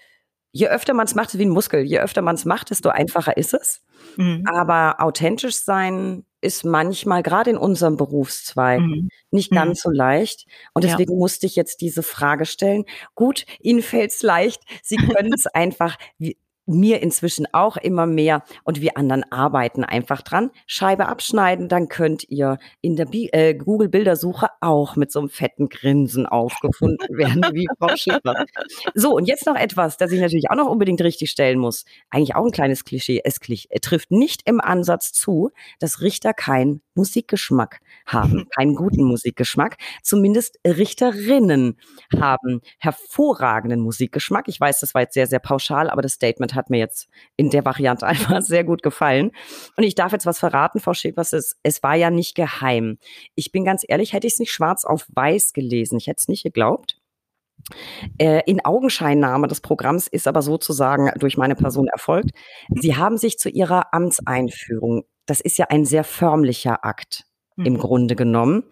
[0.52, 3.36] je öfter man es macht, wie ein Muskel, je öfter man es macht, desto einfacher
[3.36, 3.82] ist es.
[4.16, 4.44] Mhm.
[4.46, 9.08] Aber authentisch sein ist manchmal, gerade in unserem Berufszweig, mhm.
[9.30, 9.82] nicht ganz mhm.
[9.82, 10.46] so leicht.
[10.74, 11.18] Und deswegen ja.
[11.18, 12.84] musste ich jetzt diese Frage stellen.
[13.14, 14.62] Gut, Ihnen fällt es leicht.
[14.82, 15.96] Sie können es einfach.
[16.18, 16.36] Wie,
[16.66, 20.50] mir inzwischen auch immer mehr und wir anderen arbeiten einfach dran.
[20.66, 25.68] Scheibe abschneiden, dann könnt ihr in der äh, Google Bildersuche auch mit so einem fetten
[25.68, 28.44] Grinsen aufgefunden werden wie Frau Schäfer.
[28.94, 31.84] So, und jetzt noch etwas, das ich natürlich auch noch unbedingt richtig stellen muss.
[32.10, 33.20] Eigentlich auch ein kleines Klischee.
[33.24, 33.40] Es
[33.80, 39.76] trifft nicht im Ansatz zu, dass Richter keinen Musikgeschmack haben, keinen guten Musikgeschmack.
[40.02, 41.78] Zumindest Richterinnen
[42.20, 44.48] haben hervorragenden Musikgeschmack.
[44.48, 47.50] Ich weiß, das war jetzt sehr, sehr pauschal, aber das Statement hat mir jetzt in
[47.50, 49.32] der Variante einfach sehr gut gefallen.
[49.76, 52.98] Und ich darf jetzt was verraten, Frau Schäpers, es, es war ja nicht geheim.
[53.34, 55.98] Ich bin ganz ehrlich, hätte ich es nicht schwarz auf weiß gelesen.
[55.98, 56.98] Ich hätte es nicht geglaubt.
[58.18, 62.30] Äh, in Augenscheinnahme des Programms ist aber sozusagen durch meine Person erfolgt.
[62.74, 67.24] Sie haben sich zu Ihrer Amtseinführung, das ist ja ein sehr förmlicher Akt
[67.56, 67.64] mhm.
[67.64, 68.64] im Grunde genommen,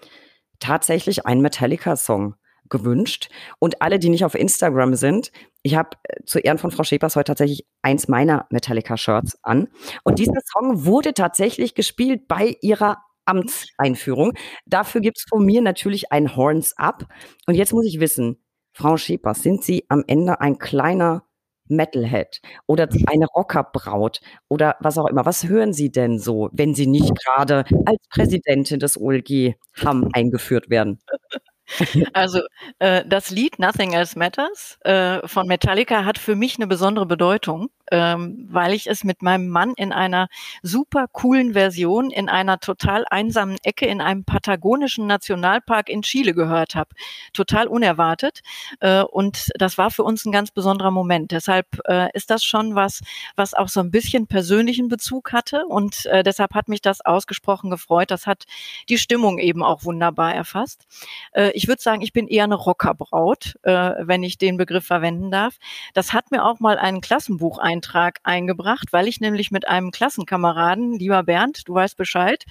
[0.59, 2.35] tatsächlich einen Metallica-Song
[2.69, 3.31] gewünscht.
[3.59, 5.33] Und alle, die nicht auf Instagram sind,
[5.63, 9.69] ich habe äh, zu Ehren von Frau Schäpers heute tatsächlich eins meiner Metallica-Shirts an.
[10.05, 14.35] Und dieser Song wurde tatsächlich gespielt bei ihrer Amtseinführung.
[14.67, 17.07] Dafür gibt es von mir natürlich ein Horns Up.
[17.47, 21.25] Und jetzt muss ich wissen, Frau Schäpers, sind Sie am Ende ein kleiner
[21.71, 25.27] Metalhead oder eine Rockerbraut oder was auch immer.
[25.27, 30.71] Was hören Sie denn so, wenn Sie nicht gerade als Präsidentin des OLG Hamm eingeführt
[30.71, 31.01] werden?
[32.15, 32.41] Also
[32.81, 37.71] äh, das Lied Nothing Else Matters äh, von Metallica hat für mich eine besondere Bedeutung
[37.91, 40.29] ähm, weil ich es mit meinem Mann in einer
[40.63, 46.75] super coolen Version in einer total einsamen Ecke in einem patagonischen Nationalpark in Chile gehört
[46.75, 46.91] habe.
[47.33, 48.41] Total unerwartet.
[48.81, 51.33] Äh, und das war für uns ein ganz besonderer Moment.
[51.33, 53.01] Deshalb äh, ist das schon was,
[53.37, 55.67] was auch so ein bisschen persönlichen Bezug hatte.
[55.67, 58.11] Und äh, deshalb hat mich das ausgesprochen gefreut.
[58.11, 58.45] Das hat
[58.89, 60.87] die Stimmung eben auch wunderbar erfasst.
[61.33, 65.31] Äh, ich würde sagen, ich bin eher eine Rockerbraut, äh, wenn ich den Begriff verwenden
[65.31, 65.57] darf.
[65.95, 69.91] Das hat mir auch mal ein Klassenbuch ein Eintrag eingebracht, weil ich nämlich mit einem
[69.91, 72.45] Klassenkameraden, lieber Bernd, du weißt Bescheid,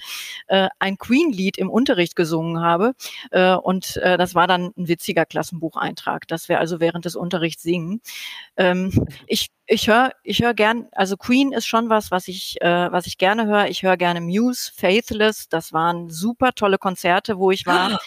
[0.48, 2.94] äh, ein Queen-Lied im Unterricht gesungen habe.
[3.30, 7.62] Äh, und äh, das war dann ein witziger Klassenbucheintrag, dass wir also während des Unterrichts
[7.62, 8.00] singen.
[8.56, 12.90] Ähm, ich ich höre ich höre gern, also Queen ist schon was, was ich äh,
[12.90, 13.68] was ich gerne höre.
[13.68, 18.00] Ich höre gerne Muse, Faithless, das waren super tolle Konzerte, wo ich war.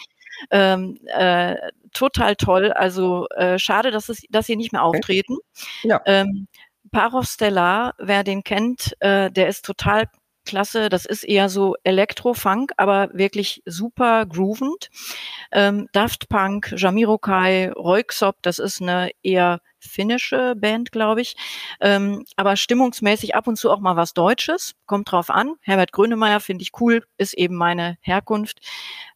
[0.50, 1.56] Ähm, äh,
[1.92, 2.72] total toll.
[2.72, 5.36] Also äh, schade, dass es, dass sie nicht mehr auftreten.
[5.82, 6.00] Ja.
[6.04, 6.48] Ähm,
[6.90, 10.08] Parov Stellar, wer den kennt, äh, der ist total
[10.44, 10.88] klasse.
[10.88, 14.90] Das ist eher so Elektro-Funk, aber wirklich super groovend.
[15.52, 21.36] Ähm, Daft Punk, Jamiroquai, Royksop, das ist eine eher finnische Band, glaube ich.
[21.80, 24.74] Ähm, aber stimmungsmäßig ab und zu auch mal was Deutsches.
[24.86, 25.54] Kommt drauf an.
[25.60, 28.60] Herbert Grönemeyer finde ich cool, ist eben meine Herkunft.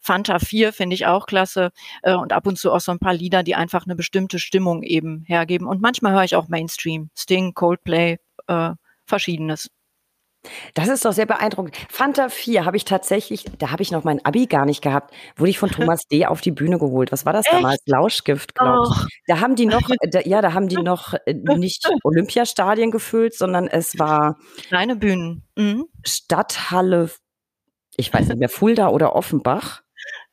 [0.00, 1.70] Fanta 4 finde ich auch klasse.
[2.02, 4.82] Äh, und ab und zu auch so ein paar Lieder, die einfach eine bestimmte Stimmung
[4.82, 5.66] eben hergeben.
[5.66, 7.10] Und manchmal höre ich auch Mainstream.
[7.16, 8.70] Sting, Coldplay, äh,
[9.06, 9.70] verschiedenes.
[10.74, 11.76] Das ist doch sehr beeindruckend.
[11.88, 15.50] Fanta 4 habe ich tatsächlich, da habe ich noch mein Abi gar nicht gehabt, wurde
[15.50, 16.26] ich von Thomas D.
[16.26, 17.12] auf die Bühne geholt.
[17.12, 17.54] Was war das Echt?
[17.54, 17.82] damals?
[17.86, 19.04] Lauschgift, glaube ich.
[19.04, 19.06] Oh.
[19.26, 23.66] Da haben die noch, da, ja, da haben die noch äh, nicht Olympiastadien gefüllt, sondern
[23.66, 24.36] es war
[24.68, 25.42] kleine Bühnen.
[25.56, 25.86] Mhm.
[26.04, 27.10] Stadthalle,
[27.96, 29.82] ich weiß nicht mehr, Fulda oder Offenbach.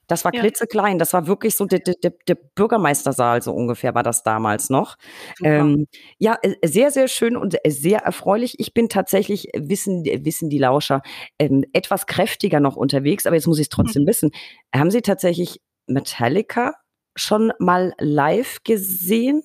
[0.08, 0.42] Das war ja.
[0.42, 1.00] klitzeklein.
[1.00, 4.98] Das war wirklich so der, der, der Bürgermeistersaal, so ungefähr war das damals noch.
[5.44, 5.88] Ähm,
[6.18, 8.60] ja, äh, sehr, sehr schön und sehr erfreulich.
[8.60, 11.02] Ich bin tatsächlich, wissen, wissen die Lauscher,
[11.40, 14.08] ähm, etwas kräftiger noch unterwegs, aber jetzt muss ich es trotzdem mhm.
[14.08, 14.32] wissen.
[14.74, 16.74] Haben Sie tatsächlich Metallica
[17.16, 19.44] schon mal live gesehen?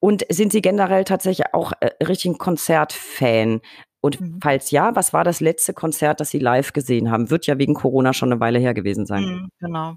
[0.00, 3.60] Und sind Sie generell tatsächlich auch äh, richtig ein Konzertfan?
[4.02, 4.40] Und mhm.
[4.42, 7.30] falls ja, was war das letzte Konzert, das Sie live gesehen haben?
[7.30, 9.22] Wird ja wegen Corona schon eine Weile her gewesen sein.
[9.22, 9.96] Mhm, genau.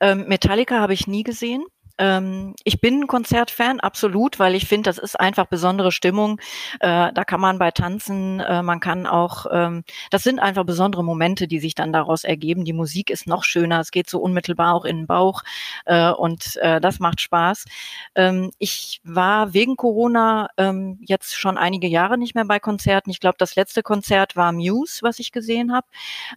[0.00, 1.64] Ähm, Metallica habe ich nie gesehen.
[1.98, 6.40] Ähm, ich bin ein Konzertfan, absolut, weil ich finde, das ist einfach besondere Stimmung.
[6.80, 11.04] Äh, da kann man bei tanzen, äh, man kann auch, ähm, das sind einfach besondere
[11.04, 12.64] Momente, die sich dann daraus ergeben.
[12.64, 15.42] Die Musik ist noch schöner, es geht so unmittelbar auch in den Bauch
[15.86, 17.64] äh, und äh, das macht Spaß.
[18.14, 23.10] Ähm, ich war wegen Corona ähm, jetzt schon einige Jahre nicht mehr bei Konzerten.
[23.10, 25.86] Ich glaube, das letzte Konzert war Muse, was ich gesehen habe.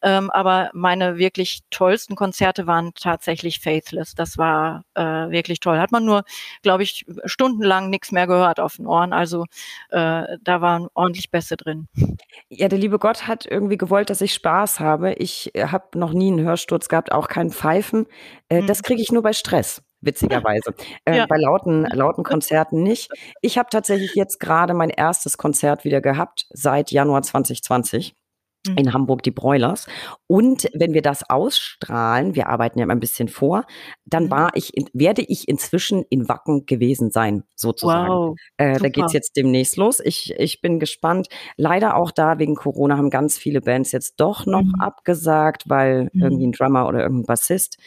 [0.01, 4.15] Ähm, aber meine wirklich tollsten Konzerte waren tatsächlich Faithless.
[4.15, 5.79] Das war äh, wirklich wirklich toll.
[5.79, 6.23] Hat man nur,
[6.63, 9.13] glaube ich, stundenlang nichts mehr gehört auf den Ohren.
[9.13, 9.45] Also
[9.89, 11.87] äh, da waren ordentlich Bässe drin.
[12.49, 15.13] Ja, der liebe Gott hat irgendwie gewollt, dass ich Spaß habe.
[15.13, 18.07] Ich äh, habe noch nie einen Hörsturz gehabt, auch keinen Pfeifen.
[18.49, 18.67] Äh, mhm.
[18.67, 20.73] Das kriege ich nur bei Stress witzigerweise.
[21.05, 21.25] Äh, ja.
[21.25, 23.09] Bei lauten, lauten Konzerten nicht.
[23.41, 28.15] Ich habe tatsächlich jetzt gerade mein erstes Konzert wieder gehabt seit Januar 2020
[28.67, 28.93] in mhm.
[28.93, 29.87] Hamburg die Broilers.
[30.27, 33.65] Und wenn wir das ausstrahlen, wir arbeiten ja immer ein bisschen vor,
[34.05, 34.31] dann mhm.
[34.31, 38.09] war ich, in, werde ich inzwischen in Wacken gewesen sein, sozusagen.
[38.09, 39.99] Wow, äh, da geht's jetzt demnächst los.
[39.99, 41.27] Ich, ich bin gespannt.
[41.57, 44.75] Leider auch da wegen Corona haben ganz viele Bands jetzt doch noch mhm.
[44.79, 46.21] abgesagt, weil mhm.
[46.21, 47.77] irgendwie ein Drummer oder irgendein Bassist.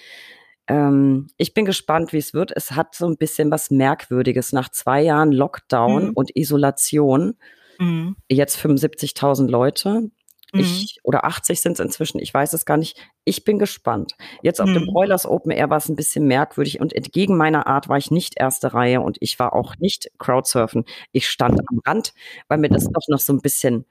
[0.66, 2.51] Ähm, ich bin gespannt, wie es wird.
[2.55, 6.12] Es hat so ein bisschen was Merkwürdiges nach zwei Jahren Lockdown mhm.
[6.14, 7.36] und Isolation.
[7.78, 8.16] Mhm.
[8.28, 10.10] Jetzt 75.000 Leute
[10.55, 11.01] ich, mhm.
[11.05, 12.98] oder 80 sind es inzwischen, ich weiß es gar nicht.
[13.24, 14.14] Ich bin gespannt.
[14.43, 14.74] Jetzt auf mhm.
[14.74, 18.10] dem Broilers Open Air war es ein bisschen merkwürdig und entgegen meiner Art war ich
[18.10, 20.85] nicht erste Reihe und ich war auch nicht Crowdsurfen.
[21.12, 22.14] Ich stand am Rand,
[22.48, 23.86] weil mir das doch noch so ein bisschen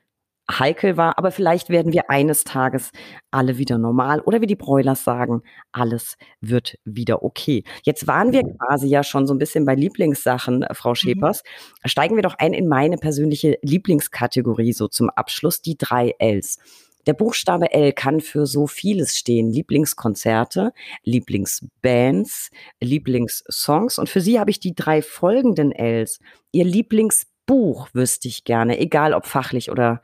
[0.52, 2.91] heikel war, aber vielleicht werden wir eines Tages
[3.32, 5.41] alle wieder normal oder wie die Broilers sagen,
[5.72, 7.64] alles wird wieder okay.
[7.84, 10.95] Jetzt waren wir quasi ja schon so ein bisschen bei Lieblingssachen, äh, Frau mhm.
[10.95, 11.44] Schepers.
[11.44, 11.88] Mhm.
[11.88, 16.60] Steigen wir doch ein in meine persönliche Lieblingskategorie so zum Abschluss, die drei Ls.
[17.06, 19.49] Der Buchstabe L kann für so vieles stehen.
[19.49, 20.72] Lieblingskonzerte,
[21.03, 22.49] Lieblingsbands,
[22.80, 23.99] Lieblingssongs.
[23.99, 26.20] Und für Sie habe ich die drei folgenden Ls.
[26.52, 30.02] Ihr Lieblingsbuch wüsste ich gerne, egal ob fachlich oder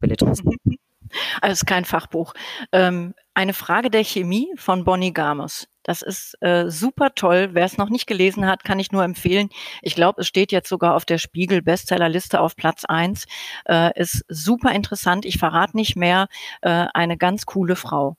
[0.00, 0.58] Belletristik?
[1.40, 2.34] Also es ist kein Fachbuch.
[2.72, 5.68] Ähm, eine Frage der Chemie von Bonnie Gamos.
[5.84, 7.50] Das ist äh, super toll.
[7.52, 9.48] Wer es noch nicht gelesen hat, kann ich nur empfehlen.
[9.82, 13.26] Ich glaube, es steht jetzt sogar auf der Spiegel Bestsellerliste auf Platz eins.
[13.66, 15.24] Äh, ist super interessant.
[15.24, 16.26] Ich verrate nicht mehr.
[16.60, 18.16] Äh, eine ganz coole Frau.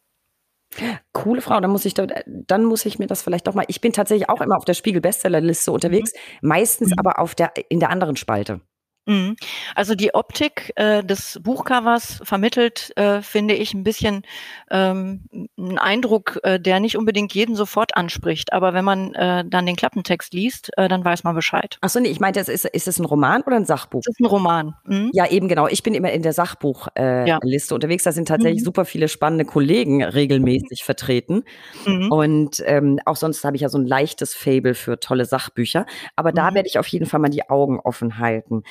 [1.13, 3.65] Coole Frau, dann muss ich dann muss ich mir das vielleicht doch mal.
[3.67, 6.49] Ich bin tatsächlich auch immer auf der Spiegel Bestsellerliste unterwegs, mhm.
[6.49, 6.99] meistens mhm.
[6.99, 8.61] aber auf der in der anderen Spalte.
[9.07, 9.37] Mhm.
[9.73, 14.23] Also die Optik äh, des Buchcovers vermittelt, äh, finde ich, ein bisschen
[14.69, 15.23] ähm,
[15.57, 18.51] einen Eindruck, äh, der nicht unbedingt jeden sofort anspricht.
[18.51, 21.77] Aber wenn man äh, dann den Klappentext liest, äh, dann weiß man Bescheid.
[21.81, 24.01] Achso, nee, ich meinte, ist, ist es ein Roman oder ein Sachbuch?
[24.01, 24.75] Es ist ein Roman.
[24.85, 25.09] Mhm.
[25.13, 25.67] Ja, eben genau.
[25.67, 27.39] Ich bin immer in der Sachbuchliste äh, ja.
[27.71, 28.03] unterwegs.
[28.03, 28.65] Da sind tatsächlich mhm.
[28.65, 31.43] super viele spannende Kollegen regelmäßig vertreten.
[31.85, 32.11] Mhm.
[32.11, 35.85] Und ähm, auch sonst habe ich ja so ein leichtes Fable für tolle Sachbücher.
[36.17, 36.55] Aber da mhm.
[36.55, 38.63] werde ich auf jeden Fall mal die Augen offen halten.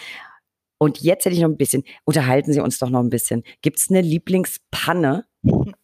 [0.79, 3.43] Und jetzt hätte ich noch ein bisschen, unterhalten Sie uns doch noch ein bisschen.
[3.63, 5.25] Gibt es eine Lieblingspanne?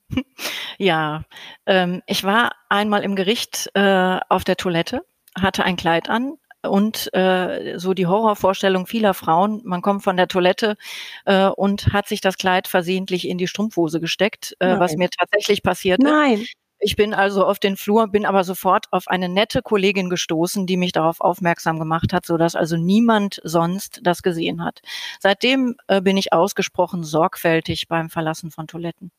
[0.78, 1.24] Ja,
[1.64, 5.06] ähm, ich war einmal im Gericht äh, auf der Toilette,
[5.38, 10.28] hatte ein Kleid an und äh, so die Horrorvorstellung vieler Frauen, man kommt von der
[10.28, 10.76] Toilette
[11.24, 15.62] äh, und hat sich das Kleid versehentlich in die Strumpfhose gesteckt, äh, was mir tatsächlich
[15.62, 16.44] passiert Nein.
[16.84, 20.76] Ich bin also auf den Flur, bin aber sofort auf eine nette Kollegin gestoßen, die
[20.76, 24.80] mich darauf aufmerksam gemacht hat, so dass also niemand sonst das gesehen hat.
[25.20, 29.12] Seitdem äh, bin ich ausgesprochen sorgfältig beim Verlassen von Toiletten.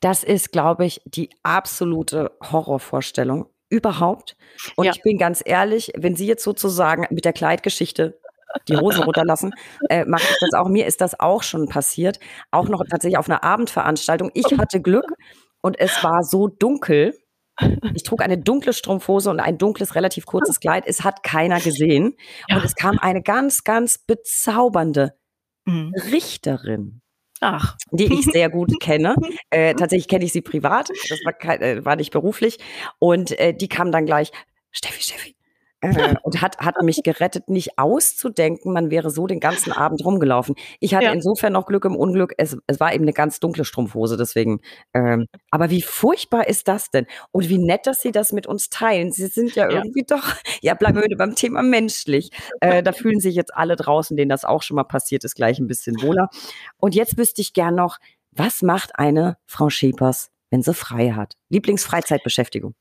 [0.00, 4.36] Das ist, glaube ich, die absolute Horrorvorstellung überhaupt.
[4.76, 4.92] Und ja.
[4.92, 8.20] ich bin ganz ehrlich, wenn Sie jetzt sozusagen mit der Kleidgeschichte
[8.68, 9.54] die Hosen runterlassen,
[9.88, 10.68] äh, mache ich das auch.
[10.68, 12.20] Mir ist das auch schon passiert.
[12.50, 14.30] Auch noch tatsächlich auf einer Abendveranstaltung.
[14.34, 15.14] Ich hatte Glück
[15.66, 17.18] und es war so dunkel.
[17.94, 20.84] Ich trug eine dunkle Strumpfhose und ein dunkles, relativ kurzes Kleid.
[20.86, 22.14] Es hat keiner gesehen.
[22.48, 22.56] Ja.
[22.56, 25.18] Und es kam eine ganz, ganz bezaubernde
[25.64, 25.92] mhm.
[26.12, 27.00] Richterin
[27.40, 27.76] Ach.
[27.90, 29.14] Die ich sehr gut kenne.
[29.50, 30.90] Äh, tatsächlich kenne ich sie privat.
[31.08, 32.58] Das war, kein, äh, war nicht beruflich.
[32.98, 34.32] Und äh, die kam dann gleich,
[34.70, 35.35] Steffi, Steffi,
[35.94, 40.54] äh, und hat, hat mich gerettet, nicht auszudenken, man wäre so den ganzen Abend rumgelaufen.
[40.80, 41.12] Ich hatte ja.
[41.12, 42.34] insofern noch Glück im Unglück.
[42.38, 44.60] Es, es war eben eine ganz dunkle Strumpfhose, deswegen.
[44.94, 47.06] Ähm, aber wie furchtbar ist das denn?
[47.32, 49.12] Und wie nett, dass Sie das mit uns teilen.
[49.12, 50.16] Sie sind ja irgendwie ja.
[50.16, 52.30] doch, ja, wir beim Thema menschlich.
[52.60, 55.58] Äh, da fühlen sich jetzt alle draußen, denen das auch schon mal passiert ist, gleich
[55.58, 56.28] ein bisschen wohler.
[56.78, 57.98] Und jetzt wüsste ich gern noch,
[58.32, 61.34] was macht eine Frau Schepers, wenn sie frei hat?
[61.48, 62.74] Lieblingsfreizeitbeschäftigung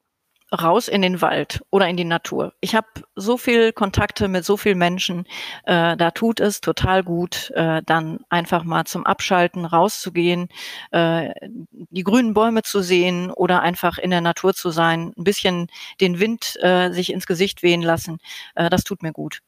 [0.52, 2.54] raus in den Wald oder in die Natur.
[2.62, 5.26] Ich habe so viel Kontakte mit so vielen Menschen,
[5.64, 10.50] äh, da tut es total gut, äh, dann einfach mal zum Abschalten rauszugehen,
[10.92, 11.32] äh,
[11.70, 15.68] die grünen Bäume zu sehen oder einfach in der Natur zu sein, ein bisschen
[16.02, 18.20] den Wind äh, sich ins Gesicht wehen lassen.
[18.56, 19.40] Äh, das tut mir gut.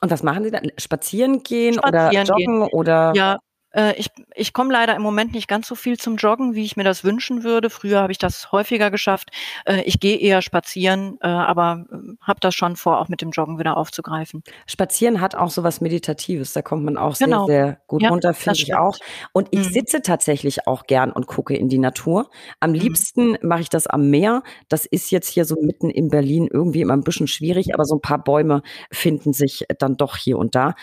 [0.00, 0.70] Und was machen Sie dann?
[0.78, 2.72] Spazieren gehen Spazieren oder joggen gehen.
[2.72, 3.12] oder?
[3.14, 3.38] Ja,
[3.72, 6.76] äh, ich, ich komme leider im Moment nicht ganz so viel zum Joggen, wie ich
[6.76, 7.70] mir das wünschen würde.
[7.70, 9.30] Früher habe ich das häufiger geschafft.
[9.64, 11.86] Äh, ich gehe eher spazieren, äh, aber
[12.20, 14.42] habe das schon vor, auch mit dem Joggen wieder aufzugreifen.
[14.66, 16.52] Spazieren hat auch so was Meditatives.
[16.52, 17.46] Da kommt man auch genau.
[17.46, 18.96] sehr, sehr gut ja, runter, finde ich auch.
[19.32, 19.72] Und ich mhm.
[19.72, 22.30] sitze tatsächlich auch gern und gucke in die Natur.
[22.58, 22.76] Am mhm.
[22.76, 24.42] liebsten mache ich das am Meer.
[24.68, 27.96] Das ist jetzt hier so mitten in Berlin irgendwie immer ein bisschen schwierig, aber so
[27.96, 30.74] ein paar Bäume finden sich dann doch hier und da.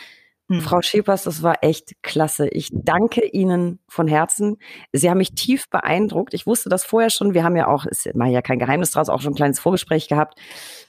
[0.49, 0.61] Mhm.
[0.61, 2.47] Frau Schepers, das war echt klasse.
[2.47, 4.57] Ich danke Ihnen von Herzen.
[4.93, 6.33] Sie haben mich tief beeindruckt.
[6.33, 7.33] Ich wusste das vorher schon.
[7.33, 10.39] Wir haben ja auch, ist ja kein Geheimnis draus, auch schon ein kleines Vorgespräch gehabt.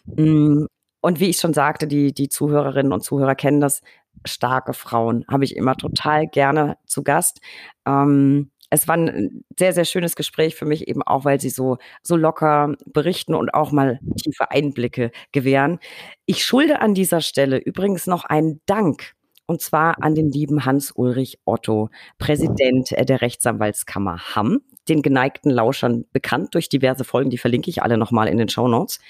[0.06, 0.66] Mm,
[1.00, 3.82] und wie ich schon sagte, die, die Zuhörerinnen und Zuhörer kennen das.
[4.26, 7.40] Starke Frauen habe ich immer total gerne zu Gast.
[7.86, 11.78] Ähm, es war ein sehr, sehr schönes Gespräch für mich eben auch, weil sie so,
[12.02, 15.78] so locker berichten und auch mal tiefe Einblicke gewähren.
[16.26, 19.14] Ich schulde an dieser Stelle übrigens noch einen Dank
[19.48, 21.88] und zwar an den lieben Hans-Ulrich Otto,
[22.18, 27.96] Präsident der Rechtsanwaltskammer Hamm, den geneigten Lauschern bekannt durch diverse Folgen, die verlinke ich alle
[27.96, 29.00] nochmal in den Show Notes.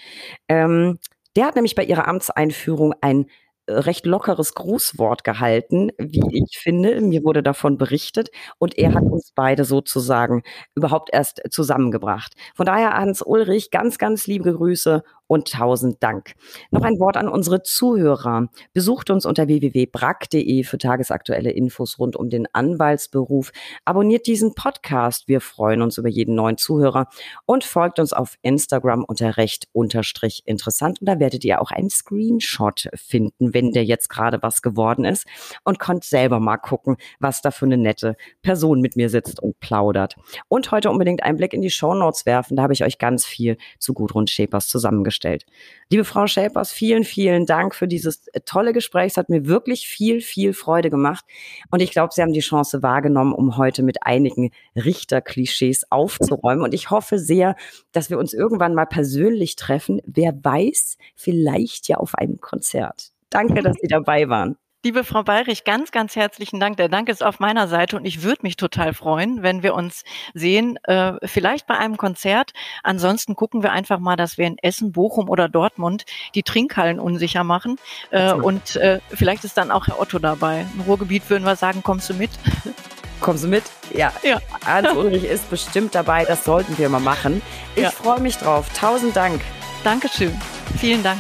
[0.48, 0.98] Ähm,
[1.36, 3.26] der hat nämlich bei ihrer Amtseinführung ein
[3.68, 7.00] recht lockeres Grußwort gehalten, wie ich finde.
[7.00, 10.42] Mir wurde davon berichtet und er hat uns beide sozusagen
[10.74, 12.34] überhaupt erst zusammengebracht.
[12.54, 16.34] Von daher, Hans Ulrich, ganz, ganz liebe Grüße und tausend Dank.
[16.72, 18.48] Noch ein Wort an unsere Zuhörer.
[18.72, 23.52] Besucht uns unter www.brack.de für tagesaktuelle Infos rund um den Anwaltsberuf.
[23.84, 25.28] Abonniert diesen Podcast.
[25.28, 27.08] Wir freuen uns über jeden neuen Zuhörer
[27.44, 31.00] und folgt uns auf Instagram unter recht unterstrich interessant.
[31.00, 35.26] Und da werdet ihr auch einen Screenshot finden, wenn der jetzt gerade was geworden ist
[35.62, 39.60] und könnt selber mal gucken, was da für eine nette Person mit mir sitzt und
[39.60, 40.16] plaudert.
[40.48, 42.56] Und heute unbedingt einen Blick in die Show Notes werfen.
[42.56, 45.44] Da habe ich euch ganz viel zu Gudrun Schäpers zusammengestellt gestellt.
[45.90, 49.12] Liebe Frau Schäpers, vielen, vielen Dank für dieses äh, tolle Gespräch.
[49.12, 51.24] Es hat mir wirklich viel, viel Freude gemacht.
[51.70, 56.62] Und ich glaube, Sie haben die Chance wahrgenommen, um heute mit einigen Richterklischees aufzuräumen.
[56.62, 57.56] Und ich hoffe sehr,
[57.92, 60.00] dass wir uns irgendwann mal persönlich treffen.
[60.06, 63.10] Wer weiß, vielleicht ja auf einem Konzert.
[63.30, 64.56] Danke, dass Sie dabei waren.
[64.88, 66.78] Liebe Frau Bayrich, ganz, ganz herzlichen Dank.
[66.78, 70.02] Der Dank ist auf meiner Seite und ich würde mich total freuen, wenn wir uns
[70.32, 72.54] sehen, äh, vielleicht bei einem Konzert.
[72.82, 77.44] Ansonsten gucken wir einfach mal, dass wir in Essen, Bochum oder Dortmund die Trinkhallen unsicher
[77.44, 77.76] machen.
[78.12, 80.64] Äh, und äh, vielleicht ist dann auch Herr Otto dabei.
[80.72, 82.30] Im Ruhrgebiet würden wir sagen, kommst du mit?
[83.20, 83.64] Kommst du mit?
[83.92, 84.10] Ja.
[84.22, 84.40] ja.
[84.64, 86.24] Hans Ulrich ist bestimmt dabei.
[86.24, 87.42] Das sollten wir mal machen.
[87.74, 87.90] Ich ja.
[87.90, 88.70] freue mich drauf.
[88.72, 89.42] Tausend Dank.
[89.84, 90.34] Dankeschön.
[90.78, 91.18] Vielen Dank.